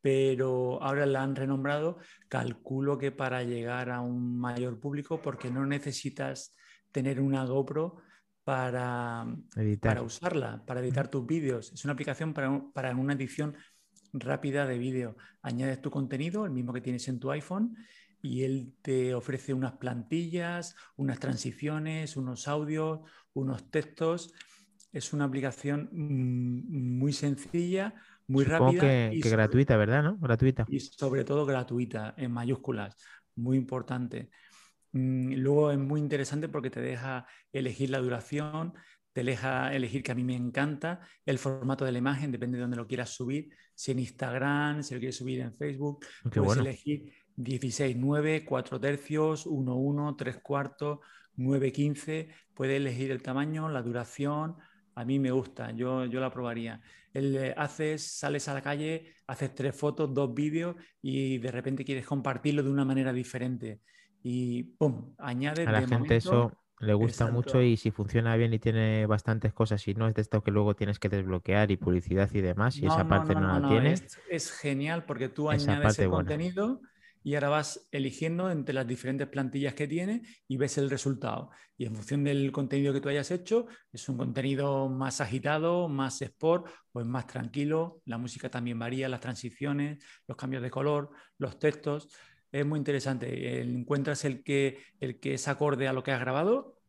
pero 0.01 0.82
ahora 0.82 1.07
la 1.07 1.22
han 1.22 1.34
renombrado. 1.34 1.99
Calculo 2.28 2.99
que 2.99 3.12
para 3.12 3.43
llegar 3.43 3.91
a 3.91 4.01
un 4.01 4.39
mayor 4.39 4.78
público, 4.78 5.20
porque 5.20 5.51
no 5.51 5.66
necesitas 5.66 6.55
tener 6.93 7.20
una 7.20 7.45
GoPro 7.45 7.97
para, 8.45 9.26
para 9.80 10.03
usarla, 10.03 10.64
para 10.64 10.80
editar 10.80 11.09
tus 11.09 11.26
vídeos. 11.26 11.72
Es 11.72 11.84
una 11.84 11.93
aplicación 11.93 12.32
para, 12.32 12.62
para 12.72 12.95
una 12.95 13.14
edición 13.14 13.57
rápida 14.12 14.66
de 14.66 14.78
vídeo. 14.78 15.16
Añades 15.43 15.82
tu 15.82 15.91
contenido, 15.91 16.45
el 16.45 16.53
mismo 16.53 16.72
que 16.72 16.80
tienes 16.80 17.07
en 17.09 17.18
tu 17.18 17.30
iPhone, 17.30 17.76
y 18.23 18.43
él 18.45 18.75
te 18.83 19.14
ofrece 19.14 19.55
unas 19.55 19.73
plantillas, 19.73 20.75
unas 20.97 21.19
transiciones, 21.19 22.16
unos 22.16 22.49
audios, 22.49 23.01
unos 23.33 23.71
textos. 23.71 24.33
Es 24.93 25.12
una 25.12 25.25
aplicación 25.25 25.89
mm, 25.93 26.99
muy 26.99 27.12
sencilla, 27.12 27.95
muy 28.27 28.45
rápida. 28.45 28.81
Que, 28.81 29.11
y 29.12 29.21
gratuita, 29.21 29.77
¿verdad? 29.77 30.03
¿no? 30.03 30.19
Gratuita. 30.19 30.66
Y 30.69 30.81
sobre 30.81 31.25
todo 31.25 31.47
gratuita, 31.47 32.14
en 32.16 32.33
mayúsculas. 32.33 32.97
Muy 33.37 33.57
importante. 33.57 34.31
Mm, 34.93 35.35
luego 35.35 35.71
es 35.71 35.79
muy 35.79 36.01
interesante 36.01 36.49
porque 36.49 36.71
te 36.71 36.81
deja 36.81 37.27
elegir 37.53 37.91
la 37.91 37.99
duración, 37.99 38.75
te 39.12 39.23
deja 39.23 39.75
elegir 39.75 40.03
que 40.03 40.12
a 40.12 40.14
mí 40.14 40.25
me 40.25 40.37
encanta 40.37 41.01
el 41.25 41.39
formato 41.39 41.85
de 41.85 41.93
la 41.93 41.99
imagen, 41.99 42.33
depende 42.33 42.57
de 42.57 42.62
dónde 42.62 42.77
lo 42.77 42.87
quieras 42.87 43.11
subir, 43.11 43.51
si 43.75 43.93
en 43.93 43.99
Instagram, 44.01 44.83
si 44.83 44.95
lo 44.95 45.01
quieres 45.01 45.16
subir 45.16 45.41
en 45.41 45.57
Facebook, 45.57 46.05
puedes 46.33 46.59
elegir 46.59 47.12
16, 47.39 47.97
9, 47.97 48.45
4 48.45 48.80
tercios, 48.80 49.47
1, 49.47 49.74
1, 49.74 50.16
3 50.16 50.39
cuartos, 50.39 50.99
9, 51.36 51.72
15. 51.72 52.28
Puedes 52.53 52.76
elegir 52.76 53.12
el 53.12 53.22
tamaño, 53.22 53.68
la 53.68 53.80
duración. 53.80 54.57
A 54.97 55.05
mí 55.05 55.20
me 55.20 55.30
gusta, 55.30 55.70
yo, 55.70 56.05
yo 56.07 56.18
la 56.18 56.30
probaría. 56.30 56.80
El, 57.14 57.55
haces, 57.57 58.18
sales 58.18 58.49
a 58.49 58.55
la 58.55 58.62
calle, 58.62 59.14
haces 59.28 59.55
tres 59.55 59.76
fotos, 59.76 60.12
dos 60.12 60.34
vídeos 60.34 60.74
y 61.01 61.39
de 61.39 61.53
repente 61.53 61.84
quieres 61.84 62.05
compartirlo 62.05 62.64
de 62.64 62.70
una 62.70 62.84
manera 62.84 63.12
diferente. 63.12 63.80
Y 64.20 64.64
¡pum! 64.64 65.14
Añades. 65.18 65.68
A 65.68 65.72
la 65.72 65.86
gente 65.86 66.16
eso 66.16 66.53
le 66.80 66.95
gusta 66.95 67.30
mucho 67.30 67.62
y 67.62 67.76
si 67.76 67.93
funciona 67.93 68.34
bien 68.36 68.53
y 68.53 68.59
tiene 68.59 69.07
bastantes 69.07 69.53
cosas 69.53 69.86
y 69.86 69.95
no 69.95 70.09
es 70.09 70.14
de 70.14 70.22
esto 70.22 70.43
que 70.43 70.51
luego 70.51 70.74
tienes 70.74 70.99
que 70.99 71.09
desbloquear 71.09 71.70
y 71.70 71.76
publicidad 71.76 72.28
y 72.32 72.41
demás 72.41 72.76
y 72.78 72.86
esa 72.86 73.07
parte 73.07 73.34
no, 73.34 73.61
la 73.61 73.68
tiene. 73.68 73.95
Es, 74.28 74.51
genial 74.51 75.05
porque 75.05 75.28
tú 75.28 75.51
añades 75.51 75.99
el 76.01 76.11
contenido 76.11 76.80
y 77.29 77.35
ahora 77.35 77.51
vas 77.51 77.87
eligiendo 77.93 78.51
entre 78.51 78.74
las 78.74 78.87
diferentes 78.87 79.29
plantillas 79.29 79.74
que 79.74 79.87
tiene 79.87 80.22
y 80.49 80.57
ves 80.57 80.79
el 80.79 80.89
resultado. 80.89 81.51
Y 81.76 81.85
en 81.85 81.95
función 81.95 82.24
del 82.24 82.51
contenido 82.53 82.95
que 82.95 83.03
tú 83.03 83.11
hayas 83.11 83.31
hecho, 83.31 83.66
es 83.93 84.09
un 84.09 84.16
contenido 84.16 84.89
más 84.89 85.20
agitado, 85.20 85.91
más 85.91 86.22
sport 86.22 86.68
o 86.91 87.03
es 87.03 87.07
más 87.07 87.26
tranquilo. 87.26 88.01
La 88.07 88.16
música 88.16 88.49
también 88.49 88.79
varía, 88.79 89.11
las 89.11 89.20
transiciones, 89.20 90.03
los 90.26 90.39
cambios 90.39 90.62
de 90.62 90.70
color, 90.70 91.11
los 91.37 91.59
textos. 91.59 92.09
Es 92.51 92.64
muy 92.64 92.79
interesante. 92.79 93.61
Encuentras 93.61 94.24
el 94.24 94.43
que, 94.43 94.79
el 94.99 95.20
que 95.20 95.35
es 95.35 95.49
acorde 95.49 95.87
a 95.87 95.93
lo 95.93 96.03
que 96.03 96.12
has 96.12 96.20
grabado, 96.20 96.81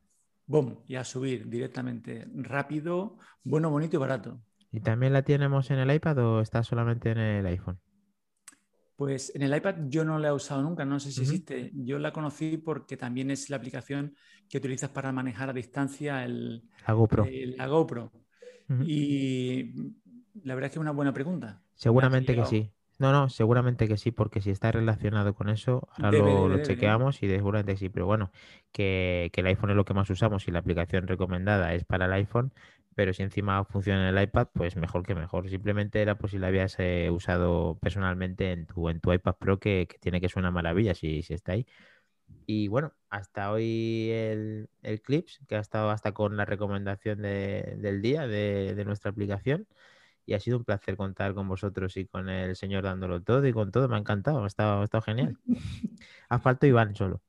¡boom! 0.45 0.85
Y 0.87 0.95
a 0.95 1.03
subir 1.03 1.49
directamente. 1.49 2.25
Rápido, 2.33 3.17
bueno, 3.43 3.69
bonito 3.69 3.97
y 3.97 3.99
barato. 3.99 4.39
¿Y 4.71 4.79
también 4.79 5.11
la 5.11 5.23
tenemos 5.23 5.69
en 5.69 5.79
el 5.79 5.93
iPad 5.93 6.17
o 6.19 6.39
está 6.39 6.63
solamente 6.63 7.11
en 7.11 7.17
el 7.17 7.45
iPhone? 7.45 7.81
Pues 8.99 9.33
en 9.33 9.43
el 9.43 9.55
iPad 9.55 9.75
yo 9.87 10.03
no 10.03 10.19
la 10.19 10.27
he 10.27 10.31
usado 10.33 10.61
nunca, 10.61 10.83
no 10.83 10.99
sé 10.99 11.13
si 11.13 11.21
existe. 11.21 11.71
Yo 11.73 11.99
la 11.99 12.11
conocí 12.11 12.57
porque 12.57 12.97
también 12.97 13.31
es 13.31 13.49
la 13.49 13.55
aplicación 13.55 14.13
que 14.49 14.57
utilizas 14.57 14.89
para 14.89 15.13
manejar 15.13 15.49
a 15.49 15.53
distancia 15.53 16.25
el, 16.25 16.63
la 16.85 16.93
GoPro. 16.93 17.25
la 17.31 17.67
GoPro. 17.67 18.11
Y 18.83 19.71
la 20.43 20.53
verdad 20.53 20.65
es 20.65 20.71
que 20.71 20.79
es 20.79 20.81
una 20.81 20.91
buena 20.91 21.13
pregunta. 21.13 21.61
Seguramente 21.75 22.35
que 22.35 22.43
sí. 22.43 22.73
No, 22.97 23.13
no, 23.13 23.29
seguramente 23.29 23.87
que 23.87 23.95
sí, 23.95 24.11
porque 24.11 24.41
si 24.41 24.49
está 24.49 24.69
relacionado 24.73 25.33
con 25.33 25.47
eso, 25.47 25.87
ahora 25.95 26.17
lo, 26.17 26.61
chequeamos 26.61 27.23
y 27.23 27.29
seguramente 27.29 27.77
sí. 27.77 27.87
Pero 27.87 28.05
bueno, 28.05 28.33
que, 28.73 29.29
que, 29.31 29.39
el 29.39 29.47
iPhone 29.47 29.69
es 29.69 29.77
lo 29.77 29.85
que 29.85 29.93
más 29.93 30.09
usamos 30.09 30.45
y 30.49 30.51
la 30.51 30.59
aplicación 30.59 31.07
recomendada 31.07 31.73
es 31.73 31.85
para 31.85 32.07
el 32.07 32.11
iPhone, 32.11 32.51
pero 32.99 33.13
si 33.13 33.23
encima 33.23 33.63
funciona 33.63 34.09
en 34.09 34.17
el 34.17 34.21
iPad, 34.21 34.49
pues 34.53 34.75
mejor 34.75 35.05
que 35.05 35.15
mejor. 35.15 35.49
Simplemente 35.49 36.01
era 36.01 36.17
por 36.17 36.29
si 36.29 36.37
la 36.37 36.47
habías 36.47 36.75
eh, 36.79 37.09
usado 37.09 37.79
personalmente 37.79 38.51
en 38.51 38.65
tu, 38.67 38.89
en 38.89 38.99
tu 38.99 39.13
iPad 39.13 39.35
Pro, 39.39 39.57
que, 39.57 39.87
tiene 40.01 40.19
que 40.19 40.27
ser 40.27 40.39
una 40.39 40.51
maravilla 40.51 40.93
si, 40.93 41.21
si 41.21 41.33
está 41.33 41.53
ahí. 41.53 41.65
Y 42.45 42.67
bueno, 42.67 42.93
hasta 43.09 43.53
hoy 43.53 44.09
el, 44.11 44.69
el, 44.83 45.01
Clips, 45.01 45.39
que 45.47 45.55
ha 45.55 45.59
estado 45.59 45.91
hasta 45.91 46.11
con 46.13 46.35
la 46.35 46.43
recomendación 46.43 47.21
del 47.21 48.01
día 48.01 48.27
de, 48.27 48.75
de, 48.75 48.83
nuestra 48.83 49.11
aplicación. 49.11 49.65
Y 50.25 50.33
ha 50.33 50.41
sido 50.41 50.57
un 50.57 50.65
placer 50.65 50.97
contar 50.97 51.33
con 51.33 51.47
vosotros 51.47 51.95
y 51.95 52.05
con 52.05 52.27
el 52.27 52.57
señor 52.57 52.83
dándolo 52.83 53.21
todo 53.23 53.47
y 53.47 53.53
con 53.53 53.71
todo. 53.71 53.87
Me 53.87 53.95
ha 53.95 53.99
encantado, 53.99 54.43
ha 54.43 54.47
estado, 54.47 54.81
ha 54.81 54.83
estado 54.83 55.03
genial. 55.03 55.37
ha 56.29 56.39
faltado 56.39 56.67
Iván 56.67 56.95
solo. 56.95 57.21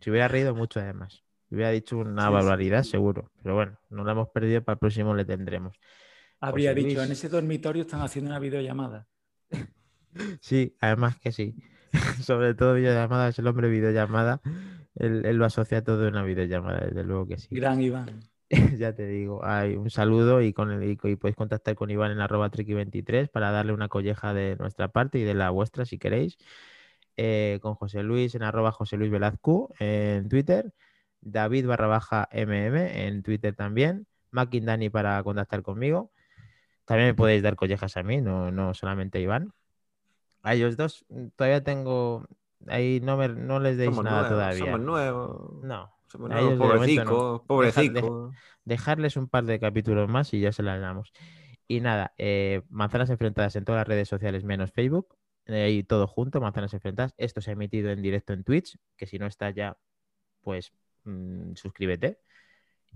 Se 0.00 0.10
hubiera 0.10 0.28
reído 0.28 0.54
mucho 0.54 0.78
además. 0.78 1.24
Hubiera 1.50 1.70
dicho 1.70 1.98
una 1.98 2.28
barbaridad, 2.28 2.82
seguro. 2.82 3.30
Pero 3.42 3.54
bueno, 3.54 3.78
no 3.90 4.04
la 4.04 4.12
hemos 4.12 4.28
perdido, 4.28 4.62
para 4.62 4.74
el 4.74 4.78
próximo 4.78 5.14
le 5.14 5.24
tendremos. 5.24 5.78
Habría 6.40 6.74
dicho, 6.74 7.02
en 7.02 7.12
ese 7.12 7.28
dormitorio 7.28 7.82
están 7.82 8.02
haciendo 8.02 8.30
una 8.30 8.38
videollamada. 8.38 9.08
sí, 10.40 10.76
además 10.80 11.18
que 11.18 11.32
sí. 11.32 11.56
Sobre 12.22 12.54
todo 12.54 12.74
videollamada, 12.74 13.28
es 13.28 13.38
el 13.38 13.46
hombre 13.46 13.68
videollamada. 13.68 14.40
Él, 14.94 15.22
lo 15.36 15.44
asocia 15.44 15.82
todo 15.82 16.06
a 16.06 16.08
una 16.08 16.22
videollamada, 16.22 16.86
desde 16.86 17.04
luego 17.04 17.26
que 17.26 17.38
sí. 17.38 17.48
Gran 17.50 17.80
Iván. 17.80 18.20
ya 18.78 18.94
te 18.94 19.06
digo, 19.06 19.44
hay 19.44 19.76
un 19.76 19.90
saludo 19.90 20.40
y, 20.42 20.52
con 20.52 20.70
el, 20.70 20.90
y, 20.90 20.96
podéis 20.96 21.36
contactar 21.36 21.74
con 21.74 21.90
Iván 21.90 22.12
en 22.12 22.20
arroba 22.20 22.50
triki23 22.50 23.30
para 23.30 23.50
darle 23.50 23.72
una 23.72 23.88
colleja 23.88 24.32
de 24.32 24.56
nuestra 24.56 24.88
parte 24.88 25.18
y 25.18 25.22
de 25.22 25.34
la 25.34 25.50
vuestra 25.50 25.84
si 25.84 25.98
queréis. 25.98 26.38
Eh, 27.16 27.58
con 27.62 27.74
José 27.74 28.04
Luis 28.04 28.36
en 28.36 28.44
arroba 28.44 28.70
José 28.70 28.96
Luis 28.96 29.10
Velazco 29.10 29.74
en 29.80 30.28
Twitter 30.28 30.72
David 31.20 31.66
barra 31.66 31.86
baja 31.86 32.28
MM 32.32 33.06
en 33.06 33.22
Twitter 33.22 33.54
también, 33.54 34.06
Dani 34.32 34.90
para 34.90 35.22
contactar 35.22 35.62
conmigo. 35.62 36.12
También 36.84 37.08
me 37.08 37.14
podéis 37.14 37.42
dar 37.42 37.56
collejas 37.56 37.96
a 37.96 38.02
mí, 38.02 38.20
no, 38.20 38.50
no 38.50 38.72
solamente 38.74 39.18
a 39.18 39.20
Iván. 39.20 39.52
A 40.42 40.54
ellos 40.54 40.76
dos 40.76 41.04
mm, 41.08 41.26
todavía 41.36 41.62
tengo. 41.62 42.26
Ahí 42.66 43.00
no, 43.02 43.16
me, 43.16 43.28
no 43.28 43.60
les 43.60 43.76
deis 43.76 43.96
nada 44.02 44.28
todavía. 44.28 44.64
Somos 44.64 44.80
nuevos. 44.80 45.62
No. 45.62 45.92
Somos 46.06 46.30
nuevos, 46.30 47.42
pobrecicos, 47.46 48.34
dejarles 48.64 49.18
un 49.18 49.28
par 49.28 49.44
de 49.44 49.60
capítulos 49.60 50.08
más 50.08 50.32
y 50.32 50.40
ya 50.40 50.52
se 50.52 50.62
las 50.62 50.80
damos. 50.80 51.12
Y 51.66 51.80
nada, 51.80 52.14
eh, 52.16 52.62
manzanas 52.70 53.10
enfrentadas 53.10 53.54
en 53.56 53.66
todas 53.66 53.80
las 53.80 53.88
redes 53.88 54.08
sociales 54.08 54.42
menos 54.42 54.72
Facebook. 54.72 55.18
Eh, 55.44 55.70
y 55.70 55.82
todo 55.82 56.06
junto, 56.06 56.40
manzanas 56.40 56.72
enfrentadas. 56.74 57.14
Esto 57.16 57.40
se 57.40 57.50
ha 57.50 57.52
emitido 57.54 57.90
en 57.90 58.02
directo 58.02 58.32
en 58.32 58.44
Twitch, 58.44 58.78
que 58.96 59.06
si 59.06 59.18
no 59.18 59.26
está 59.26 59.50
ya, 59.50 59.76
pues 60.42 60.72
Mm, 61.04 61.54
suscríbete. 61.54 62.20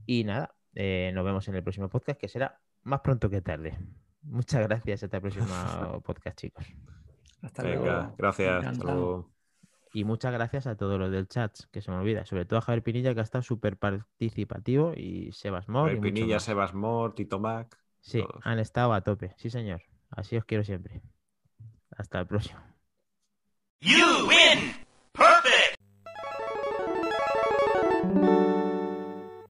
Y 0.07 0.25
nada, 0.25 0.55
eh, 0.75 1.11
nos 1.15 1.25
vemos 1.25 1.47
en 1.49 1.55
el 1.55 1.63
próximo 1.63 1.89
podcast, 1.89 2.21
que 2.21 2.29
será 2.29 2.61
más 2.83 3.01
pronto 3.01 3.31
que 3.31 3.41
tarde. 3.41 3.79
Muchas 4.23 4.63
gracias. 4.63 5.03
Hasta 5.03 5.17
el 5.17 5.21
próximo 5.23 5.47
podcast, 6.05 6.39
chicos. 6.39 6.67
Hasta 7.43 7.63
luego. 7.63 8.15
Gracias. 8.17 8.79
Y 9.95 10.05
muchas 10.05 10.33
gracias 10.33 10.67
a 10.67 10.77
todos 10.77 10.99
los 10.99 11.11
del 11.11 11.29
chat, 11.29 11.55
que 11.71 11.83
se 11.83 11.91
me 11.91 11.99
olvida. 11.99 12.25
Sobre 12.25 12.47
todo 12.47 12.59
a 12.59 12.63
Javier 12.63 12.83
Pinilla, 12.83 13.13
que 13.13 13.21
ha 13.21 13.25
estado 13.25 13.43
súper 13.43 13.77
participativo, 13.77 14.95
y 14.95 15.33
Sebas 15.33 15.69
Mor. 15.69 15.89
Javier 15.89 16.01
Pinilla, 16.01 16.41
Sebas 16.41 16.73
Mor, 16.73 17.15
Tito 17.15 17.39
Mac. 17.39 17.79
Sí, 18.01 18.25
han 18.43 18.59
estado 18.59 18.95
a 18.95 19.03
tope. 19.03 19.35
Sí, 19.37 19.51
señor. 19.51 19.83
Así 20.11 20.37
os 20.37 20.45
quiero 20.45 20.65
siempre. 20.65 21.03
Hasta 21.91 22.21
el 22.21 22.27
próximo. 22.27 22.61
You 23.81 24.29